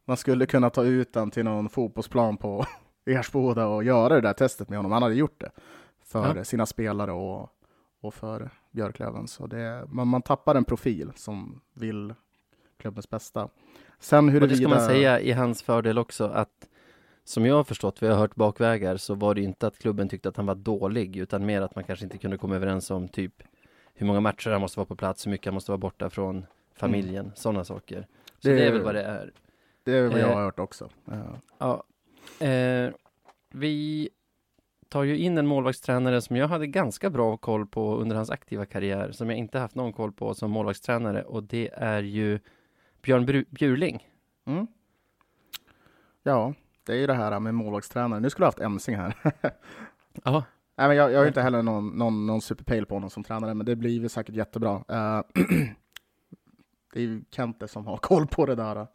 Man 0.05 0.17
skulle 0.17 0.45
kunna 0.45 0.69
ta 0.69 0.83
ut 0.83 1.13
den 1.13 1.31
till 1.31 1.43
någon 1.45 1.69
fotbollsplan 1.69 2.37
på 2.37 2.65
Ersboda 3.05 3.67
och 3.67 3.83
göra 3.83 4.15
det 4.15 4.21
där 4.21 4.33
testet 4.33 4.69
med 4.69 4.77
honom. 4.79 4.91
Han 4.91 5.03
hade 5.03 5.15
gjort 5.15 5.39
det 5.41 5.51
för 6.05 6.35
Ja. 6.35 6.43
sina 6.43 6.65
spelare 6.65 7.11
och, 7.11 7.49
och 8.01 8.13
för 8.13 8.49
Björklöven. 8.71 9.27
Så 9.27 9.47
det, 9.47 9.83
man, 9.87 10.07
man 10.07 10.21
tappar 10.21 10.55
en 10.55 10.65
profil 10.65 11.11
som 11.15 11.61
vill 11.73 12.13
klubbens 12.77 13.09
bästa. 13.09 13.49
Sen 13.99 14.19
Och 14.19 14.25
det 14.25 14.31
huruvida... 14.31 14.55
ska 14.55 14.67
man 14.69 14.85
säga 14.87 15.19
i 15.19 15.31
hans 15.31 15.63
fördel 15.63 15.97
också 15.97 16.25
att 16.25 16.67
som 17.23 17.45
jag 17.45 17.55
har 17.55 17.63
förstått, 17.63 18.03
vi 18.03 18.07
har 18.07 18.15
hört 18.17 18.35
bakvägar, 18.35 18.97
så 18.97 19.15
var 19.15 19.35
det 19.35 19.41
inte 19.41 19.67
att 19.67 19.77
klubben 19.79 20.09
tyckte 20.09 20.29
att 20.29 20.37
han 20.37 20.45
var 20.45 20.55
dålig, 20.55 21.17
utan 21.17 21.45
mer 21.45 21.61
att 21.61 21.75
man 21.75 21.83
kanske 21.83 22.05
inte 22.05 22.17
kunde 22.17 22.37
komma 22.37 22.55
överens 22.55 22.91
om 22.91 23.07
typ 23.07 23.33
hur 23.93 24.07
många 24.07 24.19
matcher 24.19 24.49
han 24.49 24.61
måste 24.61 24.79
vara 24.79 24.85
på 24.85 24.95
plats, 24.95 25.25
hur 25.25 25.31
mycket 25.31 25.45
han 25.45 25.53
måste 25.53 25.71
vara 25.71 25.77
borta 25.77 26.09
från 26.09 26.45
familjen, 26.75 27.31
sådana 27.35 27.63
saker. 27.63 28.07
Så 28.39 28.47
det, 28.47 28.55
Det- 28.55 28.65
är 28.67 28.71
väl 28.71 28.81
vad 28.83 28.95
det 28.95 29.03
är. 29.03 29.31
Det 29.83 29.91
är 29.91 30.07
vad 30.09 30.19
jag 30.19 30.29
Eh, 30.29 30.35
har 30.35 30.43
hört 30.43 30.59
också. 30.59 30.89
Ja. 31.59 31.83
Eh, 32.47 32.91
vi 33.49 34.09
tar 34.89 35.03
ju 35.03 35.17
in 35.17 35.37
en 35.37 35.47
målvaktstränare 35.47 36.21
som 36.21 36.35
jag 36.35 36.47
hade 36.47 36.67
ganska 36.67 37.09
bra 37.09 37.37
koll 37.37 37.67
på 37.67 37.95
under 37.95 38.15
hans 38.15 38.29
aktiva 38.29 38.65
karriär, 38.65 39.11
som 39.11 39.29
jag 39.29 39.37
inte 39.39 39.59
haft 39.59 39.75
någon 39.75 39.93
koll 39.93 40.11
på 40.11 40.33
som 40.33 40.51
målvaktstränare, 40.51 41.23
och 41.23 41.43
det 41.43 41.69
är 41.73 42.03
ju 42.03 42.39
Björn 43.01 43.25
Bru- 43.27 43.45
Bjurling. 43.49 44.07
Mm. 44.45 44.67
Ja, 46.23 46.53
det 46.83 46.93
är 46.93 46.97
ju 46.97 47.07
det 47.07 47.13
här 47.13 47.39
med 47.39 47.55
målvaktstränare. 47.55 48.19
Nu 48.19 48.29
skulle 48.29 48.43
jag 48.43 48.47
haft 48.47 48.59
Emsing 48.59 48.95
här. 48.95 49.15
Ja, 50.23 50.43
Nej, 50.75 50.87
men 50.87 50.97
jag, 50.97 51.11
jag 51.11 51.19
har 51.19 51.25
inte 51.27 51.41
heller 51.41 51.63
någon, 51.63 51.87
någon, 51.87 52.25
någon 52.25 52.41
superpejl 52.41 52.85
på 52.85 52.95
honom 52.95 53.09
som 53.09 53.23
tränare, 53.23 53.53
men 53.53 53.65
det 53.65 53.75
blir 53.75 53.99
väl 53.99 54.09
säkert 54.09 54.35
jättebra. 54.35 54.83
Eh, 54.87 55.21
det 56.93 56.99
är 56.99 57.03
ju 57.03 57.23
Kente 57.31 57.67
som 57.67 57.85
har 57.87 57.97
koll 57.97 58.27
på 58.27 58.45
det 58.45 58.55
där. 58.55 58.87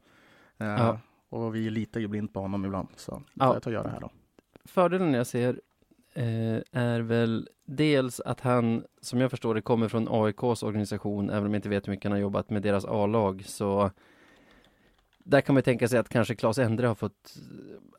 Eh, 0.59 0.67
Ja. 0.67 0.99
Och 1.29 1.55
vi 1.55 1.71
litar 1.71 2.01
ju 2.01 2.09
blint 2.09 2.33
på 2.33 2.41
honom 2.41 2.65
ibland, 2.65 2.89
så 2.97 3.23
Ja. 3.35 3.47
får 3.47 3.55
jag 3.55 3.63
ta 3.63 3.71
och 3.71 3.75
göra 3.75 3.83
det 3.83 3.91
här 3.91 4.01
då. 4.01 4.11
fördelen 4.65 5.15
jag 5.15 5.27
ser 5.27 5.61
eh, 6.15 6.57
är 6.73 7.01
väl 7.01 7.49
dels 7.65 8.21
att 8.21 8.41
han, 8.41 8.85
som 9.01 9.21
jag 9.21 9.31
förstår 9.31 9.55
det, 9.55 9.63
kommer 9.63 9.89
från 9.89 10.09
AIKs 10.11 10.63
organisation, 10.63 11.31
även 11.31 11.47
om 11.47 11.55
jag 11.55 11.59
inte 11.59 11.69
vet 11.69 11.87
hur 11.87 11.91
mycket 11.93 12.05
han 12.05 12.13
har 12.13 12.19
jobbat 12.19 12.51
med 12.51 12.63
deras 12.63 12.85
A-lag, 12.85 13.43
så 13.47 13.91
där 15.19 15.41
kan 15.41 15.55
man 15.55 15.63
tänka 15.63 15.89
sig 15.89 15.99
att 15.99 16.09
kanske 16.09 16.35
Claes 16.35 16.59
Endre 16.59 16.87
har 16.87 16.95
fått, 16.95 17.35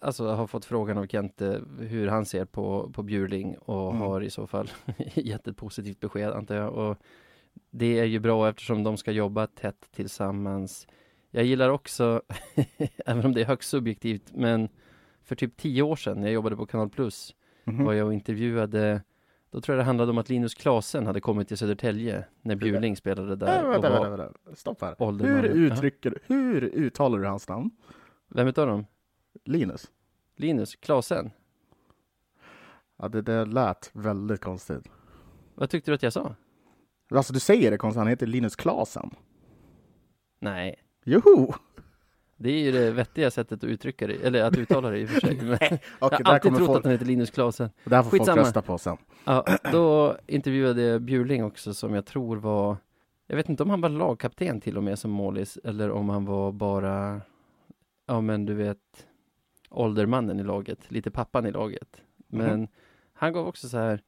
alltså 0.02 0.28
har 0.28 0.48
fått 0.48 0.66
frågan 0.66 0.98
av 0.98 1.08
Kente 1.08 1.62
hur 1.80 2.08
han 2.08 2.26
ser 2.26 2.46
på, 2.46 2.92
på 2.94 3.04
Bjurling 3.04 3.58
och 3.58 3.90
Mm. 3.92 4.02
har 4.02 4.22
i 4.22 4.30
så 4.30 4.48
fall 4.48 4.70
gett 5.14 5.48
ett 5.48 5.58
positivt 5.58 6.00
besked 6.00 6.32
antar 6.32 6.56
jag. 6.56 6.74
Och 6.74 6.98
det 7.70 8.00
är 8.00 8.06
ju 8.06 8.20
bra 8.20 8.50
eftersom 8.50 8.84
de 8.84 8.98
ska 8.98 9.12
jobba 9.12 9.48
tätt 9.48 9.88
tillsammans. 9.96 10.88
Jag 11.38 11.46
gillar 11.46 11.70
också, 11.70 12.22
även 13.06 13.26
om 13.26 13.34
det 13.34 13.42
är 13.42 13.46
högst 13.46 13.70
subjektivt, 13.70 14.32
men 14.34 14.70
för 15.24 15.36
typ 15.36 15.58
tio 15.58 15.82
år 15.82 15.96
sedan 15.96 16.18
när 16.18 16.28
jag 16.28 16.34
jobbade 16.34 16.56
på 16.56 16.66
Kanal 16.66 16.90
Plus 16.90 17.36
Mhm. 17.64 17.86
var 17.86 17.94
jag 17.94 18.08
och 18.08 18.14
intervjuade 18.14 19.02
Då 19.50 19.62
tror 19.62 19.78
jag 19.78 19.82
det 19.82 19.86
handlade 19.86 20.12
om 20.12 20.18
att 20.18 20.30
Linus 20.30 20.54
Klasen 20.54 21.06
hade 21.06 21.22
kommit 21.22 21.48
till 21.48 21.58
Södertälje 21.58 22.26
när 22.42 22.56
Bjurling 22.56 22.96
spelade 22.98 23.36
där 23.36 23.66
och 23.66 23.72
vänta, 23.74 23.90
var, 23.90 24.10
vänta, 24.10 24.24
vänta. 24.24 24.56
Stopp 24.56 24.82
här. 24.82 24.96
Hur 25.26 25.44
uttrycker 25.44 26.10
du, 26.10 26.18
hur 26.28 26.62
uttalar 26.64 27.20
du 27.20 27.26
hans 27.28 27.50
namn? 27.50 27.72
Vem 28.28 28.48
utav 28.48 28.68
dem? 28.68 28.86
Linus? 29.46 29.92
Linus 30.36 30.76
Klasen? 30.76 31.32
Ja, 32.98 33.08
det, 33.08 33.22
det 33.22 33.46
lät 33.46 33.90
väldigt 33.94 34.42
konstigt. 34.42 34.90
Vad 35.56 35.70
tyckte 35.70 35.92
du 35.92 35.96
att 35.96 36.04
jag 36.04 36.14
sa? 36.14 36.36
Alltså 37.12 37.34
du 37.34 37.40
säger 37.40 37.72
det 37.72 37.78
konstigt, 37.78 37.98
han 38.00 38.08
heter 38.08 38.28
Linus 38.28 38.56
Klasen. 38.56 39.10
Nej, 40.40 40.76
Joho! 41.08 41.54
det 42.38 42.50
är 42.50 42.60
ju 42.60 42.72
det 42.72 42.92
vettiga 42.92 43.32
sättet 43.32 43.58
att 43.64 43.70
uttrycka 43.70 44.08
det, 44.08 44.14
eller 44.14 44.44
att 44.44 44.58
uttala 44.58 44.90
det 44.90 45.00
i 45.00 45.06
och 45.06 45.10
för 45.10 45.20
sig. 45.20 45.36
Men 45.42 45.56
Okej, 45.56 45.80
jag 46.00 46.10
har 46.26 46.34
alltid 46.34 46.56
trott 46.56 46.66
folk, 46.68 46.78
att 46.78 46.84
han 46.84 46.92
heter 46.92 47.06
Linus 47.06 47.32
Klasen. 47.32 47.70
där 47.84 48.04
får 48.04 48.10
folk 48.10 48.22
Skitsamma. 48.22 48.42
rösta 48.42 48.62
på 48.62 48.78
sen. 48.78 48.98
Ja, 49.26 49.46
då 49.72 50.18
intervjuade 50.28 50.82
jag 50.82 51.02
Bjurling 51.02 51.44
också 51.44 51.74
som 51.74 51.94
jag 51.94 52.06
tror 52.06 52.38
var 52.38 52.78
Jag 53.28 53.36
vet 53.36 53.50
inte 53.50 53.64
om 53.64 53.70
han 53.70 53.82
var 53.82 53.90
lagkapten 53.90 54.62
till 54.62 54.78
och 54.78 54.84
med 54.84 55.00
som 55.00 55.12
målis 55.12 55.58
eller 55.64 55.92
om 55.92 56.10
han 56.10 56.26
var 56.26 56.52
bara 56.52 57.22
Ja 58.08 58.22
men 58.22 58.46
du 58.46 58.54
vet 58.54 59.08
Åldermannen 59.70 60.40
i 60.40 60.44
laget, 60.44 60.92
lite 60.92 61.12
pappan 61.12 61.46
i 61.46 61.52
laget 61.52 62.02
Men 62.28 62.60
Mhm. 62.60 62.68
han 63.14 63.34
gav 63.34 63.48
också 63.48 63.70
så 63.70 63.78
här 63.78 64.02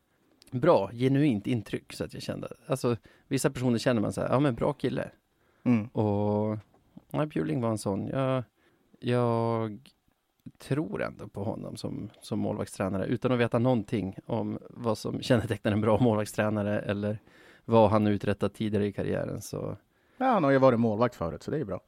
Bra, 0.51 0.89
genuint 0.93 1.47
intryck 1.47 1.93
så 1.93 2.03
att 2.03 2.13
jag 2.13 2.23
kände 2.23 2.47
Alltså 2.67 2.97
vissa 3.27 3.49
personer 3.49 3.77
känner 3.77 4.01
man 4.01 4.13
så 4.13 4.21
här, 4.21 4.29
ja 4.29 4.39
men 4.39 4.55
bra 4.55 4.73
kille 4.73 5.09
Mm. 5.63 5.87
Och 5.87 6.57
ja, 7.11 7.25
Bjurling 7.25 7.61
var 7.61 7.69
en 7.69 7.77
sån 7.77 8.07
jag, 8.07 8.43
jag 8.99 9.79
tror 10.57 11.03
ändå 11.03 11.27
på 11.27 11.43
honom 11.43 11.77
som, 11.77 12.09
som 12.21 12.39
målvaktstränare 12.39 13.05
utan 13.05 13.31
att 13.31 13.39
veta 13.39 13.59
någonting 13.59 14.15
om 14.25 14.59
vad 14.69 14.97
som 14.97 15.21
kännetecknar 15.21 15.71
en 15.71 15.81
bra 15.81 15.99
målvaktstränare 15.99 16.79
eller 16.79 17.19
vad 17.65 17.89
han 17.89 18.07
uträttat 18.07 18.53
tidigare 18.53 18.85
i 18.85 18.93
karriären. 18.93 19.41
Så 19.41 19.77
Ja, 20.17 20.25
han 20.25 20.43
har 20.43 20.51
ju 20.51 20.57
varit 20.57 20.79
målvakt 20.79 21.15
förut, 21.15 21.43
så 21.43 21.51
det 21.51 21.57
är 21.59 21.65
bra. 21.65 21.81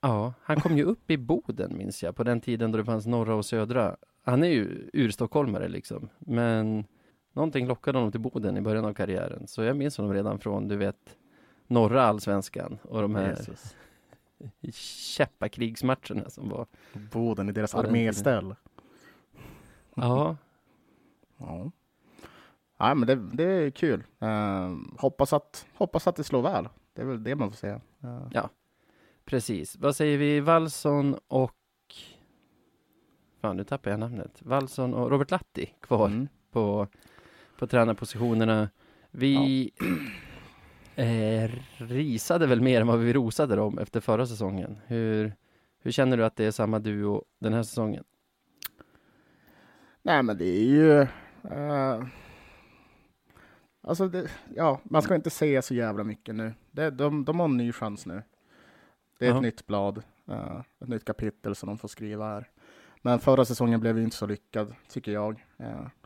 ja, 0.00 0.34
han 0.42 0.60
kom 0.60 0.76
ju 0.76 0.84
upp 0.84 1.10
i 1.10 1.16
Boden 1.18 1.76
minns 1.76 2.02
jag, 2.02 2.16
på 2.16 2.24
den 2.24 2.40
tiden 2.40 2.72
då 2.72 2.78
det 2.78 2.84
fanns 2.84 3.06
norra 3.06 3.34
och 3.34 3.44
södra. 3.46 3.96
Han 4.24 4.42
är 4.42 4.48
ju 4.48 4.90
urstockholmare 4.92 5.68
liksom, 5.68 6.08
men 6.18 6.84
någonting 7.32 7.66
lockade 7.66 7.98
honom 7.98 8.12
till 8.12 8.20
Boden 8.20 8.56
i 8.56 8.60
början 8.60 8.84
av 8.84 8.94
karriären. 8.94 9.46
Så 9.46 9.62
jag 9.62 9.76
minns 9.76 9.96
honom 9.96 10.12
redan 10.12 10.38
från, 10.38 10.68
du 10.68 10.76
vet, 10.76 11.16
norra 11.66 12.02
allsvenskan 12.02 12.78
och 12.82 13.02
de 13.02 13.14
här 13.14 13.30
Jesus. 13.30 13.76
Käppakrigsmatcherna 14.72 16.30
som 16.30 16.48
var. 16.48 16.66
Boden 17.12 17.48
i 17.48 17.52
deras 17.52 17.74
arméställ. 17.74 18.54
Ja, 19.94 20.36
Ja. 21.36 21.70
ja, 22.78 22.94
men 22.94 23.06
det, 23.06 23.14
det 23.14 23.44
är 23.44 23.70
kul. 23.70 24.04
Eh, 24.20 24.74
hoppas, 24.98 25.32
att, 25.32 25.66
hoppas 25.74 26.06
att 26.06 26.16
det 26.16 26.24
slår 26.24 26.42
väl. 26.42 26.68
Det 26.92 27.02
är 27.02 27.06
väl 27.06 27.24
det 27.24 27.34
man 27.34 27.50
får 27.50 27.56
säga. 27.56 27.80
Eh, 28.02 28.26
precis. 29.24 29.76
Vad 29.76 29.96
säger 29.96 30.18
vi? 30.18 30.40
Wallson 30.40 31.16
och 31.28 31.56
fan 33.40 33.56
nu 33.56 33.64
tappar 33.64 33.90
jag 33.90 34.00
namnet, 34.00 34.42
Wallson 34.42 34.94
och 34.94 35.10
Robert 35.10 35.30
Latti 35.30 35.66
kvar 35.80 36.06
Mm. 36.06 36.28
på, 36.50 36.86
på 37.58 37.66
tränarpositionerna. 37.66 38.68
Vi 39.10 39.70
eh, 40.96 41.50
risade 41.76 42.46
väl 42.46 42.60
mer 42.60 42.80
än 42.80 42.86
vad 42.86 42.98
vi 42.98 43.12
rosade 43.12 43.56
dem 43.56 43.78
efter 43.78 44.00
förra 44.00 44.26
säsongen. 44.26 44.78
Hur, 44.86 45.32
hur 45.78 45.90
känner 45.92 46.16
du 46.16 46.24
att 46.24 46.36
det 46.36 46.44
är 46.44 46.50
samma 46.50 46.78
duo 46.78 47.24
den 47.38 47.52
här 47.52 47.62
säsongen? 47.62 48.04
Nej, 50.02 50.22
men 50.22 50.38
det 50.38 50.44
är 50.44 50.64
ju... 50.64 51.00
eh, 51.50 52.04
alltså, 53.80 54.08
det, 54.08 54.30
ja, 54.56 54.80
man 54.84 55.02
ska 55.02 55.14
inte 55.14 55.30
säga 55.30 55.62
så 55.62 55.74
jävla 55.74 56.04
mycket 56.04 56.34
nu. 56.34 56.52
Det, 56.70 56.90
de, 56.90 57.24
de 57.24 57.40
har 57.40 57.44
en 57.48 57.56
ny 57.56 57.72
chans 57.72 58.06
nu. 58.06 58.22
Det 59.18 59.26
är 59.26 59.30
Ja. 59.30 59.36
ett 59.36 59.42
nytt 59.42 59.66
blad, 59.66 60.02
eh, 60.28 60.60
ett 60.80 60.88
nytt 60.88 61.04
kapitel 61.04 61.54
som 61.54 61.66
de 61.66 61.78
får 61.78 61.88
skriva 61.88 62.28
här. 62.28 62.48
Men 63.02 63.18
förra 63.18 63.44
säsongen 63.44 63.80
blev 63.80 63.98
ju 63.98 64.04
inte 64.04 64.16
så 64.16 64.26
lyckad, 64.26 64.74
tycker 64.88 65.12
jag. 65.12 65.44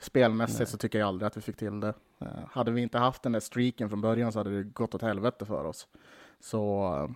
Spelmässigt 0.00 0.58
Nej. 0.58 0.66
så 0.66 0.76
tycker 0.78 0.98
jag 0.98 1.08
aldrig 1.08 1.26
att 1.26 1.36
vi 1.36 1.40
fick 1.40 1.56
till 1.56 1.80
det. 1.80 1.94
Eh, 2.20 2.48
hade 2.50 2.70
vi 2.70 2.80
inte 2.82 2.98
haft 2.98 3.22
den 3.22 3.32
där 3.32 3.40
streaken 3.40 3.88
från 3.88 4.00
början 4.00 4.32
så 4.32 4.38
hade 4.38 4.56
det 4.56 4.62
gått 4.62 4.94
åt 4.94 5.02
helvete 5.02 5.44
för 5.46 5.64
oss. 5.64 5.88
Så 6.40 6.94
eh, 6.94 7.10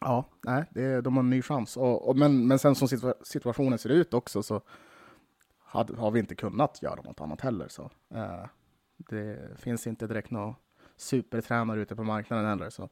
ja, 0.00 0.24
nej, 0.44 0.64
det, 0.70 1.00
de 1.00 1.16
har 1.16 1.22
en 1.22 1.30
ny 1.30 1.42
chans. 1.42 1.76
Och, 1.76 2.08
och, 2.08 2.16
men, 2.16 2.48
men 2.48 2.58
sen 2.58 2.74
som 2.74 2.88
situa- 2.88 3.24
situationen 3.24 3.78
ser 3.78 3.90
ut 3.90 4.14
också 4.14 4.42
så 4.42 4.60
hade, 5.58 5.96
har 5.96 6.10
vi 6.10 6.20
inte 6.20 6.34
kunnat 6.34 6.82
göra 6.82 7.02
något 7.02 7.20
annat 7.20 7.40
heller. 7.40 7.68
Så, 7.68 7.90
eh, 8.14 8.44
det 8.96 9.58
finns 9.60 9.86
inte 9.86 10.06
direkt 10.06 10.30
några 10.30 10.54
supertränare 10.96 11.80
ute 11.80 11.96
på 11.96 12.04
marknaden 12.04 12.46
heller. 12.46 12.70
Så, 12.70 12.88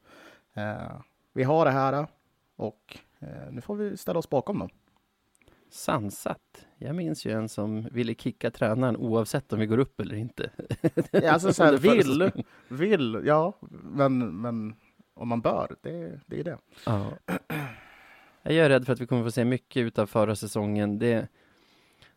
eh, 0.53 1.01
vi 1.33 1.43
har 1.43 1.65
det 1.65 1.71
här 1.71 2.07
och 2.55 2.97
eh, 3.19 3.51
nu 3.51 3.61
får 3.61 3.75
vi 3.75 3.97
ställa 3.97 4.19
oss 4.19 4.29
bakom 4.29 4.59
dem. 4.59 4.69
Sansat. 5.69 6.67
Jag 6.77 6.95
minns 6.95 7.25
ju 7.25 7.31
en 7.31 7.49
som 7.49 7.87
ville 7.91 8.13
kicka 8.13 8.51
tränaren 8.51 8.97
oavsett 8.97 9.53
om 9.53 9.59
vi 9.59 9.65
går 9.65 9.77
upp 9.77 9.99
eller 9.99 10.15
inte. 10.15 10.49
Ja, 11.11 11.31
alltså 11.31 11.53
så 11.53 11.63
här, 11.63 11.77
vill, 11.77 12.31
vill, 12.67 13.21
ja, 13.25 13.53
men, 13.83 14.41
men 14.41 14.75
om 15.13 15.27
man 15.27 15.41
bör, 15.41 15.75
det, 15.81 16.19
det 16.25 16.39
är 16.39 16.43
det. 16.43 16.57
Ja. 16.85 17.11
Jag 18.43 18.55
är 18.55 18.69
rädd 18.69 18.85
för 18.85 18.93
att 18.93 19.01
vi 19.01 19.07
kommer 19.07 19.23
få 19.23 19.31
se 19.31 19.45
mycket 19.45 19.81
utav 19.81 20.05
förra 20.05 20.35
säsongen. 20.35 20.99
Det, 20.99 21.27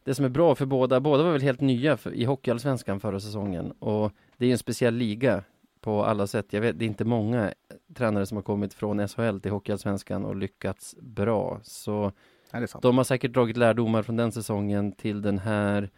det 0.05 0.15
som 0.15 0.25
är 0.25 0.29
bra 0.29 0.55
för 0.55 0.67
båda, 0.67 1.01
båda 1.01 1.23
var 1.23 1.33
väl 1.33 1.43
helt 1.43 1.61
nya 1.61 1.97
för, 1.97 2.15
i 2.15 2.25
Hockeyallsvenskan 2.25 3.01
förra 3.01 3.21
säsongen 3.21 3.71
och 3.71 4.13
det 4.37 4.47
är 4.47 4.53
en 4.53 4.59
speciell 4.59 4.95
liga 4.95 5.45
på 5.81 6.05
alla 6.05 6.27
sätt. 6.27 6.53
Jag 6.53 6.61
vet, 6.61 6.79
det 6.79 6.85
är 6.85 6.87
inte 6.87 7.05
många 7.05 7.55
tränare 7.95 8.27
som 8.27 8.37
har 8.37 8.43
kommit 8.43 8.75
från 8.75 9.09
SHL 9.09 9.39
till 9.39 9.51
Hockeyallsvenskan 9.51 10.25
och 10.25 10.37
lyckats 10.37 10.97
bra. 11.01 11.61
Så 11.63 12.13
Sant. 12.51 12.83
de 12.83 12.97
har 12.97 13.05
säkert 13.05 13.33
dragit 13.33 13.57
lärdomar 13.57 14.03
från 14.03 14.17
den 14.17 14.33
säsongen 14.33 14.93
till 14.93 15.23
den 15.23 15.39
här. 15.39 15.91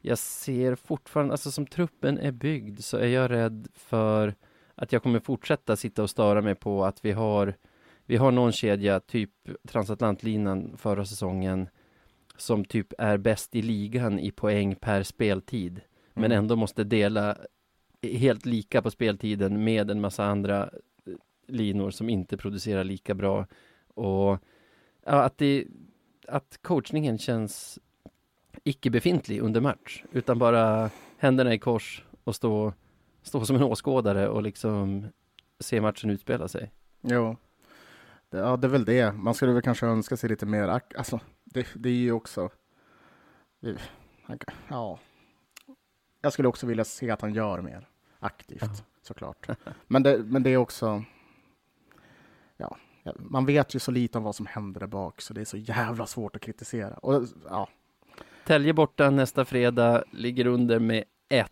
Jag 0.00 0.18
ser 0.18 0.74
fortfarande, 0.74 1.32
alltså 1.32 1.50
som 1.50 1.66
truppen 1.66 2.18
är 2.18 2.32
byggd 2.32 2.80
så 2.80 2.96
är 2.96 3.06
jag 3.06 3.30
rädd 3.30 3.68
för 3.74 4.34
att 4.74 4.92
jag 4.92 5.02
kommer 5.02 5.20
fortsätta 5.20 5.76
sitta 5.76 6.02
och 6.02 6.10
störa 6.10 6.42
mig 6.42 6.54
på 6.54 6.84
att 6.84 7.04
vi 7.04 7.12
har 7.12 7.54
vi 8.06 8.16
har 8.16 8.30
någon 8.30 8.52
kedja, 8.52 9.00
typ 9.00 9.30
transatlantlinan 9.68 10.76
förra 10.76 11.04
säsongen 11.04 11.68
som 12.36 12.64
typ 12.64 12.92
är 12.98 13.16
bäst 13.16 13.54
i 13.54 13.62
ligan 13.62 14.18
i 14.18 14.30
poäng 14.30 14.74
per 14.74 15.02
speltid 15.02 15.80
men 16.14 16.24
Mm. 16.24 16.38
ändå 16.38 16.56
måste 16.56 16.84
dela 16.84 17.36
helt 18.02 18.46
lika 18.46 18.82
på 18.82 18.90
speltiden 18.90 19.64
med 19.64 19.90
en 19.90 20.00
massa 20.00 20.24
andra 20.24 20.62
eh, 20.62 21.12
linor 21.46 21.90
som 21.90 22.08
inte 22.08 22.36
producerar 22.36 22.84
lika 22.84 23.14
bra 23.14 23.46
och 23.94 24.38
ja, 25.04 25.22
att 25.22 25.38
det 25.38 25.66
att 26.28 26.58
coachningen 26.62 27.18
känns 27.18 27.78
icke 28.64 28.90
befintlig 28.90 29.40
under 29.40 29.60
match 29.60 30.04
utan 30.12 30.38
bara 30.38 30.90
händerna 31.18 31.54
i 31.54 31.58
kors 31.58 32.04
och 32.24 32.34
stå, 32.36 32.72
stå 33.22 33.44
som 33.44 33.56
en 33.56 33.62
åskådare 33.62 34.28
och 34.28 34.42
liksom 34.42 35.06
se 35.60 35.80
matchen 35.80 36.10
utspela 36.10 36.48
sig. 36.48 36.70
Jo. 37.00 37.36
Det, 38.30 38.38
ja, 38.38 38.56
det 38.56 38.66
är 38.66 38.70
väl 38.70 38.84
det. 38.84 39.12
Man 39.12 39.34
skulle 39.34 39.52
väl 39.52 39.62
kanske 39.62 39.86
önska 39.86 40.16
sig 40.16 40.28
lite 40.30 40.46
mer. 40.46 40.80
Alltså, 40.96 41.20
det, 41.44 41.66
det 41.74 41.88
är 41.88 41.92
ju 41.92 42.12
också... 42.12 42.50
det- 43.60 43.78
Ja. 44.68 44.98
Jag 46.20 46.32
skulle 46.32 46.48
också 46.48 46.66
vilja 46.66 46.84
se 46.84 47.10
att 47.10 47.20
han 47.20 47.34
gör 47.34 47.60
mer 47.60 47.88
aktivt, 48.18 48.62
Ja. 48.62 48.68
såklart. 49.02 49.48
Men 49.86 50.02
det, 50.02 50.18
men 50.18 50.42
det 50.42 50.50
är 50.50 50.56
också... 50.56 51.04
Ja, 52.56 52.76
man 53.16 53.46
vet 53.46 53.74
ju 53.74 53.78
så 53.78 53.90
lite 53.90 54.18
om 54.18 54.24
vad 54.24 54.34
som 54.34 54.46
händer 54.46 54.80
där 54.80 54.86
bak, 54.86 55.20
så 55.20 55.34
det 55.34 55.40
är 55.40 55.44
så 55.44 55.56
jävla 55.56 56.06
svårt 56.06 56.36
att 56.36 56.42
kritisera. 56.42 56.94
Och, 56.94 57.22
ja, 57.48 57.68
Tälje 58.46 58.72
borta 58.72 59.10
nästa 59.10 59.44
fredag, 59.44 60.04
ligger 60.10 60.46
under 60.46 60.78
med 60.78 61.04
ett. 61.28 61.50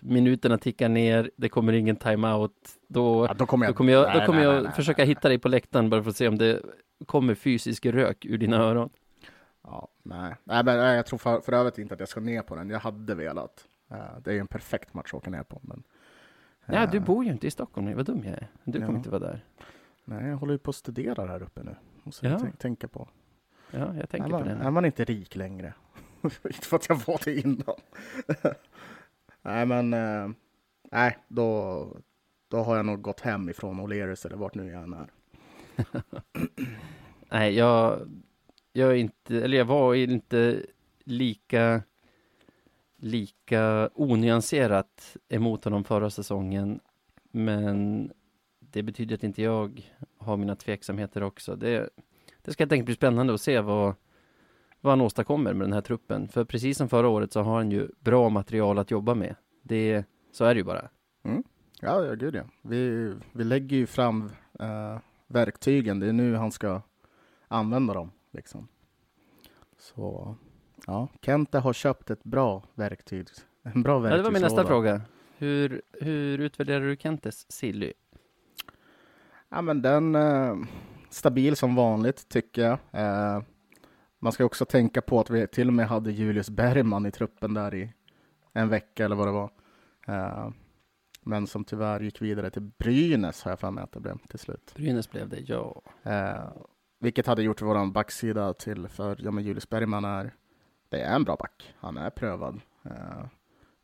Minuterna 0.00 0.58
tickar 0.58 0.88
ner, 0.88 1.30
det 1.36 1.48
kommer 1.48 1.72
ingen 1.72 1.96
timeout. 1.96 2.52
Då, 2.88 3.26
ja, 3.26 3.34
då 3.34 3.46
kommer 3.46 3.66
då 3.66 3.70
jag... 3.70 3.76
kommer 3.76 3.92
jag, 3.92 4.04
då 4.12 4.18
nej, 4.18 4.26
kommer 4.26 4.44
nej, 4.44 4.54
jag 4.54 4.62
nej, 4.64 4.72
försöka 4.72 5.04
hitta 5.04 5.28
dig 5.28 5.38
på 5.38 5.48
läktaren 5.48 5.90
bara 5.90 6.02
för 6.02 6.10
att 6.10 6.16
se 6.16 6.28
om 6.28 6.38
det 6.38 6.62
kommer 7.06 7.34
fysisk 7.34 7.86
rök 7.86 8.24
ur 8.24 8.38
dina 8.38 8.56
öron. 8.56 8.90
Ja, 9.62 9.88
nej. 10.02 10.34
nej, 10.44 10.64
men 10.64 10.76
jag 10.76 11.06
tror 11.06 11.18
för, 11.18 11.40
för 11.40 11.52
övrigt 11.52 11.78
inte 11.78 11.94
att 11.94 12.00
jag 12.00 12.08
ska 12.08 12.20
ner 12.20 12.42
på 12.42 12.56
den. 12.56 12.70
Jag 12.70 12.80
hade 12.80 13.14
velat. 13.14 13.64
Eh, 13.90 13.96
det 14.24 14.30
är 14.30 14.34
ju 14.34 14.40
en 14.40 14.46
perfekt 14.46 14.94
match 14.94 15.08
att 15.08 15.14
åka 15.14 15.30
ner 15.30 15.42
på. 15.42 15.60
Men, 15.62 15.82
Ja, 16.66 16.82
eh, 16.82 16.90
du 16.90 17.00
bor 17.00 17.24
ju 17.24 17.30
inte 17.30 17.46
i 17.46 17.50
Stockholm, 17.50 17.96
vad 17.96 18.06
dum 18.06 18.22
jag 18.24 18.32
är. 18.32 18.48
Du 18.64 18.72
kommer 18.72 18.92
Ja. 18.92 18.96
inte 18.96 19.10
vara 19.10 19.20
där. 19.20 19.44
Nej, 20.08 20.26
jag 20.28 20.36
håller 20.36 20.52
ju 20.54 20.58
på 20.58 20.70
att 20.70 20.76
studera 20.76 21.26
här 21.26 21.42
uppe 21.42 21.62
nu. 21.62 21.76
Måste 22.02 22.26
Ja. 22.26 22.32
jag 22.32 22.40
tän- 22.40 22.56
tänka 22.56 22.88
på. 22.88 23.08
Ja, 23.70 23.94
jag 23.96 24.08
tänker 24.10 24.28
är, 24.28 24.30
man, 24.32 24.42
på 24.42 24.48
det. 24.48 24.54
är 24.54 24.64
nu. 24.64 24.70
man 24.70 24.84
inte 24.84 25.04
rik 25.04 25.36
längre? 25.36 25.74
inte 26.22 26.66
för 26.66 26.76
att 26.76 26.88
jag 26.88 26.96
var 27.06 27.20
det 27.24 27.34
innan. 27.40 27.74
nej, 29.42 29.66
men 29.66 29.92
eh, 29.94 30.28
nej, 30.92 31.18
då, 31.28 31.86
då 32.48 32.56
har 32.58 32.76
jag 32.76 32.86
nog 32.86 33.02
gått 33.02 33.20
hem 33.20 33.48
ifrån 33.48 33.80
O'Learys 33.80 34.26
eller 34.26 34.36
vart 34.36 34.54
nu 34.54 34.70
jag 34.70 34.82
än 34.82 34.92
är. 34.92 35.10
Nej, 37.30 37.54
jag, 37.54 38.08
jag 38.72 38.90
är 38.90 38.94
inte, 38.94 39.36
eller 39.42 39.58
jag 39.58 39.64
var 39.64 39.94
inte 39.94 40.66
lika, 41.04 41.82
lika 42.96 43.90
onyanserat 43.94 45.16
emot 45.28 45.64
honom 45.64 45.84
förra 45.84 46.10
säsongen. 46.10 46.80
Men 47.30 48.10
det 48.76 48.82
betyder 48.82 49.14
att 49.14 49.24
inte 49.24 49.42
jag 49.42 49.90
har 50.18 50.36
mina 50.36 50.56
tveksamheter 50.56 51.22
också. 51.22 51.56
Det, 51.56 51.88
det 52.42 52.52
ska 52.52 52.62
helt 52.62 52.72
enkelt 52.72 52.86
bli 52.86 52.94
spännande 52.94 53.34
att 53.34 53.40
se 53.40 53.60
vad, 53.60 53.94
vad 54.80 54.92
han 54.92 55.00
åstadkommer 55.00 55.52
med 55.52 55.66
den 55.66 55.72
här 55.72 55.80
truppen. 55.80 56.28
För 56.28 56.44
precis 56.44 56.78
som 56.78 56.88
förra 56.88 57.08
året 57.08 57.32
så 57.32 57.40
har 57.40 57.56
han 57.56 57.70
ju 57.70 57.88
bra 58.00 58.28
material 58.28 58.78
att 58.78 58.90
jobba 58.90 59.14
med. 59.14 59.34
Det, 59.62 60.04
så 60.32 60.44
är 60.44 60.54
det 60.54 60.58
ju 60.58 60.64
bara. 60.64 60.88
Ja, 61.80 62.04
ja 62.04 62.14
gud 62.14 62.34
ja. 62.34 62.42
Vi, 62.62 63.14
vi 63.32 63.44
lägger 63.44 63.76
ju 63.76 63.86
fram 63.86 64.30
eh, 64.60 64.98
verktygen. 65.26 66.00
Det 66.00 66.08
är 66.08 66.12
nu 66.12 66.34
han 66.34 66.52
ska 66.52 66.82
använda 67.48 67.94
dem. 67.94 68.10
Liksom. 68.32 68.68
Så 69.78 70.36
ja, 70.86 71.08
Kente 71.22 71.58
har 71.58 71.72
köpt 71.72 72.10
ett 72.10 72.24
bra 72.24 72.62
verktyg. 72.74 73.26
En 73.62 73.82
bra 73.82 74.08
Ja, 74.08 74.16
det 74.16 74.22
var 74.22 74.30
min 74.30 74.42
nästa 74.42 74.56
verktygslåda. 74.56 74.68
fråga. 74.68 75.00
Hur, 75.38 75.82
hur 75.92 76.38
utvärderar 76.38 76.80
du 76.80 76.96
Kentes 76.96 77.52
Silly? 77.52 77.92
Ja, 79.56 79.62
men 79.62 79.82
den 79.82 80.14
eh, 80.14 80.56
stabil 81.10 81.56
som 81.56 81.74
vanligt 81.74 82.28
tycker 82.28 82.62
jag. 82.62 82.78
Eh, 82.90 83.42
man 84.18 84.32
ska 84.32 84.44
också 84.44 84.64
tänka 84.64 85.02
på 85.02 85.20
att 85.20 85.30
vi 85.30 85.46
till 85.46 85.68
och 85.68 85.74
med 85.74 85.88
hade 85.88 86.12
Julius 86.12 86.50
Bergman 86.50 87.06
i 87.06 87.10
truppen 87.10 87.54
där 87.54 87.74
i 87.74 87.92
en 88.52 88.68
vecka 88.68 89.04
eller 89.04 89.16
vad 89.16 89.28
det 89.28 89.32
var. 89.32 89.50
Eh, 90.06 90.50
men 91.22 91.46
som 91.46 91.64
tyvärr 91.64 92.00
gick 92.00 92.22
vidare 92.22 92.50
till 92.50 92.62
Brynäs 92.62 93.42
har 93.42 93.52
jag 93.52 93.58
för 93.58 93.70
mig 93.70 93.84
att 93.84 93.92
det 93.92 94.00
blev 94.00 94.18
till 94.28 94.38
slut. 94.38 94.72
Brynäs 94.74 95.10
blev 95.10 95.28
det, 95.28 95.40
ja. 95.40 95.82
Eh, 96.02 96.48
vilket 97.00 97.26
hade 97.26 97.42
gjort 97.42 97.62
våran 97.62 97.92
backsida 97.92 98.52
till, 98.52 98.88
för 98.88 99.16
ja, 99.20 99.30
men 99.30 99.44
Julius 99.44 99.68
Bergman 99.68 100.04
är, 100.04 100.34
det 100.88 101.00
är 101.00 101.14
en 101.14 101.24
bra 101.24 101.36
back. 101.36 101.74
Han 101.78 101.96
är 101.96 102.10
prövad. 102.10 102.60
Eh, 102.84 103.26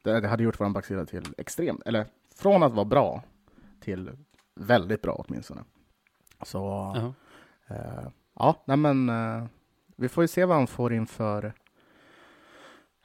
det, 0.02 0.20
det 0.20 0.28
hade 0.28 0.42
gjort 0.42 0.60
våran 0.60 0.72
backsida 0.72 1.06
till 1.06 1.34
extremt, 1.38 1.82
eller 1.86 2.06
från 2.34 2.62
att 2.62 2.72
vara 2.72 2.84
bra 2.84 3.22
till 3.80 4.10
väldigt 4.54 5.02
bra 5.02 5.24
åtminstone. 5.28 5.64
Så 6.44 6.58
Jaha. 6.94 7.14
eh, 7.68 8.08
ja, 8.34 8.62
nej 8.66 8.76
men 8.76 9.08
eh, 9.08 9.44
vi 9.96 10.08
får 10.08 10.24
ju 10.24 10.28
se 10.28 10.44
vad 10.44 10.56
han 10.56 10.66
får 10.66 10.92
inför 10.92 11.52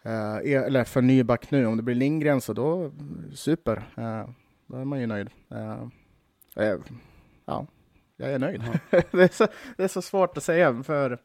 eh, 0.04 0.36
e- 0.38 0.54
eller 0.66 0.84
för 0.84 1.02
ny 1.02 1.24
back 1.24 1.52
nu. 1.52 1.66
Om 1.66 1.78
det 1.78 1.84
blir 1.84 1.96
Lindgren 1.96 2.42
så 2.42 2.54
då 2.54 2.92
super. 3.34 3.78
Eh, 3.98 4.30
då 4.68 4.78
är 4.78 4.86
man 4.86 5.00
ju 5.00 5.08
nöjd. 5.08 5.30
Eh, 5.50 5.82
eh, 6.56 6.78
ja, 7.46 7.68
jag 8.16 8.32
är 8.32 8.40
nöjd. 8.40 8.62
det, 8.92 9.24
är 9.24 9.34
så, 9.34 9.48
det 9.78 9.84
är 9.84 9.88
så 9.88 10.02
svårt 10.02 10.38
att 10.38 10.44
säga 10.44 10.84
för 10.84 11.20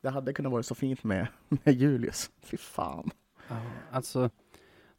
det 0.00 0.10
hade 0.10 0.32
kunnat 0.32 0.52
vara 0.52 0.62
så 0.62 0.74
fint 0.74 1.04
med, 1.04 1.26
med 1.48 1.74
Julius. 1.74 2.30
Fy 2.42 2.56
fan. 2.56 3.10
Ja, 3.48 3.56
alltså, 3.90 4.30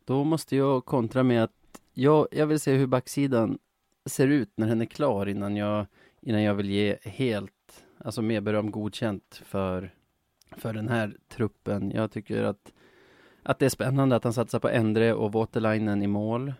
då 0.05 0.23
måste 0.23 0.55
jag 0.55 0.85
kontra 0.85 1.23
med 1.23 1.43
att 1.43 1.51
jag, 1.93 2.27
jag 2.31 2.47
vill 2.47 2.59
se 2.59 2.75
hur 2.75 2.87
backsidan 2.87 3.59
ser 4.05 4.27
ut 4.27 4.53
när 4.55 4.67
den 4.67 4.81
är 4.81 4.85
klar 4.85 5.25
innan 5.25 5.55
jag, 5.55 5.85
innan 6.21 6.43
jag 6.43 6.55
vill 6.55 6.69
ge 6.69 6.97
helt, 7.03 7.85
alltså 7.97 8.21
mer 8.21 8.41
beröm 8.41 8.71
godkänt 8.71 9.41
för 9.45 9.91
för 10.57 10.73
den 10.73 10.87
här 10.89 11.17
truppen. 11.27 11.91
Jag 11.91 12.11
tycker 12.11 12.43
att, 12.43 12.73
att 13.43 13.59
det 13.59 13.65
är 13.65 13.69
spännande 13.69 14.15
att 14.15 14.23
han 14.23 14.33
satsar 14.33 14.59
på 14.59 14.69
Endre 14.69 15.13
och 15.13 15.31
Waterlinen 15.31 16.01
i 16.01 16.07
mål. 16.07 16.53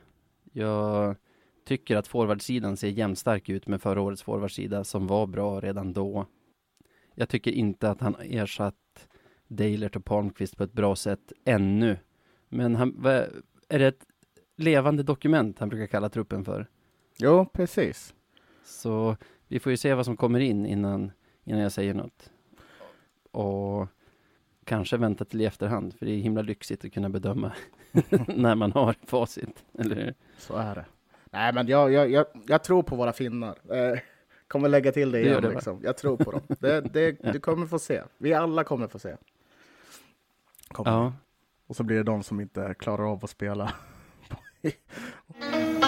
Jag 0.51 1.15
tycker 1.65 1.97
att 1.97 2.07
forwardsidan 2.07 2.77
ser 2.77 2.87
jämnstark 2.87 3.49
ut 3.49 3.67
med 3.67 3.81
förra 3.81 4.01
årets 4.01 4.23
forwardsida 4.23 4.83
som 4.83 5.07
var 5.07 5.27
bra 5.27 5.59
redan 5.59 5.93
då. 5.93 6.25
Jag 7.15 7.29
tycker 7.29 7.51
inte 7.51 7.89
att 7.89 8.01
han 8.01 8.15
ersatt 8.19 9.07
Deilert 9.47 9.95
och 9.95 10.05
Palmqvist 10.05 10.57
på 10.57 10.63
ett 10.63 10.73
bra 10.73 10.95
sätt 10.95 11.31
ännu. 11.45 11.97
Men 12.49 12.75
han, 12.75 13.05
är 13.69 13.79
det 13.79 13.87
ett 13.87 14.05
levande 14.57 15.03
dokument 15.03 15.59
han 15.59 15.69
brukar 15.69 15.87
kalla 15.87 16.09
truppen 16.09 16.45
för? 16.45 16.67
Jo, 17.21 17.45
precis. 17.45 18.13
Så 18.63 19.17
vi 19.47 19.59
får 19.59 19.71
ju 19.71 19.77
se 19.77 19.93
vad 19.93 20.05
som 20.05 20.17
kommer 20.17 20.39
in 20.39 20.65
innan, 20.65 21.11
innan 21.43 21.61
jag 21.61 21.71
säger 21.71 21.93
något. 21.93 22.31
Och 23.31 23.87
kanske 24.63 24.97
vänta 24.97 25.25
till 25.25 25.41
i 25.41 25.45
efterhand, 25.45 25.93
för 25.93 26.05
det 26.05 26.11
är 26.11 26.17
himla 26.17 26.41
lyxigt 26.41 26.85
att 26.85 26.93
kunna 26.93 27.09
bedöma 27.09 27.51
när 28.27 28.55
man 28.55 28.71
har 28.71 28.95
facit, 29.05 29.65
eller 29.79 29.95
hur? 29.95 30.13
Så 30.37 30.55
är 30.55 30.75
det. 30.75 30.85
Nej, 31.31 31.53
men 31.53 31.67
jag, 31.67 31.91
jag, 31.91 32.09
jag, 32.09 32.25
jag 32.47 32.63
tror 32.63 32.83
på 32.83 32.95
våra 32.95 33.13
finnar. 33.13 33.57
Eh, 33.69 33.99
kommer 34.47 34.69
lägga 34.69 34.91
till 34.91 35.11
det 35.11 35.21
igen. 35.21 35.41
Det 35.41 35.49
liksom. 35.49 35.79
Jag 35.83 35.97
tror 35.97 36.17
på 36.17 36.31
dem. 36.31 36.41
Det, 36.59 36.81
det, 36.81 37.11
du 37.33 37.39
kommer 37.39 37.67
få 37.67 37.79
se. 37.79 38.01
Vi 38.17 38.33
alla 38.33 38.63
kommer 38.63 38.87
få 38.87 38.99
se. 38.99 39.15
Kommer. 40.67 40.91
Ja. 40.91 41.13
Och 41.67 41.75
så 41.75 41.83
blir 41.83 41.97
det 41.97 42.03
de 42.03 42.23
som 42.23 42.39
inte 42.39 42.75
klarar 42.79 43.11
av 43.11 43.23
att 43.23 43.29
spela. 43.29 43.73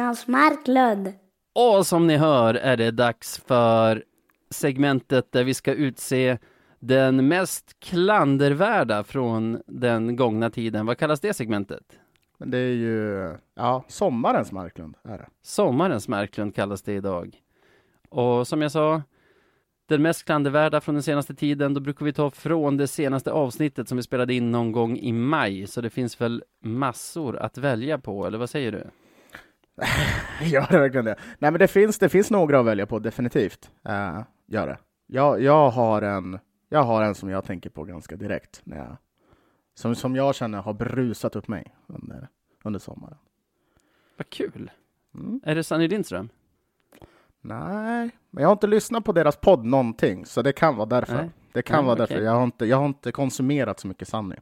Veckans 0.00 0.28
Marklund. 0.28 1.12
Och 1.52 1.86
som 1.86 2.06
ni 2.06 2.16
hör 2.16 2.54
är 2.54 2.76
det 2.76 2.90
dags 2.90 3.38
för 3.46 4.04
segmentet 4.50 5.32
där 5.32 5.44
vi 5.44 5.54
ska 5.54 5.72
utse 5.72 6.38
den 6.78 7.28
mest 7.28 7.80
klandervärda 7.80 9.04
från 9.04 9.62
den 9.66 10.16
gångna 10.16 10.50
tiden. 10.50 10.86
Vad 10.86 10.98
kallas 10.98 11.20
det 11.20 11.34
segmentet? 11.34 11.82
Men 12.38 12.50
det 12.50 12.58
är 12.58 12.72
ju, 12.72 13.30
ja, 13.54 13.84
sommarens 13.88 14.52
Marklund 14.52 14.96
är 15.04 15.18
det. 15.18 15.28
Sommarens 15.42 16.08
Marklund 16.08 16.54
kallas 16.54 16.82
det 16.82 16.92
idag. 16.92 17.36
Och 18.08 18.48
som 18.48 18.62
jag 18.62 18.72
sa, 18.72 19.02
den 19.88 20.02
mest 20.02 20.24
klandervärda 20.24 20.80
från 20.80 20.94
den 20.94 21.02
senaste 21.02 21.34
tiden, 21.34 21.74
då 21.74 21.80
brukar 21.80 22.04
vi 22.04 22.12
ta 22.12 22.30
från 22.30 22.76
det 22.76 22.88
senaste 22.88 23.32
avsnittet 23.32 23.88
som 23.88 23.96
vi 23.96 24.02
spelade 24.02 24.34
in 24.34 24.50
någon 24.50 24.72
gång 24.72 24.98
i 24.98 25.12
maj. 25.12 25.66
Så 25.66 25.80
det 25.80 25.90
finns 25.90 26.20
väl 26.20 26.44
massor 26.62 27.36
att 27.36 27.58
välja 27.58 27.98
på, 27.98 28.26
eller 28.26 28.38
vad 28.38 28.50
säger 28.50 28.72
du? 28.72 28.86
gör 30.42 30.66
det 30.70 30.78
verkligen 30.78 31.04
det? 31.04 31.16
Nej, 31.38 31.50
men 31.50 31.58
det 31.58 31.68
finns, 31.68 31.98
det 31.98 32.08
finns 32.08 32.30
några 32.30 32.60
att 32.60 32.66
välja 32.66 32.86
på, 32.86 32.98
definitivt. 32.98 33.70
Uh, 33.88 34.22
gör 34.46 34.66
det. 34.66 34.78
Jag, 35.06 35.42
jag, 35.42 35.70
har 35.70 36.02
en, 36.02 36.38
jag 36.68 36.82
har 36.82 37.02
en 37.02 37.14
som 37.14 37.28
jag 37.28 37.44
tänker 37.44 37.70
på 37.70 37.84
ganska 37.84 38.16
direkt. 38.16 38.60
När 38.64 38.76
jag, 38.76 38.96
som, 39.74 39.94
som 39.94 40.16
jag 40.16 40.34
känner 40.34 40.62
har 40.62 40.72
brusat 40.72 41.36
upp 41.36 41.48
mig 41.48 41.74
under, 41.86 42.28
under 42.64 42.80
sommaren. 42.80 43.18
Vad 44.16 44.30
kul! 44.30 44.70
Mm. 45.14 45.40
Är 45.44 45.54
det 45.54 45.64
Sanny 45.64 45.88
Lindström? 45.88 46.28
Nej, 47.40 48.10
men 48.30 48.42
jag 48.42 48.48
har 48.48 48.52
inte 48.52 48.66
lyssnat 48.66 49.04
på 49.04 49.12
deras 49.12 49.36
podd 49.36 49.64
någonting, 49.64 50.26
så 50.26 50.42
det 50.42 50.52
kan 50.52 50.76
vara 50.76 50.86
därför. 50.86 51.16
Nej. 51.16 51.30
Det 51.52 51.62
kan 51.62 51.76
Nej, 51.76 51.84
vara 51.84 51.94
okay. 51.94 52.06
därför. 52.06 52.24
Jag 52.24 52.32
har, 52.32 52.44
inte, 52.44 52.66
jag 52.66 52.76
har 52.76 52.86
inte 52.86 53.12
konsumerat 53.12 53.80
så 53.80 53.86
mycket 53.88 54.08
Sanny. 54.08 54.36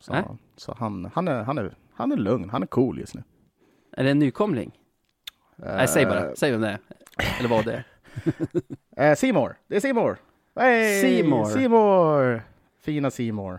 Så, 0.00 0.38
så 0.56 0.74
han, 0.78 1.10
han, 1.14 1.28
är, 1.28 1.42
han, 1.42 1.58
är, 1.58 1.76
han 1.92 2.12
är 2.12 2.16
lugn, 2.16 2.50
han 2.50 2.62
är 2.62 2.66
cool 2.66 2.98
just 2.98 3.14
nu. 3.14 3.22
Är 3.96 4.04
det 4.04 4.10
en 4.10 4.18
nykomling? 4.18 4.78
Uh, 5.62 5.76
Nej, 5.76 5.88
säg 5.88 6.06
bara. 6.06 6.36
Säg 6.36 6.50
vem 6.50 6.60
det 6.60 6.68
är. 6.68 6.78
Eller 7.38 7.48
vad 7.48 7.64
det 7.64 7.84
är. 8.96 9.10
uh, 9.10 9.14
Seymour. 9.16 9.56
Det 9.66 9.76
är 9.76 9.80
Seymour. 9.80 10.16
Hey! 10.56 11.00
Seymour. 11.00 11.44
Seymour. 11.44 12.42
Fina 12.80 13.10
Seymour. 13.10 13.58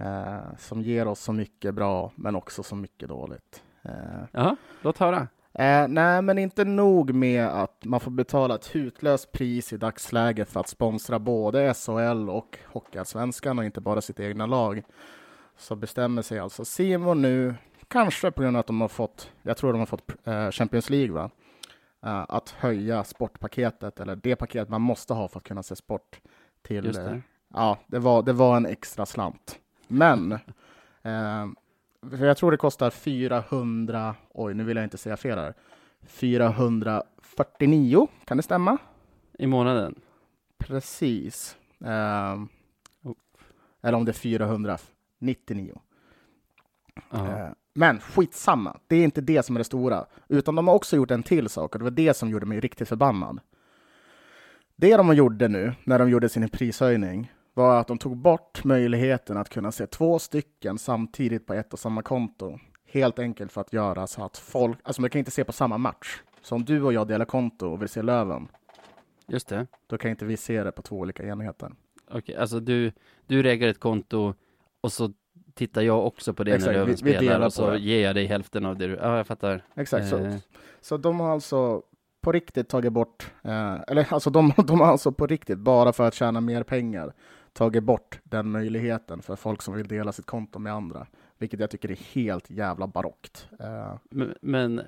Uh, 0.00 0.56
som 0.58 0.82
ger 0.82 1.08
oss 1.08 1.20
så 1.20 1.32
mycket 1.32 1.74
bra, 1.74 2.12
men 2.14 2.36
också 2.36 2.62
så 2.62 2.76
mycket 2.76 3.08
dåligt. 3.08 3.62
Uh, 3.86 4.24
Jaha, 4.32 4.56
låt 4.82 4.98
höra. 4.98 5.20
Uh, 5.58 5.88
nej, 5.88 6.22
men 6.22 6.38
inte 6.38 6.64
nog 6.64 7.14
med 7.14 7.46
att 7.46 7.84
man 7.84 8.00
får 8.00 8.10
betala 8.10 8.54
ett 8.54 8.74
hutlöst 8.74 9.32
pris 9.32 9.72
i 9.72 9.76
dagsläget 9.76 10.50
för 10.50 10.60
att 10.60 10.68
sponsra 10.68 11.18
både 11.18 11.74
SHL 11.74 12.30
och 12.30 12.58
Hockeyallsvenskan 12.66 13.58
och 13.58 13.64
inte 13.64 13.80
bara 13.80 14.00
sitt 14.00 14.20
egna 14.20 14.46
lag. 14.46 14.82
Så 15.56 15.76
bestämmer 15.76 16.22
sig 16.22 16.38
alltså 16.38 16.64
Simon 16.64 17.22
nu 17.22 17.54
kanske 17.92 18.30
på 18.30 18.42
grund 18.42 18.56
av 18.56 18.60
att 18.60 18.66
de 18.66 18.80
har 18.80 18.88
fått, 18.88 19.32
jag 19.42 19.56
tror 19.56 19.72
de 19.72 19.78
har 19.78 19.86
fått 19.86 20.26
eh, 20.26 20.50
Champions 20.50 20.90
League, 20.90 21.12
va? 21.12 21.30
Uh, 22.06 22.24
att 22.28 22.50
höja 22.50 23.04
sportpaketet, 23.04 24.00
eller 24.00 24.16
det 24.16 24.36
paket 24.36 24.68
man 24.68 24.82
måste 24.82 25.14
ha 25.14 25.28
för 25.28 25.38
att 25.38 25.44
kunna 25.44 25.62
se 25.62 25.76
sport. 25.76 26.20
Till, 26.62 26.92
det. 26.92 27.10
Uh, 27.10 27.18
ja, 27.54 27.78
det 27.86 27.98
var, 27.98 28.22
det 28.22 28.32
var 28.32 28.56
en 28.56 28.66
extra 28.66 29.06
slant. 29.06 29.58
Men, 29.88 30.38
jag 32.20 32.36
tror 32.36 32.50
det 32.50 32.56
kostar 32.56 32.90
400, 32.90 34.14
oj 34.30 34.54
nu 34.54 34.64
vill 34.64 34.76
jag 34.76 34.84
inte 34.84 34.98
säga 34.98 35.16
fel 35.16 35.38
här, 35.38 35.54
449, 36.06 38.08
kan 38.24 38.36
det 38.36 38.42
stämma? 38.42 38.78
I 39.38 39.46
månaden? 39.46 40.00
Precis. 40.58 41.56
Eller 43.82 43.96
om 43.96 44.04
det 44.04 44.10
är 44.10 44.12
499. 44.12 45.80
Uh, 47.14 47.48
men 47.74 48.00
skitsamma, 48.00 48.76
det 48.86 48.96
är 48.96 49.04
inte 49.04 49.20
det 49.20 49.42
som 49.42 49.56
är 49.56 49.60
det 49.60 49.64
stora. 49.64 50.06
Utan 50.28 50.54
de 50.54 50.68
har 50.68 50.74
också 50.74 50.96
gjort 50.96 51.10
en 51.10 51.22
till 51.22 51.48
sak 51.48 51.74
och 51.74 51.78
det 51.78 51.84
var 51.84 51.90
det 51.90 52.14
som 52.14 52.30
gjorde 52.30 52.46
mig 52.46 52.60
riktigt 52.60 52.88
förbannad. 52.88 53.40
Det 54.76 54.96
de 54.96 55.14
gjorde 55.14 55.48
nu, 55.48 55.74
när 55.84 55.98
de 55.98 56.10
gjorde 56.10 56.28
sin 56.28 56.48
prishöjning, 56.48 57.32
var 57.54 57.80
att 57.80 57.88
de 57.88 57.98
tog 57.98 58.16
bort 58.16 58.64
möjligheten 58.64 59.36
att 59.36 59.48
kunna 59.48 59.72
se 59.72 59.86
två 59.86 60.18
stycken 60.18 60.78
samtidigt 60.78 61.46
på 61.46 61.54
ett 61.54 61.72
och 61.72 61.78
samma 61.78 62.02
konto. 62.02 62.58
Helt 62.86 63.18
enkelt 63.18 63.52
för 63.52 63.60
att 63.60 63.72
göra 63.72 64.06
så 64.06 64.24
att 64.24 64.38
folk, 64.38 64.78
alltså 64.82 65.00
man 65.00 65.10
kan 65.10 65.18
inte 65.18 65.30
se 65.30 65.44
på 65.44 65.52
samma 65.52 65.78
match. 65.78 66.22
Så 66.42 66.54
om 66.54 66.64
du 66.64 66.82
och 66.82 66.92
jag 66.92 67.08
delar 67.08 67.24
konto 67.24 67.66
och 67.66 67.82
vill 67.82 67.88
se 67.88 68.02
Löven, 68.02 68.48
Just 69.26 69.48
det. 69.48 69.66
då 69.86 69.98
kan 69.98 70.10
inte 70.10 70.24
vi 70.24 70.36
se 70.36 70.64
det 70.64 70.72
på 70.72 70.82
två 70.82 70.98
olika 70.98 71.26
enheter. 71.26 71.72
Okej, 72.06 72.18
okay, 72.18 72.34
alltså 72.34 72.60
du, 72.60 72.92
du 73.26 73.50
äger 73.50 73.68
ett 73.68 73.80
konto 73.80 74.34
och 74.80 74.92
så 74.92 75.12
tittar 75.54 75.82
jag 75.82 76.06
också 76.06 76.34
på 76.34 76.44
det 76.44 76.54
Exakt, 76.54 76.66
när 76.66 76.72
Löven 76.72 76.86
vi, 76.86 76.92
vi 76.92 77.16
spelar 77.16 77.46
och 77.46 77.52
så 77.52 77.76
ger 77.76 78.04
jag 78.04 78.14
dig 78.14 78.26
hälften 78.26 78.66
av 78.66 78.78
det 78.78 78.86
du, 78.86 78.94
ja 78.94 79.16
jag 79.16 79.26
fattar. 79.26 79.64
Exakt, 79.74 80.08
så, 80.08 80.18
eh. 80.18 80.36
så 80.80 80.96
de 80.96 81.20
har 81.20 81.30
alltså 81.30 81.82
på 82.20 82.32
riktigt 82.32 82.68
tagit 82.68 82.92
bort, 82.92 83.32
eh, 83.42 83.80
eller 83.86 84.12
alltså 84.12 84.30
de, 84.30 84.52
de 84.66 84.80
har 84.80 84.86
alltså 84.86 85.12
på 85.12 85.26
riktigt, 85.26 85.58
bara 85.58 85.92
för 85.92 86.08
att 86.08 86.14
tjäna 86.14 86.40
mer 86.40 86.62
pengar, 86.62 87.12
tagit 87.52 87.84
bort 87.84 88.20
den 88.24 88.50
möjligheten 88.50 89.22
för 89.22 89.36
folk 89.36 89.62
som 89.62 89.74
vill 89.74 89.88
dela 89.88 90.12
sitt 90.12 90.26
konto 90.26 90.58
med 90.58 90.72
andra, 90.72 91.06
vilket 91.38 91.60
jag 91.60 91.70
tycker 91.70 91.90
är 91.90 92.14
helt 92.14 92.50
jävla 92.50 92.86
barockt. 92.86 93.48
Eh. 93.60 93.94
Men, 94.10 94.34
men, 94.40 94.80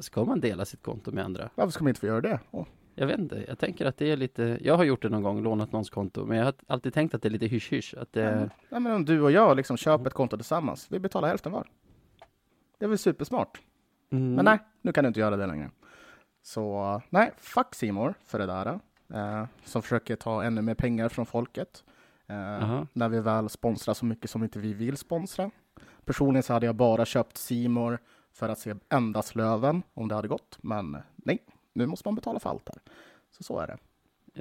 ska 0.00 0.24
man 0.24 0.40
dela 0.40 0.64
sitt 0.64 0.82
konto 0.82 1.10
med 1.10 1.24
andra? 1.24 1.50
Varför 1.54 1.72
ska 1.72 1.84
man 1.84 1.88
inte 1.88 2.00
få 2.00 2.06
göra 2.06 2.20
det? 2.20 2.38
Oh. 2.50 2.66
Jag 2.94 3.06
vet 3.06 3.18
inte, 3.18 3.44
jag 3.48 3.58
tänker 3.58 3.86
att 3.86 3.96
det 3.96 4.12
är 4.12 4.16
lite, 4.16 4.58
jag 4.60 4.76
har 4.76 4.84
gjort 4.84 5.02
det 5.02 5.08
någon 5.08 5.22
gång, 5.22 5.42
lånat 5.42 5.72
någons 5.72 5.90
konto, 5.90 6.26
men 6.26 6.38
jag 6.38 6.44
har 6.44 6.54
alltid 6.66 6.94
tänkt 6.94 7.14
att 7.14 7.22
det 7.22 7.28
är 7.28 7.30
lite 7.30 7.46
hysch-hysch. 7.46 7.94
Att 7.98 8.12
det... 8.12 8.50
ja, 8.68 8.80
men 8.80 8.92
om 8.92 9.04
du 9.04 9.20
och 9.20 9.30
jag 9.30 9.56
liksom 9.56 9.76
köper 9.76 10.06
ett 10.06 10.14
konto 10.14 10.36
tillsammans, 10.36 10.86
vi 10.90 10.98
betalar 10.98 11.28
hälften 11.28 11.52
var. 11.52 11.66
Det 12.78 12.84
är 12.84 12.88
väl 12.88 12.98
supersmart? 12.98 13.60
Mm. 14.12 14.34
Men 14.34 14.44
nej, 14.44 14.58
nu 14.82 14.92
kan 14.92 15.04
du 15.04 15.08
inte 15.08 15.20
göra 15.20 15.36
det 15.36 15.46
längre. 15.46 15.70
Så 16.42 17.02
nej, 17.10 17.32
fuck 17.36 17.74
Simor 17.74 18.14
för 18.24 18.38
det 18.38 18.46
där. 18.46 18.80
Eh, 19.14 19.46
som 19.64 19.82
försöker 19.82 20.16
ta 20.16 20.44
ännu 20.44 20.62
mer 20.62 20.74
pengar 20.74 21.08
från 21.08 21.26
folket. 21.26 21.84
Eh, 22.26 22.82
när 22.92 23.08
vi 23.08 23.20
väl 23.20 23.48
sponsrar 23.48 23.94
så 23.94 24.04
mycket 24.06 24.30
som 24.30 24.42
inte 24.42 24.58
vi 24.58 24.74
vill 24.74 24.96
sponsra. 24.96 25.50
Personligen 26.04 26.42
så 26.42 26.52
hade 26.52 26.66
jag 26.66 26.74
bara 26.74 27.04
köpt 27.04 27.36
Simor 27.36 27.98
för 28.32 28.48
att 28.48 28.58
se 28.58 28.74
endast 28.88 29.34
Löven 29.34 29.82
om 29.94 30.08
det 30.08 30.14
hade 30.14 30.28
gått, 30.28 30.58
men 30.62 30.96
nej, 31.16 31.38
nu 31.74 31.86
måste 31.86 32.08
man 32.08 32.14
betala 32.14 32.40
för 32.40 32.50
allt 32.50 32.68
här. 32.68 32.78
Så 33.30 33.42
så 33.42 33.58
är 33.58 33.66
det. 33.66 33.78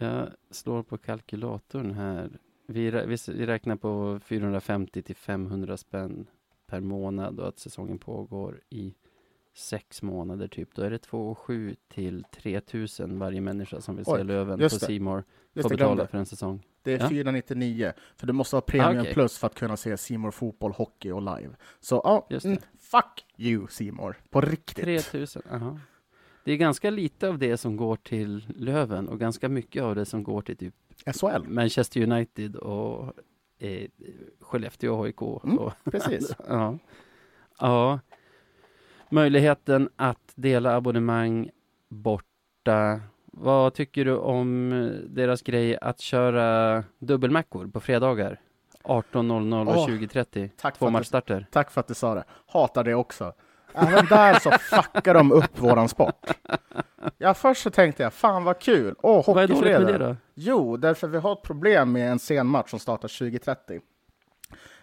Jag 0.06 0.30
slår 0.52 0.84
på 0.84 0.98
kalkylatorn 0.98 1.92
här. 1.92 2.40
Vi, 2.66 2.92
vi 3.28 3.46
räknar 3.46 3.76
på 3.76 4.20
450 4.24 5.02
till 5.02 5.16
500 5.16 5.78
spänn 5.78 6.28
per 6.68 6.80
månad 6.80 7.40
och 7.40 7.48
att 7.48 7.60
säsongen 7.60 7.98
pågår 7.98 8.62
i 8.70 8.96
sex 9.54 10.02
månader 10.02 10.48
typ. 10.48 10.76
Då 10.76 10.82
är 10.82 10.90
det 10.90 11.00
2 11.00 11.36
7 11.36 11.76
till 11.88 12.24
3000 12.32 13.20
varje 13.20 13.42
människa 13.42 13.82
som 13.82 13.96
vill 13.96 14.06
Oj, 14.08 14.18
se 14.18 14.24
Löven 14.24 14.60
på 14.60 14.70
Simor 14.70 15.24
får 15.62 15.70
betala 15.70 16.08
för 16.08 16.18
en 16.18 16.26
säsong. 16.26 16.64
Det 16.82 16.94
är 16.94 17.00
ja? 17.00 17.10
499, 17.10 17.94
för 18.16 18.28
du 18.28 18.34
måste 18.34 18.56
ha 18.56 18.62
premium 18.62 18.98
ah, 18.98 19.02
okay. 19.02 19.14
plus 19.14 19.38
för 19.38 19.48
att 19.48 19.56
kunna 19.56 19.78
se 19.78 19.98
Simor 19.98 20.32
fotboll, 20.32 20.72
hockey 20.72 21.12
och 21.12 21.22
live. 21.22 21.56
Så 21.80 22.02
ja, 22.04 22.28
mm, 22.44 22.58
fuck 22.80 23.26
you 23.38 23.68
Simor 23.68 24.16
på 24.30 24.42
riktigt. 24.42 24.86
3000, 24.86 25.42
aha. 25.52 25.80
Det 26.44 26.52
är 26.52 26.58
ganska 26.58 26.90
lite 26.90 27.30
av 27.30 27.38
det 27.38 27.58
som 27.58 27.78
går 27.78 27.96
till 27.96 28.46
Löven 28.56 29.08
och 29.08 29.20
ganska 29.20 29.50
mycket 29.50 29.84
av 29.84 29.96
det 29.96 30.06
som 30.06 30.24
går 30.24 30.42
till 30.42 30.58
typ 30.58 30.74
SHL. 31.06 31.48
Manchester 31.48 32.02
United 32.02 32.56
och 32.56 33.14
eh, 33.60 33.88
Skellefteå 34.40 35.06
HIK. 35.06 35.22
Mm, 35.44 35.70
precis. 35.84 36.36
ja. 36.48 36.78
ja. 37.60 38.00
möjligheten 39.10 39.90
att 39.96 40.32
dela 40.36 40.76
abonnemang 40.76 41.50
borta. 41.90 43.02
Vad 43.26 43.74
tycker 43.74 44.06
du 44.06 44.18
om 44.18 44.70
deras 45.08 45.42
grej 45.42 45.78
att 45.78 46.00
köra 46.00 46.84
dubbelmackor 47.00 47.68
på 47.68 47.80
fredagar? 47.80 48.40
18.00 48.84 49.68
och 49.68 49.78
Åh, 49.78 49.88
20.30. 49.88 50.50
Tack 50.58 50.78
Två 50.78 50.80
för, 50.80 50.86
att 50.86 50.92
du, 50.92 50.92
matchstarter. 50.92 51.48
tack 51.52 51.72
för 51.72 51.80
att 51.82 51.88
du 51.88 51.94
sa 51.94 52.16
det. 52.16 52.24
Hatar 52.48 52.84
det 52.84 52.96
också. 52.96 53.34
Även 53.74 54.06
där 54.06 54.40
så 54.40 54.52
fuckar 54.52 55.14
de 55.14 55.32
upp 55.32 55.60
våran 55.60 55.90
sport. 55.90 56.28
Ja, 57.18 57.34
först 57.34 57.62
så 57.62 57.70
tänkte 57.70 58.04
jag, 58.04 58.14
fan 58.14 58.44
vad 58.44 58.60
kul. 58.60 58.96
Åh, 59.02 59.24
Vad 59.36 59.44
är 59.44 59.48
dåligt 59.48 59.64
med 59.64 59.74
hockeyfredag. 59.76 60.00
det 60.02 60.08
då? 60.08 60.16
Jo, 60.34 60.78
därför 60.78 61.08
vi 61.08 61.18
har 61.18 61.34
ett 61.34 61.42
problem 61.42 61.92
med 61.92 62.12
en 62.12 62.20
sen 62.20 62.48
match 62.48 62.70
som 62.70 62.80
startar 62.80 63.08
20.30. 63.08 63.82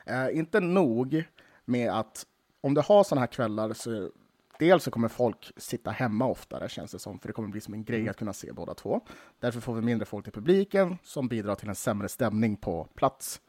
Eh, 0.06 0.38
inte 0.38 0.60
nog 0.60 1.24
med 1.64 1.90
att 1.92 2.26
om 2.60 2.74
du 2.74 2.80
har 2.80 3.04
sådana 3.04 3.20
här 3.20 3.26
kvällar 3.26 3.72
så 3.72 4.10
dels 4.58 4.84
så 4.84 4.90
kommer 4.90 5.08
folk 5.08 5.52
sitta 5.56 5.90
hemma 5.90 6.26
oftare 6.26 6.68
känns 6.68 6.92
det 6.92 6.98
som, 6.98 7.18
för 7.18 7.28
det 7.28 7.32
kommer 7.32 7.48
bli 7.48 7.60
som 7.60 7.74
en 7.74 7.84
grej 7.84 8.08
att 8.08 8.16
kunna 8.16 8.32
se 8.32 8.52
båda 8.52 8.74
två. 8.74 9.00
Därför 9.40 9.60
får 9.60 9.74
vi 9.74 9.80
mindre 9.82 10.06
folk 10.06 10.28
i 10.28 10.30
publiken 10.30 10.98
som 11.04 11.28
bidrar 11.28 11.54
till 11.54 11.68
en 11.68 11.74
sämre 11.74 12.08
stämning 12.08 12.56
på 12.56 12.84
plats. 12.94 13.40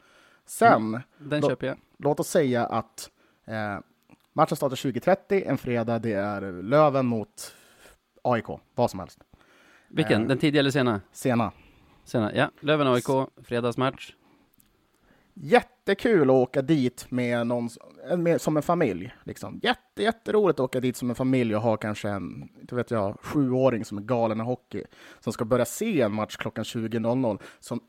Sen, 0.46 1.02
köper 1.50 1.68
jag. 1.68 1.78
låt 1.98 2.20
oss 2.20 2.28
säga 2.30 2.66
att 2.66 3.10
eh, 3.46 3.80
matchen 4.34 4.58
startar 4.58 4.76
20.30, 4.76 5.44
en 5.48 5.58
fredag, 5.58 6.00
det 6.00 6.14
är 6.14 6.64
Löven 6.64 7.06
mot 7.06 7.56
AIK, 8.24 8.46
vad 8.76 8.92
som 8.92 9.00
helst. 9.00 9.20
Vilken? 9.88 10.22
Eh. 10.22 10.28
Den 10.28 10.38
tidiga 10.38 10.60
eller 10.60 10.72
sena? 10.72 11.02
Sena. 11.12 11.52
Sena, 12.04 12.36
ja. 12.36 12.52
Löven 12.60 12.88
AIK, 12.88 13.08
fredagsmatch. 13.44 14.14
Jättekul 15.34 16.30
att 16.30 16.34
åka 16.34 16.62
dit 16.62 17.06
med 17.10 17.48
någon, 17.48 17.70
eh, 18.10 18.18
med, 18.18 18.42
som 18.42 18.58
en 18.58 18.64
familj. 18.64 19.14
Liksom. 19.24 19.60
Jätte, 19.64 20.04
jätteroligt 20.04 20.60
att 20.60 20.64
åka 20.64 20.80
dit 20.80 20.98
som 20.98 21.10
en 21.10 21.16
familj 21.16 21.56
och 21.56 21.62
ha 21.62 21.78
kanske 21.78 22.10
en 22.10 22.50
inte 22.62 22.76
vet 22.76 22.92
jag, 22.92 23.18
sjuåring 23.22 23.86
som 23.86 23.98
är 23.98 24.02
galen 24.02 24.40
i 24.40 24.44
hockey. 24.44 24.84
Som 25.20 25.34
ska 25.34 25.46
börja 25.46 25.66
se 25.66 26.02
en 26.02 26.14
match 26.14 26.36
klockan 26.38 26.64
20.00. 26.64 27.40
Som, 27.60 27.80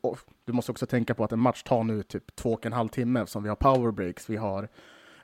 du 0.45 0.53
måste 0.53 0.72
också 0.72 0.86
tänka 0.86 1.14
på 1.14 1.24
att 1.24 1.32
en 1.32 1.38
match 1.38 1.62
tar 1.62 1.84
nu 1.84 2.03
typ 2.03 2.36
två 2.36 2.53
och 2.53 2.66
en 2.66 2.72
halv 2.72 2.88
timme. 2.88 3.26
Som 3.26 3.43
vi 3.43 3.49
har 3.49 3.57
powerbreaks, 3.57 4.30
vi 4.30 4.36
har 4.36 4.68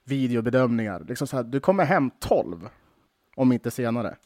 videobedömningar. 0.09 1.05
Liksom 1.09 1.27
så 1.27 1.37
här, 1.37 1.45
du 1.45 1.61
kommer 1.61 1.85
hem 1.85 2.11
12, 2.19 2.69
om 3.37 3.53
inte 3.53 3.71
senare. 3.71 4.17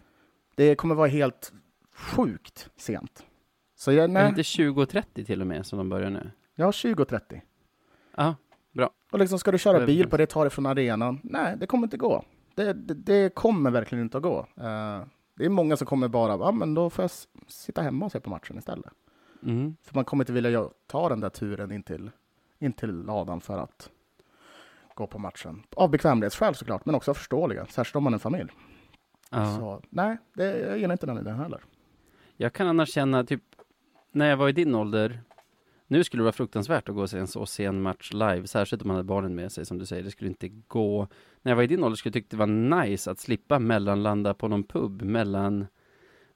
Det 0.56 0.74
kommer 0.74 0.94
vara 0.94 1.08
helt 1.08 1.52
sjukt 1.94 2.70
sent. 2.76 3.26
Så 3.76 3.92
jag, 3.92 4.04
Är 4.04 4.08
det 4.08 4.14
nej, 4.14 4.28
inte 4.28 4.42
20.30 4.42 5.24
till 5.24 5.40
och 5.40 5.46
med 5.46 5.66
som 5.66 5.78
de 5.78 5.88
börjar 5.88 6.10
nu? 6.10 6.30
har 6.58 6.72
20.30. 6.72 7.40
Ja, 8.16 8.34
Och 9.10 9.18
liksom, 9.18 9.38
ska 9.38 9.52
du 9.52 9.58
köra 9.58 9.86
bil 9.86 10.08
på 10.08 10.16
det, 10.16 10.26
ta 10.26 10.44
det 10.44 10.50
från 10.50 10.66
arenan? 10.66 11.20
Nej, 11.22 11.56
det 11.56 11.66
kommer 11.66 11.86
inte 11.86 11.96
gå. 11.96 12.24
Det, 12.54 12.72
det, 12.72 12.94
det 12.94 13.34
kommer 13.34 13.70
verkligen 13.70 14.04
inte 14.04 14.16
att 14.16 14.22
gå. 14.22 14.38
Eh, 14.56 15.02
det 15.34 15.44
är 15.44 15.48
många 15.48 15.76
som 15.76 15.86
kommer 15.86 16.08
bara, 16.08 16.32
ja 16.32 16.52
men 16.52 16.74
då 16.74 16.90
får 16.90 17.02
jag 17.02 17.10
sitta 17.48 17.82
hemma 17.82 18.06
och 18.06 18.12
se 18.12 18.20
på 18.20 18.30
matchen 18.30 18.58
istället. 18.58 18.92
mm. 19.42 19.76
För 19.82 19.94
man 19.94 20.04
kommer 20.04 20.24
inte 20.24 20.32
vilja 20.32 20.68
ta 20.86 21.08
den 21.08 21.20
där 21.20 21.28
turen 21.28 21.72
in 21.72 21.82
till, 21.82 22.10
in 22.58 22.72
till 22.72 22.90
ladan 23.02 23.40
för 23.40 23.58
att 23.58 23.90
gå 24.94 25.06
på 25.06 25.18
matchen. 25.18 25.62
Av 25.76 25.90
bekvämlighetsskäl 25.90 26.54
såklart, 26.54 26.86
men 26.86 26.94
också 26.94 27.14
förståeliga, 27.14 27.66
särskilt 27.66 27.96
om 27.96 28.04
man 28.04 28.12
är 28.12 28.16
en 28.16 28.20
familj. 28.20 28.50
ja. 29.30 29.56
Så 29.58 29.82
nej, 29.90 30.16
det, 30.34 30.58
jag 30.58 30.78
gillar 30.78 30.92
inte 30.92 31.06
den 31.06 31.18
idén 31.18 31.36
heller. 31.38 31.60
Jag 32.36 32.52
kan 32.52 32.66
annars 32.66 32.88
känna, 32.88 33.24
typ, 33.24 33.42
när 34.12 34.28
jag 34.30 34.36
var 34.36 34.48
i 34.48 34.52
din 34.52 34.74
ålder, 34.74 35.20
nu 35.86 36.04
skulle 36.04 36.20
det 36.20 36.24
vara 36.24 36.32
fruktansvärt 36.32 36.88
att 36.88 36.94
gå 36.94 37.00
och 37.02 37.10
se 37.10 37.18
en 37.18 37.26
så 37.26 37.46
sen 37.46 37.82
match 37.82 38.12
live, 38.12 38.46
särskilt 38.46 38.82
om 38.82 38.88
man 38.88 38.96
hade 38.96 39.06
barnen 39.06 39.34
med 39.34 39.52
sig, 39.52 39.66
som 39.66 39.78
du 39.78 39.86
säger, 39.86 40.02
det 40.02 40.10
skulle 40.10 40.30
inte 40.30 40.48
gå. 40.48 41.08
När 41.42 41.52
jag 41.52 41.56
var 41.56 41.62
i 41.62 41.66
din 41.66 41.84
ålder 41.84 41.96
skulle 41.96 42.10
jag 42.10 42.14
tycka 42.14 42.26
det 42.30 42.36
var 42.36 42.82
nice 42.86 43.10
att 43.10 43.18
slippa 43.18 43.58
mellanlanda 43.58 44.34
på 44.34 44.48
någon 44.48 44.64
pub 44.64 45.02
mellan 45.02 45.66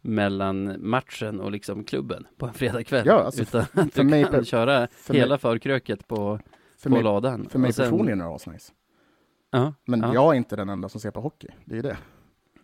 mellan 0.00 0.76
matchen 0.88 1.40
och 1.40 1.50
liksom 1.52 1.84
klubben 1.84 2.26
på 2.36 2.46
en 2.46 2.52
fredagkväll. 2.54 3.06
Ja, 3.06 3.12
alltså, 3.22 3.42
utan 3.42 3.60
att 3.60 3.94
för 3.94 4.02
du 4.02 4.10
mig 4.10 4.22
kan 4.22 4.32
per- 4.32 4.44
köra 4.44 4.88
för 4.92 5.12
mig- 5.14 5.20
hela 5.22 5.38
förkröket 5.38 6.08
på, 6.08 6.40
För 6.86 6.90
på 6.90 6.94
mig, 6.94 7.04
ladan. 7.04 7.48
för 7.48 7.58
mig 7.58 7.72
sen- 7.72 7.84
personligen 7.84 8.20
är 8.20 8.24
det 8.24 8.34
asnice. 8.34 8.72
Ja, 9.50 9.74
Men 9.84 10.00
ja. 10.00 10.14
jag 10.14 10.32
är 10.34 10.36
inte 10.36 10.56
den 10.56 10.68
enda 10.68 10.88
som 10.88 11.00
ser 11.00 11.10
på 11.10 11.20
hockey. 11.20 11.48
Det 11.64 11.78
är 11.78 11.82
det. 11.82 11.98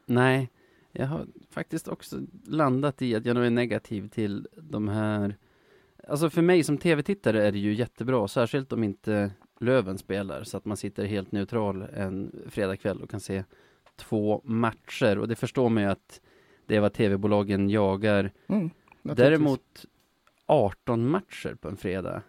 Nej, 0.07 0.51
jag 0.93 1.07
har 1.07 1.27
faktiskt 1.51 1.89
också 1.89 2.21
landat 2.47 3.03
i 3.03 3.15
att 3.15 3.27
jag 3.27 3.35
nog 3.35 3.45
är 3.45 3.51
negativ 3.51 4.09
till 4.09 4.49
de 4.57 4.89
här 4.89 5.37
Alltså 6.09 6.31
för 6.31 6.43
mig 6.43 6.65
som 6.65 6.79
tv-tittare 6.79 7.47
är 7.47 7.53
det 7.53 7.59
ju 7.59 7.75
jättebra, 7.75 8.29
särskilt 8.29 8.73
om 8.73 8.85
inte 8.85 9.31
Löven 9.61 9.99
spelar, 9.99 10.45
så 10.45 10.57
att 10.57 10.65
man 10.65 10.77
sitter 10.77 11.05
helt 11.05 11.33
neutral 11.33 11.83
en 11.83 12.43
fredagkväll 12.49 13.03
och 13.03 13.11
kan 13.11 13.21
se 13.21 13.45
två 13.97 14.41
matcher. 14.45 15.19
Och 15.19 15.29
det 15.29 15.35
förstår 15.37 15.69
man 15.69 15.83
ju 15.83 15.89
att 15.89 16.21
det 16.67 16.77
är 16.77 16.81
vad 16.81 16.93
tv-bolagen 16.93 17.71
jagar. 17.71 18.33
Mm. 18.47 18.71
Däremot 19.03 19.87
18 20.47 21.09
matcher 21.09 21.55
på 21.61 21.69
en 21.69 21.77
fredag. 21.77 22.23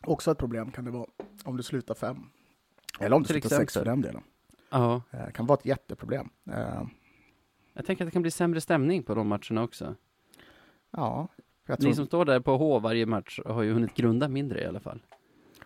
Också 0.00 0.30
ett 0.30 0.38
problem 0.38 0.70
kan 0.70 0.84
det 0.84 0.90
vara 0.90 1.06
om 1.44 1.56
du 1.56 1.62
slutar 1.62 1.94
fem. 1.94 2.16
Eller 3.00 3.16
om 3.16 3.22
du 3.22 3.26
Till 3.26 3.32
slutar 3.34 3.48
sex 3.48 3.56
för 3.58 3.62
exempel. 3.80 3.84
den 3.90 4.00
delen. 4.00 4.22
Ja, 4.70 5.02
Det 5.10 5.32
kan 5.32 5.46
vara 5.46 5.58
ett 5.58 5.64
jätteproblem. 5.66 6.28
Eh, 6.50 6.82
jag 7.74 7.86
tänker 7.86 8.04
att 8.04 8.06
det 8.06 8.12
kan 8.12 8.22
bli 8.22 8.30
sämre 8.30 8.60
stämning 8.60 9.02
på 9.02 9.14
de 9.14 9.28
matcherna 9.28 9.62
också. 9.62 9.94
Ja, 10.90 11.28
jag 11.66 11.78
Ni 11.78 11.82
tror, 11.84 11.92
som 11.92 12.06
står 12.06 12.24
där 12.24 12.40
på 12.40 12.56
H 12.56 12.78
varje 12.78 13.06
match 13.06 13.40
har 13.46 13.62
ju 13.62 13.72
hunnit 13.72 13.94
grunda 13.94 14.28
mindre 14.28 14.62
i 14.62 14.66
alla 14.66 14.80
fall. 14.80 15.02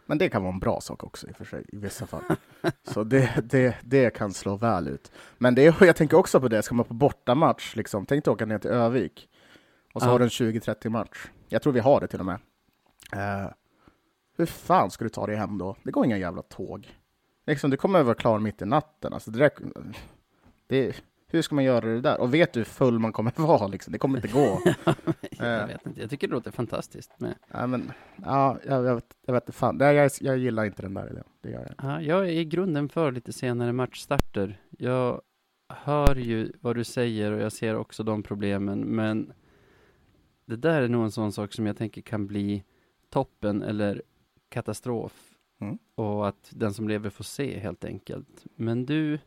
men 0.06 0.18
det 0.18 0.28
kan 0.28 0.42
vara 0.42 0.52
en 0.52 0.58
bra 0.60 0.80
sak 0.80 1.04
också 1.04 1.28
i 1.28 1.32
och 1.32 1.36
för 1.36 1.44
sig, 1.44 1.64
i 1.68 1.76
vissa 1.76 2.06
fall. 2.06 2.22
Så 2.82 3.04
det, 3.04 3.40
det, 3.44 3.76
det 3.82 4.10
kan 4.16 4.32
slå 4.32 4.56
väl 4.56 4.88
ut. 4.88 5.12
Men 5.38 5.54
det 5.54 5.80
jag 5.80 5.96
tänker 5.96 6.16
också 6.16 6.40
på 6.40 6.48
det, 6.48 6.62
ska 6.62 6.74
man 6.74 6.84
på 6.86 6.94
bortamatch, 6.94 7.76
liksom, 7.76 8.06
tänk 8.06 8.24
dig 8.24 8.32
åka 8.32 8.46
ner 8.46 8.58
till 8.58 8.70
Övik 8.70 9.28
och 9.94 10.02
så 10.02 10.08
Ja. 10.08 10.12
har 10.12 10.18
du 10.18 10.24
en 10.24 10.28
20-30 10.30 10.88
match. 10.88 11.26
Jag 11.48 11.62
tror 11.62 11.72
vi 11.72 11.80
har 11.80 12.00
det 12.00 12.06
till 12.06 12.20
och 12.20 12.26
med. 12.26 12.38
Hur 14.36 14.46
fan 14.46 14.90
ska 14.90 15.04
du 15.04 15.08
ta 15.08 15.26
dig 15.26 15.36
hem 15.36 15.58
då? 15.58 15.76
Det 15.82 15.90
går 15.90 16.04
inga 16.04 16.18
jävla 16.18 16.42
tåg. 16.42 16.98
Liksom, 17.46 17.70
du 17.70 17.76
kommer 17.76 18.02
vara 18.02 18.14
klar 18.14 18.38
mitt 18.38 18.62
i 18.62 18.64
natten. 18.64 19.12
Alltså, 19.12 19.30
det, 19.30 19.38
där- 19.38 19.52
det, 20.66 21.02
hur 21.26 21.42
ska 21.42 21.54
man 21.54 21.64
göra 21.64 21.86
det 21.86 22.00
där? 22.00 22.20
Och 22.20 22.34
vet 22.34 22.52
du 22.52 22.60
hur 22.60 22.64
full 22.64 22.98
man 22.98 23.12
kommer 23.12 23.32
vara? 23.36 23.66
Liksom? 23.66 23.92
Det 23.92 23.98
kommer 23.98 24.18
inte 24.18 24.28
gå. 24.28 24.58
jag 25.30 25.60
Eh. 25.60 25.66
vet 25.66 25.86
inte, 25.86 26.00
jag 26.00 26.10
tycker 26.10 26.28
det 26.28 26.34
låter 26.34 26.50
fantastiskt 26.50 27.20
med 27.20 27.34
Ja, 27.52 27.66
men, 27.66 27.92
ja, 28.24 28.58
jag, 28.66 28.84
jag, 28.84 28.94
vet, 28.94 29.14
jag 29.26 29.32
vet 29.34 29.54
fan. 29.54 29.76
Nej, 29.76 29.94
jag, 29.96 30.10
jag 30.20 30.38
gillar 30.38 30.64
inte 30.64 30.82
den 30.82 30.94
där 30.94 31.10
idén. 31.10 31.24
Det 31.40 31.50
gör 31.50 31.60
jag. 31.78 31.90
Ja, 31.90 32.00
jag 32.00 32.20
är 32.26 32.30
i 32.30 32.44
grunden 32.44 32.88
för 32.88 33.12
lite 33.12 33.32
senare 33.32 33.72
matchstarter. 33.72 34.60
Jag 34.70 35.20
hör 35.68 36.16
ju 36.16 36.52
vad 36.60 36.76
du 36.76 36.84
säger 36.84 37.32
och 37.32 37.40
jag 37.40 37.52
ser 37.52 37.76
också 37.76 38.02
de 38.02 38.22
problemen, 38.22 38.80
men 38.80 39.32
det 40.46 40.56
där 40.56 40.82
är 40.82 40.88
nog 40.88 41.04
en 41.04 41.10
sån 41.12 41.32
sak 41.32 41.52
som 41.52 41.66
jag 41.66 41.76
tänker 41.76 42.00
kan 42.02 42.26
bli 42.26 42.64
toppen 43.10 43.62
eller 43.62 44.02
katastrof. 44.52 45.34
Mm. 45.60 45.78
Och 45.94 46.28
att 46.28 46.50
den 46.50 46.74
som 46.74 46.88
lever 46.88 47.10
får 47.10 47.24
se 47.24 47.58
helt 47.58 47.84
enkelt. 47.84 48.44
Men 48.56 48.86
du, 48.86 49.18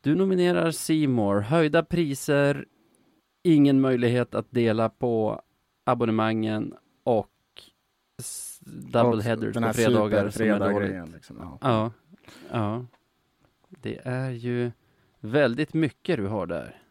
du 0.00 0.14
nominerar 0.14 0.70
Seymour, 0.70 1.40
höjda 1.40 1.82
priser, 1.82 2.66
ingen 3.42 3.80
möjlighet 3.80 4.34
att 4.34 4.46
dela 4.50 4.88
på 4.88 5.42
abonnemangen 5.84 6.74
och 7.04 7.30
double 8.64 9.22
headers 9.22 9.54
på 9.54 9.72
fredagar 9.72 10.30
som 10.30 10.46
är 10.46 10.58
dåligt. 10.58 11.14
Liksom. 11.14 11.36
Ja. 11.40 11.58
Ja, 11.60 11.92
ja. 12.50 12.86
Det 13.68 14.00
är 14.04 14.30
ju 14.30 14.70
väldigt 15.20 15.74
mycket 15.74 16.16
du 16.16 16.26
har 16.26 16.46
där. 16.46 16.82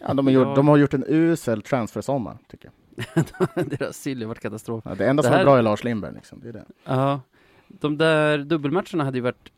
Ja, 0.00 0.14
de, 0.14 0.26
har 0.26 0.32
gjort, 0.32 0.56
de 0.56 0.68
har 0.68 0.76
gjort 0.76 0.94
en 0.94 1.04
usel 1.08 1.62
transfersommar, 1.62 2.38
tycker 2.48 2.66
jag. 2.66 2.72
Deras 3.54 3.96
sill 3.96 4.20
har 4.22 4.28
varit 4.28 4.40
katastrof. 4.40 4.82
Ja, 4.86 4.94
det 4.94 5.06
enda 5.08 5.22
Det 5.22 5.26
som 5.26 5.32
här- 5.32 5.40
är 5.40 5.44
bra 5.44 5.58
är 5.58 5.62
Lars 5.62 5.84
Lindberg. 5.84 6.14
Liksom. 6.14 6.40
Det 6.40 6.48
är 6.48 6.52
det. 6.52 6.64
Ja, 6.84 7.20
de 7.68 7.98
där 7.98 8.38
dubbelmatcherna 8.38 9.04
hade 9.04 9.18
ju 9.18 9.22
varit 9.22 9.52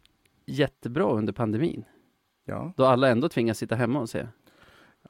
jättebra 0.46 1.04
under 1.12 1.32
pandemin. 1.32 1.84
Ja, 2.44 2.72
Då 2.76 2.84
alla 2.86 3.08
ändå 3.08 3.28
tvingas 3.28 3.58
sitta 3.58 3.74
hemma 3.74 4.00
och 4.00 4.10
se. 4.10 4.26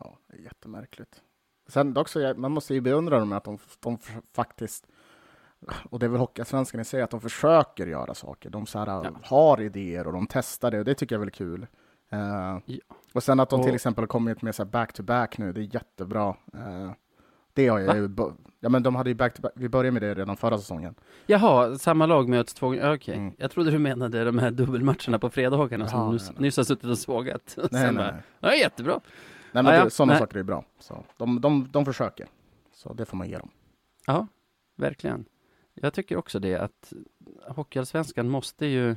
ja, 0.01 0.19
det 0.29 0.37
är 0.37 0.41
jättemärkligt. 0.41 1.23
Sen 1.69 1.95
dock 1.95 2.09
så, 2.09 2.35
man 2.37 2.53
måste 2.53 2.75
ju 2.75 2.81
beundra 2.81 3.19
dem 3.19 3.33
att 3.33 3.45
de, 3.45 3.59
de 3.81 3.99
faktiskt, 4.35 4.87
och 5.91 5.99
det 5.99 6.07
är 6.07 6.11
väl 6.11 6.21
Hockeyallsvenskan 6.21 6.81
i 6.81 6.85
sig, 6.85 7.03
att 7.03 7.11
de 7.11 7.21
försöker 7.21 7.87
göra 7.87 8.15
saker. 8.15 8.51
De 8.51 8.67
så 8.67 8.79
här, 8.79 8.87
Ja. 8.87 9.11
har 9.23 9.61
idéer 9.61 10.07
och 10.07 10.13
de 10.13 10.27
testar 10.31 10.71
det 10.71 10.79
och 10.79 10.85
det 10.85 10.95
tycker 10.95 11.15
jag 11.15 11.19
är 11.19 11.21
väldigt 11.21 11.35
kul. 11.35 11.67
Eh, 12.11 12.59
Ja. 12.67 12.81
Och 13.15 13.23
sen 13.23 13.41
att 13.41 13.51
de 13.51 13.61
till 13.63 13.71
Och- 13.71 13.75
exempel 13.75 14.03
har 14.03 14.07
kommit 14.07 14.43
med 14.43 14.55
back-to-back 14.71 15.39
nu, 15.39 15.53
det 15.53 15.61
är 15.61 15.75
jättebra. 15.75 16.37
Eh, 16.55 16.91
det 17.55 17.69
har 17.69 17.79
jag 17.79 17.97
ju, 17.97 18.11
ja 18.61 18.69
men 18.69 18.83
de 18.83 18.95
hade 18.97 19.11
ju 19.11 19.15
back-to-back, 19.15 19.53
vi 19.55 19.69
började 19.69 19.91
med 19.93 20.03
det 20.03 20.15
redan 20.15 20.37
förra 20.37 20.59
säsongen. 20.59 20.95
Jaha, 21.27 21.79
samma 21.79 22.07
lag 22.07 22.29
möts 22.29 22.55
två 22.55 22.67
gånger. 22.67 22.95
Okej, 22.95 23.15
Mm. 23.15 23.33
jag 23.39 23.51
trodde 23.51 23.71
du 23.71 23.79
menade 23.79 24.25
de 24.25 24.39
här 24.39 24.51
dubbelmatcherna 24.51 25.19
på 25.19 25.31
fredagarna 25.31 25.89
som 25.89 25.99
Jaha, 25.99 26.07
du 26.09 26.13
nyss, 26.13 26.39
nyss 26.39 26.57
har 26.57 26.65
suttit 26.65 26.85
och 26.85 26.99
sågat. 26.99 27.57
Nej, 27.57 27.69
nej, 27.73 27.93
bara, 27.95 28.11
nej. 28.13 28.23
ja, 28.41 28.55
jättebra. 28.55 29.01
nej 29.53 29.63
men 29.63 29.67
Ah, 29.67 29.77
ja, 29.77 29.91
sådana 29.91 30.19
saker 30.19 30.39
är 30.39 30.43
bra. 30.43 30.65
Så 30.79 31.05
de, 31.17 31.41
de, 31.41 31.69
de 31.73 31.85
försöker. 31.85 32.27
Så 32.75 32.93
det 32.93 33.05
får 33.07 33.17
man 33.17 33.29
ge 33.29 33.39
dem. 33.39 33.51
Ja, 34.07 34.27
verkligen. 34.77 35.25
Jag 35.75 35.95
tycker 35.95 36.17
också 36.17 36.39
det 36.39 36.55
att 36.57 36.93
Hockeyallsvenskan 37.49 38.29
måste 38.29 38.67
ju 38.67 38.97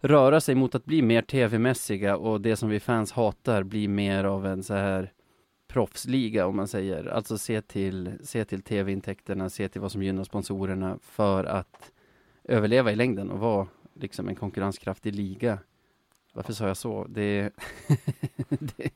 röra 0.00 0.40
sig 0.40 0.54
mot 0.54 0.74
att 0.74 0.84
bli 0.84 1.02
mer 1.02 1.22
tv-mässiga 1.22 2.16
och 2.16 2.40
det 2.40 2.56
som 2.56 2.68
vi 2.68 2.80
fans 2.80 3.12
hatar 3.12 3.62
blir 3.62 3.88
mer 3.88 4.24
av 4.24 4.46
en 4.46 4.62
så 4.62 4.74
här 4.74 5.12
proffsliga 5.72 6.46
om 6.46 6.56
man 6.56 6.68
säger. 6.68 7.06
Alltså 7.06 7.38
se 7.38 7.62
till, 7.62 8.12
se 8.22 8.44
till 8.44 8.62
tv-intäkterna, 8.62 9.50
se 9.50 9.68
till 9.68 9.80
vad 9.80 9.92
som 9.92 10.02
gynnar 10.02 10.24
sponsorerna 10.24 10.98
för 11.02 11.44
att 11.44 11.92
överleva 12.44 12.92
i 12.92 12.96
längden 12.96 13.30
och 13.30 13.38
vara 13.38 13.66
liksom 13.94 14.28
en 14.28 14.34
konkurrenskraftig 14.34 15.14
liga. 15.14 15.58
Varför 16.34 16.52
sa 16.52 16.66
jag 16.66 16.76
så? 16.76 17.06
Det, 17.08 17.42
det, 18.48 18.90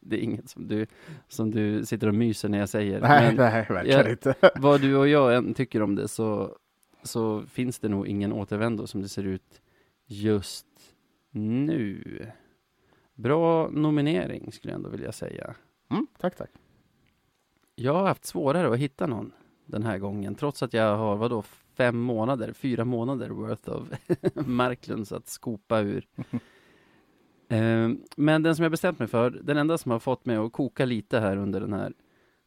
det, 0.00 0.16
är 0.16 0.20
inget 0.20 0.48
som 0.48 0.68
du, 0.68 0.86
som 1.28 1.50
du 1.50 1.86
sitter 1.86 2.08
och 2.08 2.14
myser 2.14 2.48
när 2.48 2.58
jag 2.58 2.68
säger. 2.68 3.00
Nej, 3.00 3.26
Men 3.26 3.36
nej, 3.36 3.66
verkligen 3.68 3.98
jag, 3.98 4.10
inte. 4.10 4.34
vad 4.56 4.80
du 4.80 4.96
och 4.96 5.08
jag 5.08 5.34
än 5.34 5.54
tycker 5.54 5.82
om 5.82 5.94
det 5.94 6.08
så, 6.08 6.56
så 7.02 7.42
finns 7.46 7.78
det 7.78 7.88
nog 7.88 8.08
ingen 8.08 8.32
återvändo 8.32 8.86
som 8.86 9.02
det 9.02 9.08
ser 9.08 9.24
ut 9.24 9.60
just 10.06 10.66
nu. 11.30 12.26
Bra 13.14 13.68
nominering 13.70 14.52
skulle 14.52 14.72
jag 14.72 14.78
ändå 14.78 14.88
vilja 14.88 15.12
säga. 15.12 15.54
Mm, 15.90 16.06
tack, 16.18 16.36
tack. 16.36 16.50
Jag 17.74 17.94
har 17.94 18.06
haft 18.06 18.24
svårare 18.24 18.72
att 18.72 18.78
hitta 18.78 19.06
någon 19.06 19.32
den 19.66 19.82
här 19.82 19.98
gången, 19.98 20.34
trots 20.34 20.62
att 20.62 20.72
jag 20.72 20.96
har, 20.96 21.16
vadå, 21.16 21.42
fem 21.74 21.98
månader, 21.98 22.52
fyra 22.52 22.84
månader 22.84 23.28
worth 23.28 23.68
of 23.68 23.88
Marklunds 24.46 25.12
att 25.12 25.28
skopa 25.28 25.80
ur. 25.80 26.06
Eh, 27.48 27.90
men 28.16 28.42
den 28.42 28.56
som 28.56 28.62
jag 28.62 28.70
bestämt 28.70 28.98
mig 28.98 29.08
för, 29.08 29.30
den 29.30 29.56
enda 29.56 29.78
som 29.78 29.90
har 29.90 29.98
fått 29.98 30.26
mig 30.26 30.36
att 30.36 30.52
koka 30.52 30.84
lite 30.84 31.20
här 31.20 31.36
under 31.36 31.60
den 31.60 31.72
här 31.72 31.92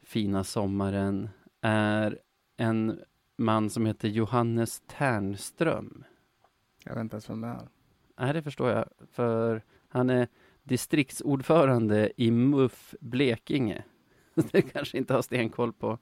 fina 0.01 0.43
sommaren 0.43 1.29
är 1.61 2.19
en 2.57 2.99
man 3.37 3.69
som 3.69 3.85
heter 3.85 4.07
Johannes 4.07 4.81
Ternström. 4.87 6.03
Jag 6.83 6.93
vet 6.93 7.01
inte 7.01 7.13
ens 7.13 7.29
vem 7.29 7.41
det 7.41 7.47
är. 7.47 7.67
Nej, 8.19 8.33
det 8.33 8.41
förstår 8.41 8.69
jag. 8.69 8.85
För 9.11 9.61
han 9.87 10.09
är 10.09 10.27
distriktsordförande 10.67 12.11
i 12.17 12.31
MUF 12.31 12.95
Blekinge. 12.99 13.83
Det 14.51 14.61
kanske 14.61 14.97
inte 14.97 15.13
har 15.13 15.21
stenkoll 15.21 15.73
på 15.73 15.97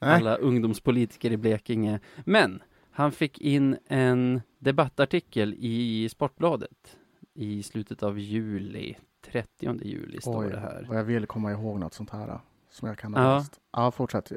Nej. 0.00 0.10
alla 0.10 0.36
ungdomspolitiker 0.36 1.30
i 1.30 1.36
Blekinge. 1.36 2.00
Men 2.24 2.62
han 2.90 3.12
fick 3.12 3.38
in 3.40 3.78
en 3.86 4.40
debattartikel 4.58 5.54
i 5.58 6.08
Sportbladet 6.08 6.96
i 7.34 7.62
slutet 7.62 8.02
av 8.02 8.18
juli. 8.18 8.96
30 9.22 9.78
juli 9.82 10.20
står 10.20 10.44
Oj, 10.44 10.50
det 10.50 10.60
här. 10.60 10.86
Och 10.88 10.96
jag 10.96 11.04
vill 11.04 11.26
komma 11.26 11.52
ihåg 11.52 11.78
något 11.78 11.94
sånt 11.94 12.10
här 12.10 12.40
som 12.70 12.88
jag 12.88 12.98
kan 12.98 13.14
ha 13.14 13.22
ja. 13.22 13.38
läst. 13.38 13.60
Ja, 13.72 13.90
fortsätt. 13.90 14.32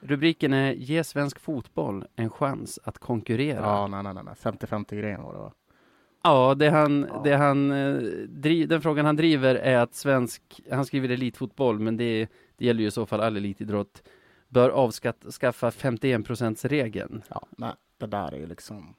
Rubriken 0.00 0.52
är 0.52 0.72
Ge 0.72 1.04
svensk 1.04 1.40
fotboll 1.40 2.04
en 2.16 2.30
chans 2.30 2.78
att 2.84 2.98
konkurrera. 2.98 3.60
Ja, 3.60 3.86
nej, 3.86 4.02
nej, 4.02 4.14
nej. 4.14 4.34
50-50 4.34 4.94
grejen 4.94 5.22
var 5.22 5.32
det 5.32 5.38
va? 5.38 5.52
Ja, 6.22 6.54
det 6.54 6.70
han, 6.70 7.06
ja. 7.08 7.20
Det 7.24 7.36
han, 7.36 7.72
eh, 7.72 7.94
driv, 8.28 8.68
den 8.68 8.82
frågan 8.82 9.06
han 9.06 9.16
driver 9.16 9.54
är 9.54 9.78
att 9.78 9.94
svensk, 9.94 10.60
han 10.70 10.84
skriver 10.84 11.08
elitfotboll, 11.08 11.78
men 11.78 11.96
det, 11.96 12.28
det 12.56 12.64
gäller 12.64 12.80
ju 12.80 12.86
i 12.86 12.90
så 12.90 13.06
fall 13.06 13.20
all 13.20 13.36
elitidrott, 13.36 14.02
bör 14.48 14.70
avskaffa 14.70 15.70
51 15.70 16.64
regeln. 16.64 17.22
Ja, 17.28 17.46
nej, 17.58 17.72
det 17.98 18.06
där 18.06 18.34
är 18.34 18.38
ju 18.38 18.46
liksom 18.46 18.94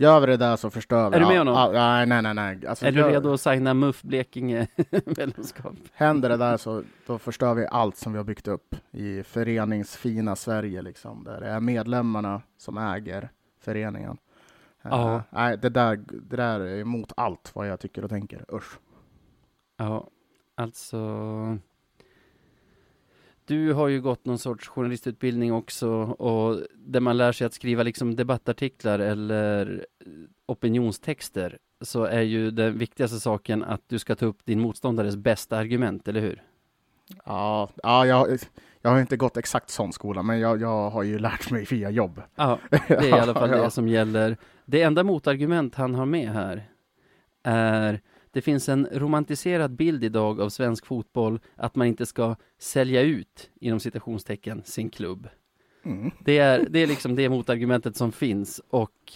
Gör 0.00 0.20
vi 0.20 0.26
det 0.26 0.36
där 0.36 0.56
så 0.56 0.70
förstör 0.70 1.10
vi. 1.10 1.16
Är 1.16 1.20
du 1.20 1.26
med 1.26 1.38
honom? 1.38 1.74
Ja, 1.74 2.04
nej, 2.04 2.22
nej, 2.22 2.34
nej. 2.34 2.66
Alltså, 2.66 2.86
är 2.86 2.92
du 2.92 3.02
redo 3.02 3.32
att 3.32 3.40
signa 3.40 3.74
MUF 3.74 4.02
Blekinge 4.02 4.66
medlemskap? 5.04 5.74
Händer 5.92 6.28
det 6.28 6.36
där 6.36 6.56
så 6.56 6.82
då 7.06 7.18
förstör 7.18 7.54
vi 7.54 7.66
allt 7.66 7.96
som 7.96 8.12
vi 8.12 8.18
har 8.18 8.24
byggt 8.24 8.48
upp 8.48 8.74
i 8.90 9.22
föreningsfina 9.22 10.36
Sverige, 10.36 10.82
liksom, 10.82 11.24
där 11.24 11.40
det 11.40 11.46
är 11.46 11.60
medlemmarna 11.60 12.42
som 12.58 12.78
äger 12.78 13.28
föreningen. 13.60 14.16
Ja. 14.90 15.14
Uh, 15.14 15.22
nej, 15.30 15.58
det 15.58 15.68
där, 15.68 15.96
det 15.96 16.36
där 16.36 16.60
är 16.60 16.80
emot 16.80 17.12
allt 17.16 17.50
vad 17.54 17.68
jag 17.68 17.80
tycker 17.80 18.04
och 18.04 18.10
tänker. 18.10 18.54
Usch. 18.54 18.78
Ja, 19.76 20.08
alltså. 20.54 21.58
Du 23.44 23.72
har 23.72 23.88
ju 23.88 24.00
gått 24.00 24.24
någon 24.24 24.38
sorts 24.38 24.68
journalistutbildning 24.68 25.52
också 25.52 25.88
och 26.02 26.66
där 26.74 27.00
man 27.00 27.16
lär 27.16 27.32
sig 27.32 27.46
att 27.46 27.54
skriva 27.54 27.82
liksom 27.82 28.16
debattartiklar 28.16 28.98
eller 28.98 29.86
opinionstexter 30.46 31.58
så 31.80 32.04
är 32.04 32.20
ju 32.20 32.50
den 32.50 32.78
viktigaste 32.78 33.20
saken 33.20 33.64
att 33.64 33.82
du 33.86 33.98
ska 33.98 34.14
ta 34.14 34.26
upp 34.26 34.44
din 34.44 34.60
motståndares 34.60 35.16
bästa 35.16 35.56
argument, 35.56 36.08
eller 36.08 36.20
hur? 36.20 36.42
Ja, 37.24 37.70
ja 37.82 38.06
jag, 38.06 38.38
jag 38.88 38.94
har 38.94 39.00
inte 39.00 39.16
gått 39.16 39.36
exakt 39.36 39.70
sån 39.70 39.92
skola, 39.92 40.22
men 40.22 40.40
jag, 40.40 40.60
jag 40.60 40.90
har 40.90 41.02
ju 41.02 41.18
lärt 41.18 41.50
mig 41.50 41.64
via 41.64 41.90
jobb. 41.90 42.22
Ja, 42.34 42.58
det 42.70 42.94
är 42.94 43.08
i 43.08 43.12
alla 43.12 43.34
fall 43.34 43.50
det 43.50 43.70
som 43.70 43.88
gäller. 43.88 44.36
Det 44.64 44.82
enda 44.82 45.04
motargument 45.04 45.74
han 45.74 45.94
har 45.94 46.06
med 46.06 46.28
här 46.28 46.68
är 47.42 48.00
det 48.30 48.40
finns 48.40 48.68
en 48.68 48.88
romantiserad 48.92 49.76
bild 49.76 50.04
idag 50.04 50.40
av 50.40 50.48
svensk 50.48 50.86
fotboll 50.86 51.40
att 51.56 51.74
man 51.74 51.86
inte 51.86 52.06
ska 52.06 52.36
sälja 52.58 53.02
ut, 53.02 53.50
inom 53.60 53.80
citationstecken, 53.80 54.62
sin 54.64 54.90
klubb. 54.90 55.28
Mm. 55.84 56.10
Det, 56.24 56.38
är, 56.38 56.66
det 56.70 56.78
är 56.78 56.86
liksom 56.86 57.16
det 57.16 57.28
motargumentet 57.28 57.96
som 57.96 58.12
finns 58.12 58.60
och 58.70 59.12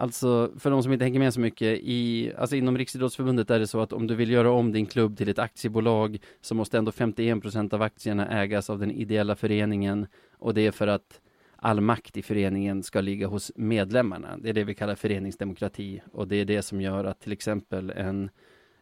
Alltså 0.00 0.52
för 0.58 0.70
de 0.70 0.82
som 0.82 0.92
inte 0.92 1.04
hänger 1.04 1.18
med 1.18 1.34
så 1.34 1.40
mycket 1.40 1.78
i, 1.82 2.32
alltså 2.38 2.56
inom 2.56 2.78
Riksidrottsförbundet 2.78 3.50
är 3.50 3.58
det 3.58 3.66
så 3.66 3.80
att 3.80 3.92
om 3.92 4.06
du 4.06 4.14
vill 4.14 4.30
göra 4.30 4.50
om 4.50 4.72
din 4.72 4.86
klubb 4.86 5.16
till 5.16 5.28
ett 5.28 5.38
aktiebolag 5.38 6.18
så 6.40 6.54
måste 6.54 6.78
ändå 6.78 6.90
51% 6.90 7.74
av 7.74 7.82
aktierna 7.82 8.28
ägas 8.28 8.70
av 8.70 8.78
den 8.78 8.90
ideella 8.90 9.36
föreningen 9.36 10.06
och 10.38 10.54
det 10.54 10.66
är 10.66 10.70
för 10.70 10.86
att 10.86 11.20
all 11.56 11.80
makt 11.80 12.16
i 12.16 12.22
föreningen 12.22 12.82
ska 12.82 13.00
ligga 13.00 13.26
hos 13.26 13.52
medlemmarna. 13.56 14.36
Det 14.38 14.48
är 14.48 14.52
det 14.52 14.64
vi 14.64 14.74
kallar 14.74 14.94
föreningsdemokrati 14.94 16.02
och 16.12 16.28
det 16.28 16.36
är 16.36 16.44
det 16.44 16.62
som 16.62 16.80
gör 16.80 17.04
att 17.04 17.20
till 17.20 17.32
exempel 17.32 17.90
en 17.90 18.30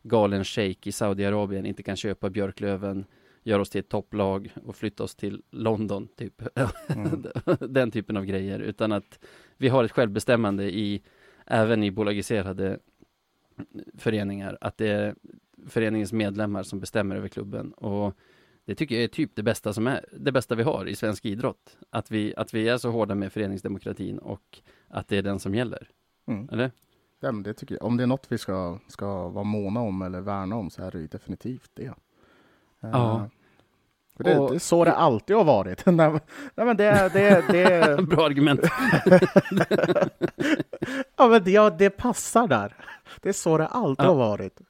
galen 0.03 0.45
shejk 0.45 0.87
i 0.87 0.93
Saudiarabien 0.93 1.67
inte 1.67 1.83
kan 1.83 1.97
köpa 1.97 2.31
Björklöven, 2.31 3.05
göra 3.43 3.63
oss 3.63 3.71
till 3.71 3.81
ett 3.81 3.89
topplag 3.89 4.53
och 4.65 4.77
flytta 4.77 5.05
oss 5.05 5.15
till 5.15 5.43
London, 5.51 6.09
typ. 6.17 6.43
Mm. 6.89 7.27
Den 7.61 7.91
typen 7.91 8.17
av 8.17 8.25
grejer, 8.25 8.59
utan 8.59 8.93
att 8.93 9.19
vi 9.59 9.69
har 9.69 9.85
ett 9.85 9.93
självbestämmande 9.93 10.65
i, 10.65 11.03
även 11.47 11.83
i 11.83 11.91
bolagiserade 11.91 12.79
föreningar, 13.99 14.59
att 14.61 14.77
det 14.77 14.89
är 14.89 15.15
föreningens 15.67 16.13
medlemmar 16.13 16.63
som 16.63 16.81
bestämmer 16.81 17.17
över 17.17 17.29
klubben 17.29 17.73
och 17.73 18.17
det 18.65 18.75
tycker 18.75 18.95
jag 18.95 19.05
är 19.05 19.09
typ 19.09 19.31
det 19.35 19.43
bästa 19.43 19.73
som 19.73 19.87
är, 19.87 20.05
det 20.13 20.33
bästa 20.33 20.55
vi 20.55 20.63
har 20.63 20.89
i 20.89 20.97
svensk 20.97 21.25
idrott. 21.25 21.77
Att 21.91 22.11
vi, 22.11 22.35
att 22.37 22.55
vi 22.55 22.69
är 22.69 22.79
så 22.79 22.91
hårda 22.91 23.15
med 23.15 23.33
föreningsdemokratin 23.33 24.19
och 24.19 24.61
att 24.89 25.09
det 25.09 25.17
är 25.17 25.23
den 25.23 25.39
som 25.39 25.55
gäller. 25.55 25.91
Mm. 26.27 26.49
Eller? 26.53 26.71
Ja, 27.21 27.33
men 27.33 27.43
det 27.43 27.55
tycker 27.55 27.75
jag. 27.75 27.85
Om 27.85 27.97
det 27.97 28.03
är 28.03 28.07
något 28.07 28.33
vi 28.33 28.39
ska, 28.39 28.79
ska 28.89 29.29
vara 29.29 29.45
måna 29.45 29.81
om 29.81 30.03
eller 30.03 30.21
värna 30.21 30.57
om 30.57 30.71
så 30.71 30.83
är 30.83 30.91
det 30.91 30.99
ju 30.99 31.07
definitivt 31.07 31.71
det. 31.75 31.93
Ja. 32.81 33.31
Det, 34.19 34.39
och, 34.39 34.51
det 34.51 34.57
är 34.57 34.59
så 34.59 34.85
det 34.85 34.93
alltid 34.93 35.37
har 35.37 35.45
varit. 35.45 35.87
nej, 35.87 36.21
men 36.55 36.77
det, 36.77 37.11
det, 37.13 37.45
det... 37.53 38.03
Bra 38.09 38.27
argument. 38.27 38.61
ja, 41.17 41.29
men 41.29 41.45
det, 41.45 41.51
ja, 41.51 41.71
det 41.71 41.91
passar 41.91 42.47
där. 42.49 42.75
Det 43.21 43.29
är 43.29 43.33
så 43.33 43.59
det 43.59 43.67
alltid 43.67 44.05
ja. 44.05 44.09
har 44.09 44.17
varit. 44.17 44.61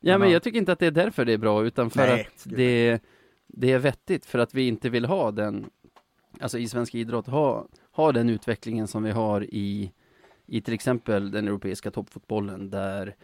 Ja, 0.00 0.18
men 0.18 0.30
jag 0.30 0.42
tycker 0.42 0.58
inte 0.58 0.72
att 0.72 0.78
det 0.78 0.86
är 0.86 0.90
därför 0.90 1.24
det 1.24 1.32
är 1.32 1.38
bra, 1.38 1.64
utan 1.64 1.90
för 1.90 2.06
nej, 2.06 2.20
att 2.20 2.42
det, 2.44 3.00
det 3.46 3.72
är 3.72 3.78
vettigt, 3.78 4.26
för 4.26 4.38
att 4.38 4.54
vi 4.54 4.68
inte 4.68 4.88
vill 4.88 5.04
ha 5.04 5.30
den, 5.30 5.66
alltså 6.40 6.58
i 6.58 6.68
svensk 6.68 6.94
idrott, 6.94 7.26
ha, 7.26 7.66
ha 7.92 8.12
den 8.12 8.30
utvecklingen 8.30 8.86
som 8.86 9.02
vi 9.02 9.10
har 9.10 9.44
i 9.44 9.92
i 10.46 10.60
till 10.60 10.74
exempel 10.74 11.30
den 11.30 11.48
europeiska 11.48 11.90
toppfotbollen 11.90 12.70
där, 12.70 13.14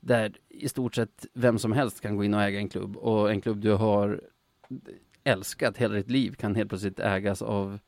där 0.00 0.32
i 0.48 0.68
stort 0.68 0.94
sett 0.94 1.26
vem 1.32 1.58
som 1.58 1.72
helst 1.72 2.00
kan 2.00 2.16
gå 2.16 2.24
in 2.24 2.34
och 2.34 2.42
äga 2.42 2.58
en 2.58 2.68
klubb 2.68 2.96
och 2.96 3.30
en 3.30 3.40
klubb 3.40 3.60
du 3.60 3.72
har 3.72 4.20
älskat 5.24 5.76
hela 5.78 5.94
ditt 5.94 6.10
liv 6.10 6.32
kan 6.32 6.54
helt 6.54 6.68
plötsligt 6.68 7.00
ägas 7.00 7.42
av 7.42 7.78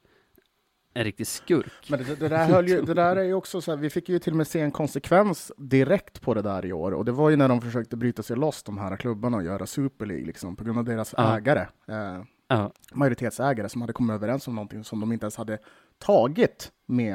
en 0.95 1.05
riktig 1.05 1.27
skurk. 1.27 1.91
Men 1.91 2.05
det, 2.05 2.21
det, 2.21 2.29
där, 2.29 2.63
ju, 2.63 2.83
det 2.83 2.95
där 2.95 3.17
är 3.17 3.23
ju 3.23 3.35
också 3.35 3.61
så 3.61 3.71
här, 3.71 3.79
vi 3.79 3.91
fick 3.91 4.09
ju 4.09 4.19
till 4.19 4.33
och 4.33 4.37
med 4.37 4.47
se 4.47 4.61
en 4.61 4.71
konsekvens 4.71 5.53
direkt 5.57 6.21
på 6.21 6.35
det 6.35 6.43
där 6.43 6.67
i 6.67 6.73
år 6.73 6.93
och 6.93 7.05
det 7.05 7.13
var 7.13 7.31
ju 7.31 7.37
när 7.37 7.49
de 7.49 7.61
försökte 7.61 7.97
bryta 7.97 8.23
sig 8.23 8.37
loss 8.37 8.63
de 8.63 8.79
här 8.79 8.97
klubbarna 8.97 9.37
och 9.37 9.45
göra 9.45 9.67
Super 9.67 10.07
League 10.07 10.27
liksom 10.27 10.57
på 10.57 10.65
grund 10.65 10.79
av 10.79 10.85
deras 10.85 11.15
ja. 11.17 11.37
ägare. 11.37 11.67
Eh, 11.89 12.23
ja. 12.49 12.73
Majoritetsägare 12.93 13.69
som 13.69 13.81
hade 13.81 13.93
kommit 13.93 14.15
överens 14.15 14.49
om 14.49 14.55
någonting 14.55 14.85
som 14.85 15.01
de 15.01 15.13
inte 15.13 15.25
ens 15.25 15.37
hade 15.37 15.59
tagit 15.99 16.73
med 16.87 17.15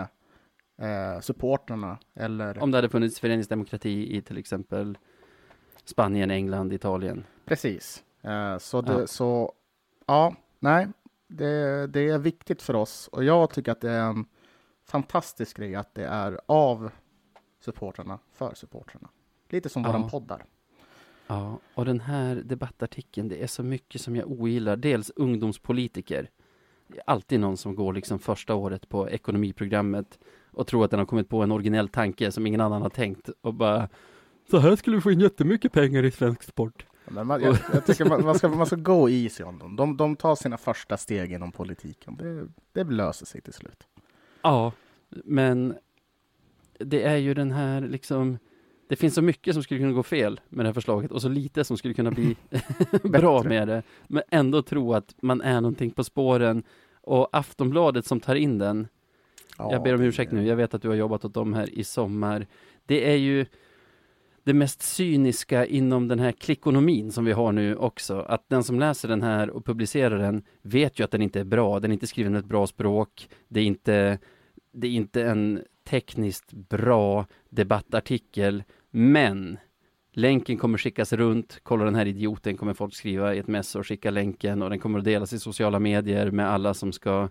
eh, 0.82 1.22
supporterna 1.22 1.98
eller... 2.16 2.64
Om 2.64 2.72
det 2.72 2.78
hade 2.78 2.90
funnits 2.90 3.20
föreningsdemokrati 3.20 4.18
i 4.18 4.22
till 4.22 4.38
exempel 4.38 4.98
Spanien, 5.86 6.32
England, 6.32 6.74
Italien. 6.74 7.26
Precis. 7.46 8.04
Eh, 8.26 8.58
så, 8.58 8.82
det, 8.82 8.94
ja. 8.94 9.08
så 9.08 9.54
ja, 10.06 10.36
nej, 10.60 10.88
det, 11.28 11.88
det 11.88 12.10
är 12.10 12.18
viktigt 12.18 12.62
för 12.62 12.74
oss 12.74 13.08
och 13.08 13.24
jag 13.24 13.50
tycker 13.50 13.72
att 13.72 13.82
det 13.82 13.92
är 13.92 14.10
en 14.10 14.26
fantastisk 14.86 15.58
grej 15.58 15.76
att 15.76 15.96
det 15.96 16.06
är 16.06 16.40
av 16.46 16.92
supporterna 17.60 18.20
för 18.34 18.54
supporterna. 18.56 19.10
Lite 19.50 19.70
som 19.70 19.84
ja. 19.84 19.92
våran 19.92 20.10
poddar. 20.10 20.46
Ja, 21.28 21.60
och 21.74 21.86
den 21.86 22.00
här 22.00 22.36
debattartikeln, 22.36 23.28
det 23.28 23.44
är 23.44 23.48
så 23.48 23.64
mycket 23.64 24.02
som 24.02 24.16
jag 24.16 24.32
ogillar. 24.32 24.76
Dels 24.76 25.12
ungdomspolitiker. 25.16 26.30
Det 26.88 26.98
är 26.98 27.04
alltid 27.08 27.40
någon 27.40 27.58
som 27.58 27.76
går 27.76 27.94
liksom 27.94 28.20
första 28.20 28.56
året 28.56 28.90
på 28.90 29.10
ekonomiprogrammet 29.10 30.20
och 30.52 30.68
tro 30.68 30.84
att 30.84 30.92
den 30.92 31.00
har 31.00 31.06
kommit 31.06 31.30
på 31.30 31.44
en 31.44 31.52
originell 31.52 31.88
tanke 31.88 32.32
som 32.32 32.48
ingen 32.48 32.62
annan 32.62 32.82
har 32.82 32.90
tänkt 32.90 33.30
och 33.42 33.54
bara 33.54 33.90
så 34.52 34.58
här 34.58 34.76
skulle 34.76 34.96
vi 34.96 35.02
få 35.02 35.12
in 35.12 35.20
jättemycket 35.20 35.72
pengar 35.72 36.04
i 36.04 36.12
svensk 36.12 36.44
sport. 36.44 36.86
Men 37.08 37.28
man, 37.28 37.42
jag, 37.42 37.58
jag 37.74 37.86
tycker 37.86 38.06
man, 38.06 38.26
man, 38.26 38.36
ska, 38.36 38.48
man 38.48 38.66
ska 38.66 38.76
gå 38.76 39.10
easy 39.10 39.44
on 39.44 39.60
dem. 39.60 39.76
De, 39.76 39.98
de 39.98 40.16
tar 40.16 40.36
sina 40.36 40.58
första 40.58 40.98
steg 40.98 41.32
inom 41.34 41.52
politiken. 41.52 42.18
Det, 42.18 42.48
det 42.74 42.92
löser 42.92 43.26
sig 43.26 43.42
till 43.42 43.54
slut. 43.54 43.88
Ja, 44.42 44.72
men 45.10 45.76
det 46.80 47.04
är 47.04 47.18
ju 47.18 47.34
den 47.34 47.52
här 47.52 47.82
liksom 47.82 48.38
det 48.88 48.96
finns 48.96 49.16
så 49.16 49.22
mycket 49.22 49.54
som 49.54 49.64
skulle 49.64 49.80
kunna 49.80 49.92
gå 49.92 50.04
fel 50.04 50.42
med 50.50 50.66
det 50.66 50.68
här 50.68 50.74
förslaget 50.74 51.12
och 51.12 51.22
så 51.22 51.30
lite 51.30 51.64
som 51.64 51.78
skulle 51.78 51.94
kunna 51.94 52.12
bli 52.12 52.36
bra 53.04 53.44
med 53.44 53.68
det. 53.68 53.84
Men 54.08 54.24
ändå 54.30 54.62
tro 54.62 54.94
att 54.94 55.16
man 55.22 55.42
är 55.42 55.62
någonting 55.62 55.92
på 55.92 56.04
spåren. 56.04 56.64
Och 57.02 57.30
Aftonbladet 57.32 58.06
som 58.06 58.20
tar 58.20 58.36
in 58.36 58.58
den, 58.58 58.88
ja, 59.58 59.72
jag 59.72 59.84
ber 59.84 59.96
om 59.96 60.02
ursäkt 60.02 60.32
nu, 60.32 60.48
jag 60.48 60.56
vet 60.56 60.74
att 60.74 60.82
du 60.82 60.88
har 60.88 60.96
jobbat 60.96 61.26
åt 61.26 61.34
dem 61.34 61.54
här 61.54 61.70
i 61.70 61.84
sommar. 61.84 62.48
Det 62.86 63.12
är 63.12 63.16
ju 63.16 63.46
det 64.46 64.54
mest 64.54 64.82
cyniska 64.82 65.66
inom 65.66 66.08
den 66.08 66.20
här 66.20 66.32
klickonomin 66.32 67.12
som 67.12 67.26
vi 67.26 67.32
har 67.32 67.52
nu 67.52 67.76
också. 67.76 68.20
Att 68.20 68.50
den 68.50 68.64
som 68.64 68.80
läser 68.80 69.08
den 69.08 69.22
här 69.22 69.50
och 69.50 69.66
publicerar 69.66 70.18
den 70.18 70.44
vet 70.62 71.00
ju 71.00 71.04
att 71.04 71.12
den 71.12 71.22
inte 71.22 71.40
är 71.40 71.44
bra. 71.44 71.80
Den 71.80 71.92
är 71.92 71.94
inte 71.94 72.08
skriven 72.08 72.32
med 72.32 72.40
ett 72.40 72.46
bra 72.46 72.68
språk. 72.68 73.30
Det 73.48 73.60
är 73.60 73.66
inte, 73.66 74.20
det 74.74 74.88
är 74.88 74.92
inte 74.92 75.24
en 75.24 75.64
tekniskt 75.90 76.54
bra 76.54 77.26
debattartikel. 77.50 78.64
Men 78.92 79.58
länken 80.14 80.58
kommer 80.58 80.78
skickas 80.78 81.14
runt. 81.14 81.60
Kolla 81.64 81.86
den 81.86 81.96
här 81.96 82.06
idioten 82.06 82.58
kommer 82.58 82.74
folk 82.74 82.96
skriva 82.96 83.36
i 83.36 83.40
ett 83.40 83.48
mess 83.48 83.76
och 83.76 83.88
skicka 83.88 84.12
länken 84.12 84.62
och 84.62 84.70
den 84.70 84.80
kommer 84.80 85.00
att 85.00 85.06
delas 85.06 85.34
i 85.34 85.40
sociala 85.40 85.80
medier 85.80 86.32
med 86.32 86.50
alla 86.50 86.74
som 86.74 86.92
ska 86.92 87.30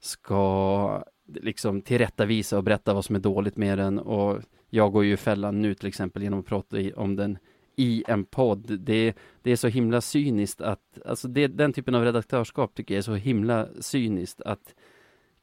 ska 0.00 1.04
liksom 1.34 1.82
tillrättavisa 1.82 2.56
och 2.56 2.64
berätta 2.64 2.94
vad 2.94 3.04
som 3.04 3.16
är 3.16 3.20
dåligt 3.20 3.56
med 3.56 3.78
den 3.78 3.98
och 3.98 4.42
jag 4.76 4.92
går 4.92 5.04
ju 5.04 5.12
i 5.12 5.16
fällan 5.16 5.62
nu 5.62 5.74
till 5.74 5.88
exempel 5.88 6.22
genom 6.22 6.40
att 6.40 6.46
prata 6.46 6.76
om 6.96 7.16
den 7.16 7.38
i 7.76 8.04
en 8.06 8.24
podd. 8.24 8.80
Det, 8.80 9.16
det 9.42 9.50
är 9.50 9.56
så 9.56 9.68
himla 9.68 10.00
cyniskt 10.00 10.60
att, 10.60 10.98
alltså 11.04 11.28
det, 11.28 11.46
den 11.46 11.72
typen 11.72 11.94
av 11.94 12.04
redaktörskap 12.04 12.74
tycker 12.74 12.94
jag 12.94 12.98
är 12.98 13.02
så 13.02 13.14
himla 13.14 13.68
cyniskt 13.80 14.40
att 14.40 14.74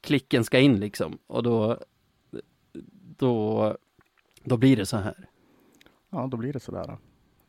klicken 0.02 0.44
ska 0.44 0.60
in 0.60 0.80
liksom 0.80 1.18
och 1.28 1.44
då, 1.44 1.80
då, 3.18 3.78
då 4.44 4.58
blir 4.58 4.78
det 4.78 4.86
så 4.86 4.98
här. 4.98 5.30
Ja, 6.10 6.28
då 6.28 6.38
blir 6.38 6.54
det 6.54 6.60
så 6.60 6.72
där. 6.72 6.98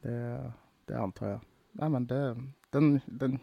Det, 0.01 0.53
det 0.85 0.99
antar 0.99 1.29
jag. 1.29 1.41
Nej, 1.73 1.89
men 1.89 2.07
det, 2.07 2.37
den, 2.71 3.01
den, 3.07 3.39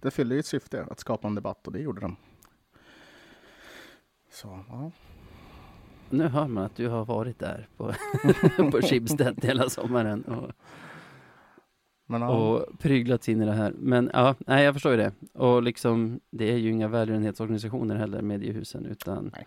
det 0.00 0.10
fyllde 0.10 0.34
ju 0.34 0.38
ett 0.38 0.46
syfte 0.46 0.84
att 0.90 1.00
skapa 1.00 1.28
en 1.28 1.34
debatt 1.34 1.66
och 1.66 1.72
det 1.72 1.80
gjorde 1.80 2.00
den. 2.00 2.16
Så, 4.30 4.64
ja. 4.68 4.90
Nu 6.16 6.28
hör 6.28 6.48
man 6.48 6.64
att 6.64 6.76
du 6.76 6.88
har 6.88 7.04
varit 7.04 7.38
där 7.38 7.68
på, 7.76 7.92
på 8.70 8.82
Schibsted 8.82 9.44
hela 9.44 9.68
sommaren 9.68 10.22
och, 10.24 10.50
Men, 12.06 12.22
ja. 12.22 12.28
och 12.28 12.78
pryglat 12.78 13.28
in 13.28 13.42
i 13.42 13.46
det 13.46 13.52
här. 13.52 13.72
Men 13.78 14.10
ja, 14.12 14.34
nej, 14.38 14.64
jag 14.64 14.74
förstår 14.74 14.92
ju 14.92 14.98
det. 14.98 15.12
Och 15.32 15.62
liksom, 15.62 16.20
det 16.30 16.52
är 16.52 16.56
ju 16.56 16.70
inga 16.70 16.88
välgörenhetsorganisationer 16.88 17.96
heller, 17.96 18.22
mediehusen, 18.22 18.86
utan 18.86 19.30
nej. 19.34 19.46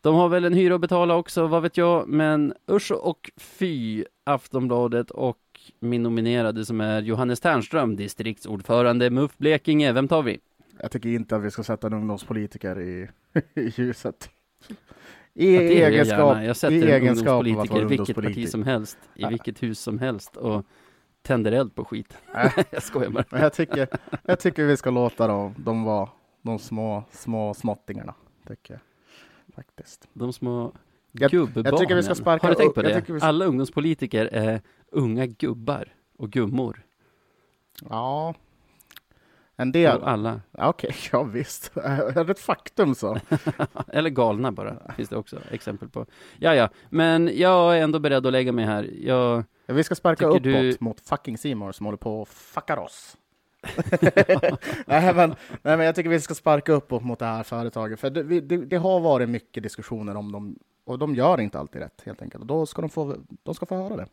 De 0.00 0.14
har 0.14 0.28
väl 0.28 0.44
en 0.44 0.52
hyra 0.52 0.74
att 0.74 0.80
betala 0.80 1.16
också, 1.16 1.46
vad 1.46 1.62
vet 1.62 1.76
jag, 1.76 2.08
men 2.08 2.54
usch 2.70 2.92
och 2.92 3.30
fy 3.36 4.04
Aftonbladet 4.24 5.10
och 5.10 5.38
min 5.80 6.02
nominerade 6.02 6.64
som 6.64 6.80
är 6.80 7.02
Johannes 7.02 7.40
Ternström, 7.40 7.96
distriktsordförande 7.96 9.10
MUF 9.10 9.36
Blekinge. 9.38 9.92
Vem 9.92 10.08
tar 10.08 10.22
vi? 10.22 10.40
Jag 10.80 10.90
tycker 10.90 11.08
inte 11.08 11.36
att 11.36 11.42
vi 11.42 11.50
ska 11.50 11.62
sätta 11.62 11.86
en 11.86 11.92
ungdomspolitiker 11.92 12.80
i, 12.80 13.08
i 13.54 13.72
ljuset. 13.76 14.30
I 15.34 15.56
egenskap, 15.56 16.36
jag, 16.36 16.44
jag 16.44 16.56
sätter 16.56 16.88
i 16.88 16.92
en 16.92 17.08
ungdomspolitiker 17.08 17.82
i 17.82 17.84
vilket 17.84 18.16
parti 18.16 18.48
som 18.48 18.62
helst, 18.62 18.98
i 19.14 19.26
vilket 19.26 19.62
hus 19.62 19.80
som 19.80 19.98
helst 19.98 20.36
och 20.36 20.64
tänder 21.22 21.52
eld 21.52 21.74
på 21.74 21.84
skit. 21.84 22.16
jag 22.70 22.82
skojar 22.82 23.10
bara. 23.10 23.24
Men 23.30 23.42
jag 23.42 23.52
tycker, 23.52 23.88
jag 24.22 24.40
tycker 24.40 24.64
vi 24.64 24.76
ska 24.76 24.90
låta 24.90 25.26
dem, 25.26 25.54
de 25.58 25.84
vara 25.84 26.08
de 26.42 26.58
små, 26.58 27.04
små 27.10 27.54
småttingarna. 27.54 28.14
Tycker 28.48 28.74
jag, 28.74 28.80
faktiskt. 29.54 30.08
De 30.12 30.32
små 30.32 30.72
gubbbarnen. 31.12 31.64
Jag 31.64 31.80
tycker 31.80 31.94
vi 31.94 32.02
ska 32.02 32.14
sparka 32.14 32.46
Har 32.46 32.54
du 32.54 32.60
tänkt 32.60 32.74
på 32.74 32.82
det? 32.82 33.04
Ska... 33.04 33.18
Alla 33.26 33.44
ungdomspolitiker 33.44 34.26
är 34.32 34.60
unga 34.90 35.26
gubbar 35.26 35.88
och 36.16 36.30
gummor. 36.30 36.82
Ja, 37.90 38.34
en 39.56 39.72
del? 39.72 39.96
Och 39.96 40.08
alla. 40.08 40.40
Okej, 40.52 40.68
okay, 40.68 40.92
ja 41.12 41.22
visst. 41.22 41.76
Är 41.84 42.24
det 42.24 42.32
ett 42.32 42.38
faktum 42.38 42.94
så? 42.94 43.18
Eller 43.88 44.10
galna 44.10 44.52
bara, 44.52 44.92
finns 44.96 45.08
det 45.08 45.16
också 45.16 45.38
exempel 45.50 45.88
på. 45.88 46.06
Ja, 46.38 46.54
ja, 46.54 46.68
men 46.90 47.30
jag 47.34 47.78
är 47.78 47.82
ändå 47.82 47.98
beredd 47.98 48.26
att 48.26 48.32
lägga 48.32 48.52
mig 48.52 48.64
här. 48.64 48.90
Jag 49.00 49.44
ja, 49.66 49.74
vi 49.74 49.84
ska 49.84 49.94
sparka 49.94 50.26
uppåt 50.26 50.42
du... 50.42 50.76
mot 50.80 51.00
fucking 51.00 51.38
Simor 51.38 51.72
som 51.72 51.86
håller 51.86 51.98
på 51.98 52.20
och 52.20 52.28
fuckar 52.28 52.76
oss. 52.76 53.16
nej, 54.86 55.14
men, 55.14 55.34
nej, 55.62 55.76
men 55.76 55.80
jag 55.80 55.94
tycker 55.94 56.10
vi 56.10 56.20
ska 56.20 56.34
sparka 56.34 56.72
uppåt 56.72 57.02
mot 57.02 57.18
det 57.18 57.24
här 57.24 57.42
företaget, 57.42 58.00
för 58.00 58.10
det, 58.10 58.40
det, 58.40 58.56
det, 58.56 58.76
har 58.76 59.00
varit 59.00 59.28
mycket 59.28 59.62
diskussioner 59.62 60.16
om 60.16 60.32
dem 60.32 60.58
och 60.84 60.98
de 60.98 61.14
gör 61.14 61.40
inte 61.40 61.58
alltid 61.58 61.82
rätt 61.82 62.02
helt 62.06 62.22
enkelt. 62.22 62.40
Och 62.40 62.46
då 62.46 62.66
ska 62.66 62.80
de 62.82 62.90
få, 62.90 63.16
de 63.42 63.54
ska 63.54 63.66
få 63.66 63.74
höra 63.74 63.96
det. 63.96 64.06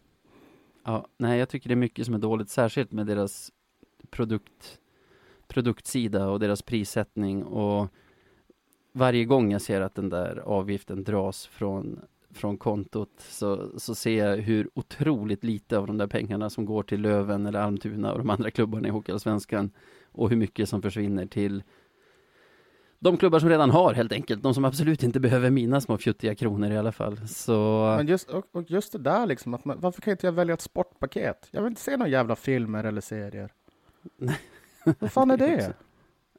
Ja, 0.83 1.07
nej, 1.17 1.39
jag 1.39 1.49
tycker 1.49 1.69
det 1.69 1.73
är 1.73 1.75
mycket 1.75 2.05
som 2.05 2.13
är 2.13 2.19
dåligt, 2.19 2.49
särskilt 2.49 2.91
med 2.91 3.07
deras 3.07 3.51
produkt 4.09 4.79
produktsida 5.51 6.29
och 6.29 6.39
deras 6.39 6.61
prissättning 6.61 7.43
och 7.43 7.87
varje 8.91 9.25
gång 9.25 9.51
jag 9.51 9.61
ser 9.61 9.81
att 9.81 9.95
den 9.95 10.09
där 10.09 10.37
avgiften 10.37 11.03
dras 11.03 11.45
från, 11.45 11.99
från 12.29 12.57
kontot 12.57 13.09
så, 13.17 13.79
så 13.79 13.95
ser 13.95 14.25
jag 14.25 14.37
hur 14.37 14.69
otroligt 14.73 15.43
lite 15.43 15.77
av 15.77 15.87
de 15.87 15.97
där 15.97 16.07
pengarna 16.07 16.49
som 16.49 16.65
går 16.65 16.83
till 16.83 17.01
Löven 17.01 17.45
eller 17.45 17.59
Almtuna 17.59 18.11
och 18.11 18.17
de 18.17 18.29
andra 18.29 18.51
klubbarna 18.51 18.87
i 18.87 18.91
Hockeyallsvenskan 18.91 19.71
och 20.11 20.29
hur 20.29 20.37
mycket 20.37 20.69
som 20.69 20.81
försvinner 20.81 21.25
till 21.25 21.63
de 22.99 23.17
klubbar 23.17 23.39
som 23.39 23.49
redan 23.49 23.69
har 23.69 23.93
helt 23.93 24.11
enkelt, 24.11 24.43
de 24.43 24.53
som 24.53 24.65
absolut 24.65 25.03
inte 25.03 25.19
behöver 25.19 25.49
mina 25.49 25.81
små 25.81 25.97
fjuttiga 25.97 26.35
kronor 26.35 26.71
i 26.71 26.77
alla 26.77 26.91
fall. 26.91 27.27
Så... 27.27 27.93
Men 27.97 28.07
just, 28.07 28.29
och, 28.29 28.45
och 28.51 28.71
just 28.71 28.91
det 28.91 28.99
där 28.99 29.25
liksom, 29.25 29.53
att 29.53 29.65
man, 29.65 29.79
varför 29.79 30.01
kan 30.01 30.11
inte 30.11 30.27
jag 30.27 30.33
välja 30.33 30.53
ett 30.53 30.61
sportpaket? 30.61 31.47
Jag 31.51 31.61
vill 31.61 31.69
inte 31.69 31.81
se 31.81 31.97
några 31.97 32.11
jävla 32.11 32.35
filmer 32.35 32.83
eller 32.83 33.01
serier. 33.01 33.51
Vad 34.99 35.11
fan 35.11 35.31
är 35.31 35.37
det? 35.37 35.73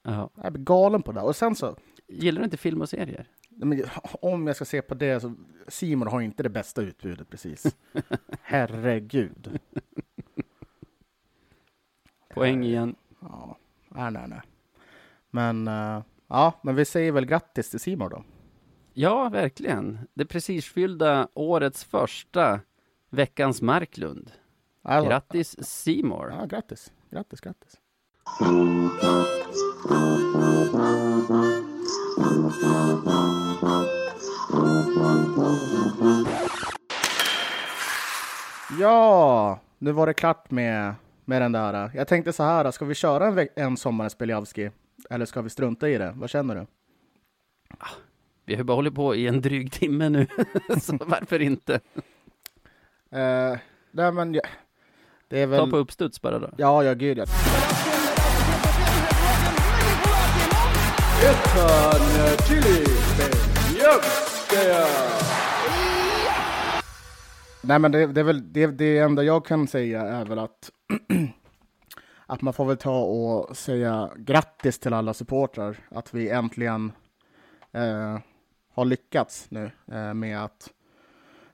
Ja. 0.04 0.30
Jag 0.42 0.52
blir 0.52 0.64
galen 0.64 1.02
på 1.02 1.12
det. 1.12 1.20
Och 1.20 1.36
sen 1.36 1.54
så... 1.54 1.76
Gillar 2.08 2.38
du 2.38 2.44
inte 2.44 2.56
film 2.56 2.80
och 2.80 2.88
serier? 2.88 3.26
Men, 3.48 3.84
om 4.20 4.46
jag 4.46 4.56
ska 4.56 4.64
se 4.64 4.82
på 4.82 4.94
det 4.94 5.20
så... 5.20 5.34
Simon 5.68 6.08
har 6.08 6.20
inte 6.20 6.42
det 6.42 6.48
bästa 6.48 6.82
utbudet 6.82 7.30
precis. 7.30 7.76
Herregud. 8.42 9.60
Poäng 12.34 12.64
igen. 12.64 12.96
Ja, 13.20 13.58
nej, 13.88 14.10
nej, 14.10 14.28
nej. 14.28 14.40
Men, 15.30 15.68
uh, 15.68 16.02
ja, 16.28 16.60
men 16.62 16.74
vi 16.74 16.84
säger 16.84 17.12
väl 17.12 17.26
grattis 17.26 17.70
till 17.70 17.80
Simon 17.80 18.10
då. 18.10 18.24
Ja, 18.92 19.28
verkligen. 19.28 19.98
Det 20.14 20.26
prestigefyllda 20.26 21.28
årets 21.34 21.84
första 21.84 22.60
Veckans 23.10 23.62
Marklund. 23.62 24.32
Alltså, 24.82 25.08
grattis 25.08 25.68
Simor. 25.68 26.34
Ja, 26.38 26.44
grattis. 26.46 26.92
Grattis, 27.10 27.40
grattis. 27.40 27.81
Ja, 38.80 39.60
nu 39.78 39.92
var 39.92 40.06
det 40.06 40.14
klart 40.14 40.50
med, 40.50 40.94
med 41.24 41.42
den 41.42 41.52
där. 41.52 41.90
Jag 41.94 42.08
tänkte 42.08 42.32
så 42.32 42.42
här, 42.42 42.70
ska 42.70 42.84
vi 42.84 42.94
köra 42.94 43.26
en, 43.26 43.48
en 43.56 43.76
sommarens 43.76 44.18
Beliavski? 44.18 44.70
Eller 45.10 45.26
ska 45.26 45.42
vi 45.42 45.50
strunta 45.50 45.88
i 45.88 45.98
det? 45.98 46.12
Vad 46.16 46.30
känner 46.30 46.54
du? 46.54 46.66
Vi 48.44 48.54
har 48.54 48.64
bara 48.64 48.74
hållit 48.74 48.94
på 48.94 49.14
i 49.14 49.26
en 49.26 49.40
dryg 49.40 49.72
timme 49.72 50.08
nu, 50.08 50.26
så 50.80 50.98
varför 51.06 51.42
inte? 51.42 51.74
Uh, 53.14 53.58
nej, 53.90 54.12
men 54.12 54.34
ja, 54.34 54.42
det 55.28 55.42
är 55.42 55.46
väl... 55.46 55.58
Ta 55.58 55.70
på 55.70 55.76
uppstuds 55.76 56.22
bara 56.22 56.38
då. 56.38 56.50
Ja, 56.56 56.84
ja, 56.84 56.94
gud 56.94 57.18
ja. 57.18 57.24
Ettan 61.22 62.00
Chili 62.48 62.84
Nej 67.62 67.78
men 67.78 67.92
det, 67.92 68.06
det, 68.06 68.20
är 68.20 68.24
väl 68.24 68.52
det, 68.52 68.66
det 68.66 68.98
enda 68.98 69.22
jag 69.22 69.44
kan 69.46 69.66
säga 69.66 70.02
är 70.02 70.24
väl 70.24 70.38
att 70.38 70.70
att 72.26 72.42
man 72.42 72.52
får 72.52 72.64
väl 72.64 72.76
ta 72.76 73.00
och 73.00 73.56
säga 73.56 74.10
grattis 74.16 74.78
till 74.78 74.92
alla 74.92 75.14
supportrar 75.14 75.76
att 75.88 76.14
vi 76.14 76.30
äntligen 76.30 76.92
eh, 77.72 78.18
har 78.74 78.84
lyckats 78.84 79.46
nu 79.50 79.70
eh, 79.92 80.14
med 80.14 80.44
att 80.44 80.70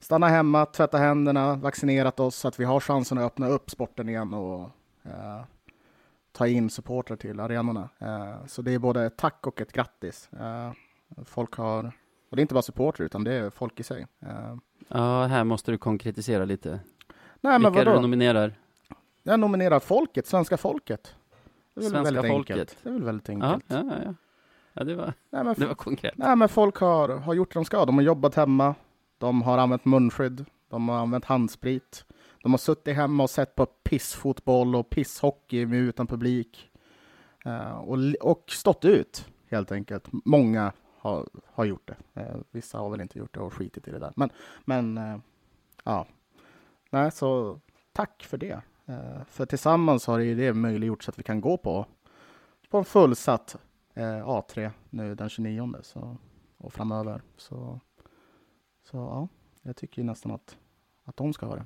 stanna 0.01 0.29
hemma, 0.29 0.67
tvätta 0.67 0.99
händerna, 0.99 1.55
vaccinerat 1.55 2.21
oss 2.21 2.37
så 2.37 2.49
att 2.49 2.61
vi 2.61 2.65
har 2.65 2.81
chansen 2.81 3.19
att 3.19 3.25
öppna 3.25 3.49
upp 3.49 3.71
sporten 3.71 4.09
igen 4.09 4.35
och 4.35 4.71
eh, 5.05 5.45
ta 6.39 6.47
in 6.47 6.71
supportrar 6.71 7.17
till 7.17 7.41
arenorna. 7.41 7.89
Eh, 7.99 8.47
så 8.47 8.63
det 8.63 8.75
är 8.75 8.79
både 8.79 9.05
ett 9.05 9.17
tack 9.17 9.47
och 9.47 9.61
ett 9.61 9.73
grattis. 9.73 10.29
Eh, 10.33 10.73
folk 11.25 11.55
har 11.55 11.85
Och 12.31 12.37
det 12.37 12.41
är 12.41 12.43
inte 12.43 12.55
bara 12.55 12.63
supporter 12.63 13.05
utan 13.05 13.25
det 13.25 13.33
är 13.35 13.51
folk 13.51 13.81
i 13.81 13.83
sig. 13.83 14.07
Eh, 14.21 14.57
Ja, 14.89 15.25
här 15.27 15.45
måste 15.45 15.71
du 15.71 15.79
konkretisera 15.79 16.45
lite. 16.45 16.71
nej, 16.71 16.81
men 17.41 17.61
Vilka 17.63 17.71
det 17.79 17.85
du 17.85 17.91
vadå? 17.91 18.01
nominerar? 18.03 18.55
Jag 19.23 19.41
nominerar 19.41 19.81
folket, 19.81 20.27
svenska 20.27 20.57
folket. 20.57 21.15
Det 21.75 21.81
är 21.81 21.83
väl 21.83 21.91
Svenska 21.91 22.15
väldigt 22.15 22.33
folket. 22.33 22.57
enkelt. 22.57 22.79
Det 22.83 22.89
är 22.89 22.93
väl 22.93 23.03
väldigt 23.05 23.29
enkelt. 23.29 23.65
ja, 23.69 23.77
ja. 23.89 23.95
ja. 24.05 24.15
ja 24.73 24.85
det, 24.85 24.95
var, 24.95 25.13
Nej, 25.31 25.45
men 25.45 25.55
det 25.59 25.67
var 25.67 25.75
konkret. 25.75 26.15
Nej, 26.17 26.37
men 26.37 26.49
folk 26.49 26.77
har, 26.77 27.09
har 27.09 27.35
gjort 27.35 27.53
det 27.53 27.59
de 27.59 27.65
ska. 27.65 27.85
De 27.85 27.95
har 27.95 28.03
jobbat 28.03 28.35
hemma. 28.35 28.75
De 29.19 29.43
har 29.43 29.59
använt 29.59 29.85
munskydd. 29.85 30.45
De 30.69 30.89
har 30.89 30.99
använt 30.99 31.25
handsprit. 31.25 32.05
De 32.43 32.53
har 32.53 32.59
suttit 32.59 32.97
hemma 32.97 33.23
och 33.23 33.31
sett 33.31 33.55
på 33.55 33.67
pissfotboll 33.67 34.75
och 34.75 34.91
pisshockey 34.91 35.67
med 35.67 35.79
utan 35.79 36.07
publik. 36.07 36.71
Eh, 37.45 37.79
och, 37.79 37.99
och 38.21 38.51
stått 38.51 38.85
ut, 38.85 39.27
helt 39.47 39.73
enkelt. 39.73 40.09
Många 40.25 40.73
har, 40.99 41.29
har 41.47 41.65
gjort 41.65 41.89
det. 41.89 42.21
Eh, 42.21 42.37
vissa 42.51 42.79
har 42.79 42.91
väl 42.91 43.01
inte 43.01 43.19
gjort 43.19 43.35
det 43.35 43.41
och 43.41 43.55
skitit 43.55 43.89
i 43.89 43.91
det 43.91 43.99
där. 43.99 44.13
Men, 44.17 44.31
men 44.65 44.99
eh, 44.99 45.19
ja. 45.85 46.07
Nej, 46.91 47.11
så 47.11 47.61
tack 47.93 48.23
för 48.23 48.39
det. 48.39 48.61
För 49.29 49.47
tillsammans 49.47 50.07
har 50.07 50.19
ju 50.19 50.35
det 50.35 50.53
möjliggjort 50.53 51.03
så 51.03 51.11
att 51.11 51.19
vi 51.19 51.23
kan 51.23 51.41
gå 51.41 51.57
på, 51.57 51.87
på 52.69 52.79
en 52.79 52.85
fullsatt 52.85 53.57
A3 53.95 54.71
nu 54.91 55.15
den 55.15 55.29
29 55.29 55.75
så, 55.83 56.17
och 56.57 56.73
framöver. 56.73 57.23
Så, 57.37 57.81
så 58.83 58.97
ja, 58.97 59.29
jag 59.63 59.77
tycker 59.77 60.03
ju 60.03 60.07
nästan 60.07 60.33
att, 60.33 60.57
att 61.05 61.17
de 61.17 61.33
ska 61.33 61.47
ha 61.47 61.57
det. 61.57 61.65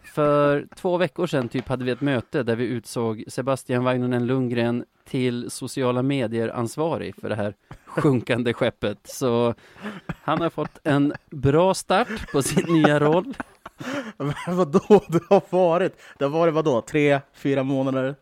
För 0.04 0.68
två 0.76 0.98
veckor 0.98 1.28
sedan 1.28 1.50
typ 1.50 1.68
hade 1.68 1.86
vi 1.86 1.92
ett 1.92 2.02
möte 2.02 2.44
där 2.44 2.56
vi 2.56 2.66
utsåg 2.66 3.24
Sebastian 3.28 3.84
Vainonen 3.84 4.26
Lundgren 4.28 4.86
till 5.06 5.52
sociala 5.52 6.02
medier 6.04 6.50
ansvarig 6.50 7.16
för 7.16 7.30
det 7.30 7.36
här 7.36 7.56
sjunkande 7.86 8.54
skeppet. 8.54 8.98
Så 9.04 9.54
han 10.08 10.42
har 10.42 10.50
fått 10.50 10.80
en 10.84 11.14
bra 11.32 11.74
start 11.74 12.32
på 12.32 12.42
sin 12.42 12.74
nya 12.74 13.00
roll. 13.00 13.34
Men 14.18 14.34
vadå, 14.58 15.02
det 15.08 15.22
har 15.30 15.42
varit? 15.50 15.98
Det 16.18 16.26
har 16.26 16.32
varit 16.32 16.54
vadå, 16.54 16.82
tre, 16.82 17.20
fyra 17.34 17.64
månader 17.64 18.16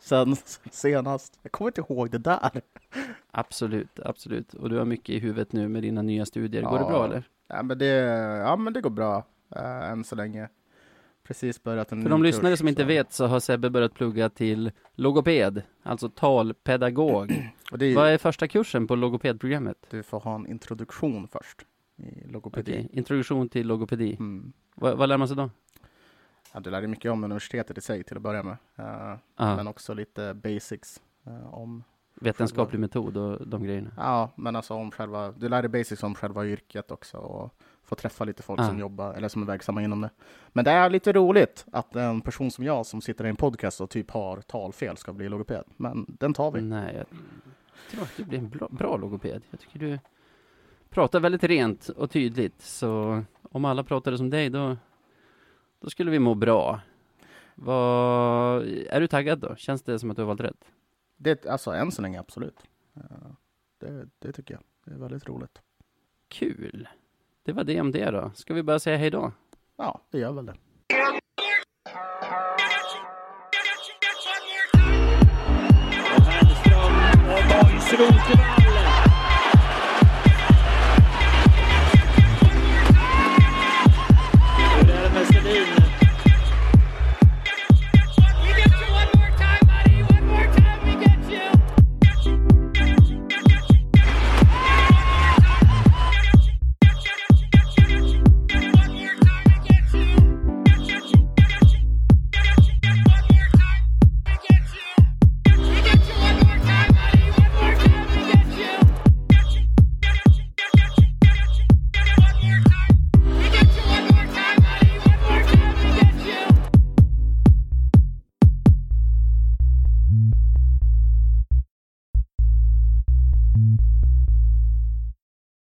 sedan 0.00 0.36
senast? 0.70 1.38
Jag 1.42 1.52
kommer 1.52 1.68
inte 1.68 1.80
ihåg 1.80 2.10
det 2.10 2.18
där. 2.18 2.50
Absolut, 3.30 4.00
absolut. 4.04 4.54
Och 4.54 4.70
du 4.70 4.78
har 4.78 4.84
mycket 4.84 5.08
i 5.14 5.18
huvudet 5.18 5.52
nu 5.52 5.68
med 5.68 5.82
dina 5.82 6.02
nya 6.02 6.26
studier. 6.26 6.62
Går 6.62 6.72
Ja. 6.78 6.78
det 6.84 6.90
bra 6.90 7.04
eller? 7.04 7.22
Ja, 7.48 7.62
men 7.62 7.78
det, 7.78 7.86
ja, 8.44 8.56
men 8.56 8.72
det 8.72 8.80
går 8.80 8.90
bra 8.90 9.24
äh, 9.56 9.90
än 9.90 10.04
så 10.04 10.16
länge. 10.16 10.48
Precis 11.30 11.62
börjat 11.62 11.92
en 11.92 12.02
För 12.02 12.10
de 12.10 12.22
lyssnare 12.22 12.52
kurs, 12.52 12.58
som 12.58 12.68
inte 12.68 12.82
så- 12.82 12.86
vet 12.86 13.12
så 13.12 13.26
har 13.26 13.40
Sebbe 13.40 13.70
börjat 13.70 13.94
plugga 13.94 14.28
till 14.30 14.70
logoped, 14.94 15.62
alltså 15.82 16.08
talpedagog. 16.08 17.52
Och 17.72 17.82
är, 17.82 17.94
Vad 17.94 18.08
är 18.08 18.18
första 18.18 18.48
kursen 18.48 18.86
på 18.86 18.94
logopedprogrammet? 18.96 19.86
Du 19.90 20.02
får 20.02 20.20
ha 20.20 20.34
en 20.34 20.46
introduktion 20.46 21.28
först 21.28 21.66
i 21.96 22.28
logopedi. 22.32 22.72
Okej, 22.72 22.88
Introduktion 22.92 23.48
till 23.48 23.66
logopedi. 23.66 24.12
Mm. 24.18 24.52
Vad, 24.74 24.98
vad 24.98 25.08
lär 25.08 25.16
man 25.18 25.28
sig 25.28 25.36
då? 25.36 25.50
Ja, 26.52 26.60
du 26.60 26.70
lär 26.70 26.80
dig 26.80 26.88
mycket 26.88 27.12
om 27.12 27.24
universitetet 27.24 27.78
i 27.78 27.80
sig 27.80 28.04
till 28.04 28.16
att 28.16 28.22
börja 28.22 28.42
med. 28.42 28.56
Ah, 29.36 29.56
Men 29.56 29.68
också 29.68 29.94
lite 29.94 30.34
basics 30.34 31.00
eh, 31.26 31.54
om, 31.54 31.84
vetenskaplig 32.14 32.78
metod 32.80 33.16
och 33.16 33.48
de 33.48 33.62
grejerna. 33.64 33.90
ja, 33.96 34.30
men 34.36 34.56
alltså 34.56 34.74
om 34.74 34.90
själva, 34.90 35.32
du 35.32 35.48
lär 35.48 35.62
dig 35.62 35.68
basics 35.68 36.02
om 36.02 36.14
själva 36.14 36.46
yrket 36.46 36.90
också 36.90 37.16
och 37.18 37.54
får 37.90 37.96
träffa 37.96 38.24
lite 38.24 38.42
folk 38.42 38.60
Ah. 38.60 38.66
som 38.66 38.78
jobbar 38.78 39.14
eller 39.14 39.28
som 39.28 39.42
är 39.42 39.46
verksamma 39.46 39.82
inom 39.82 40.00
det. 40.00 40.10
Men 40.48 40.64
det 40.64 40.70
är 40.70 40.90
lite 40.90 41.12
roligt 41.12 41.66
att 41.72 41.96
en 41.96 42.20
person 42.20 42.50
som 42.50 42.64
jag 42.64 42.86
som 42.86 43.00
sitter 43.00 43.26
i 43.26 43.28
en 43.28 43.36
podcast 43.36 43.80
och 43.80 43.90
typ 43.90 44.10
har 44.10 44.40
talfel 44.40 44.96
ska 44.96 45.12
bli 45.12 45.28
logoped. 45.28 45.64
Men 45.76 46.06
den 46.08 46.34
tar 46.34 46.50
vi. 46.50 46.60
Nej, 46.60 46.94
jag 46.96 47.06
tror 47.90 48.02
att 48.02 48.16
du 48.16 48.24
blir 48.24 48.38
en 48.38 48.48
bra, 48.48 48.68
bra 48.70 48.96
logoped. 48.96 49.42
Jag 49.50 49.60
tycker 49.60 49.78
du 49.78 49.98
pratar 50.90 51.20
väldigt 51.20 51.44
rent 51.44 51.88
och 51.88 52.10
tydligt. 52.10 52.62
Så 52.62 53.22
om 53.42 53.64
alla 53.64 53.84
pratade 53.84 54.18
som 54.18 54.30
dig, 54.30 54.48
då, 54.50 54.76
då 55.80 55.90
skulle 55.90 56.10
vi 56.10 56.18
må 56.18 56.34
bra. 56.34 56.80
Vad, 57.54 58.62
är 58.66 59.00
du 59.00 59.06
taggad 59.06 59.38
då? 59.38 59.56
Känns 59.56 59.82
det 59.82 59.98
som 59.98 60.10
att 60.10 60.16
du 60.16 60.22
har 60.22 60.26
valt 60.26 60.40
rätt? 60.40 60.64
Det, 61.16 61.46
alltså 61.46 61.70
än 61.70 61.92
så 61.92 62.02
länge 62.02 62.20
absolut. 62.20 62.58
Eh, 62.96 63.02
det, 63.80 64.08
det 64.18 64.32
tycker 64.32 64.54
jag. 64.54 64.62
Det 64.84 64.90
är 64.94 64.98
väldigt 64.98 65.28
roligt. 65.28 65.60
Kul! 66.28 66.88
Det 67.50 67.54
var 67.54 67.64
det 67.64 67.80
om 67.80 67.92
det 67.92 68.10
då. 68.10 68.30
Ska 68.34 68.54
vi 68.54 68.62
bara 68.62 68.78
säga 68.78 68.96
hej 68.96 69.10
då? 69.10 69.32
Ja, 69.78 70.00
det 70.12 70.18
gör 70.18 70.32
väl 70.32 70.46
det. 70.46 70.54
Och 76.16 76.24
Hellström 76.26 76.92
och 77.28 77.42
Borgs 77.50 77.92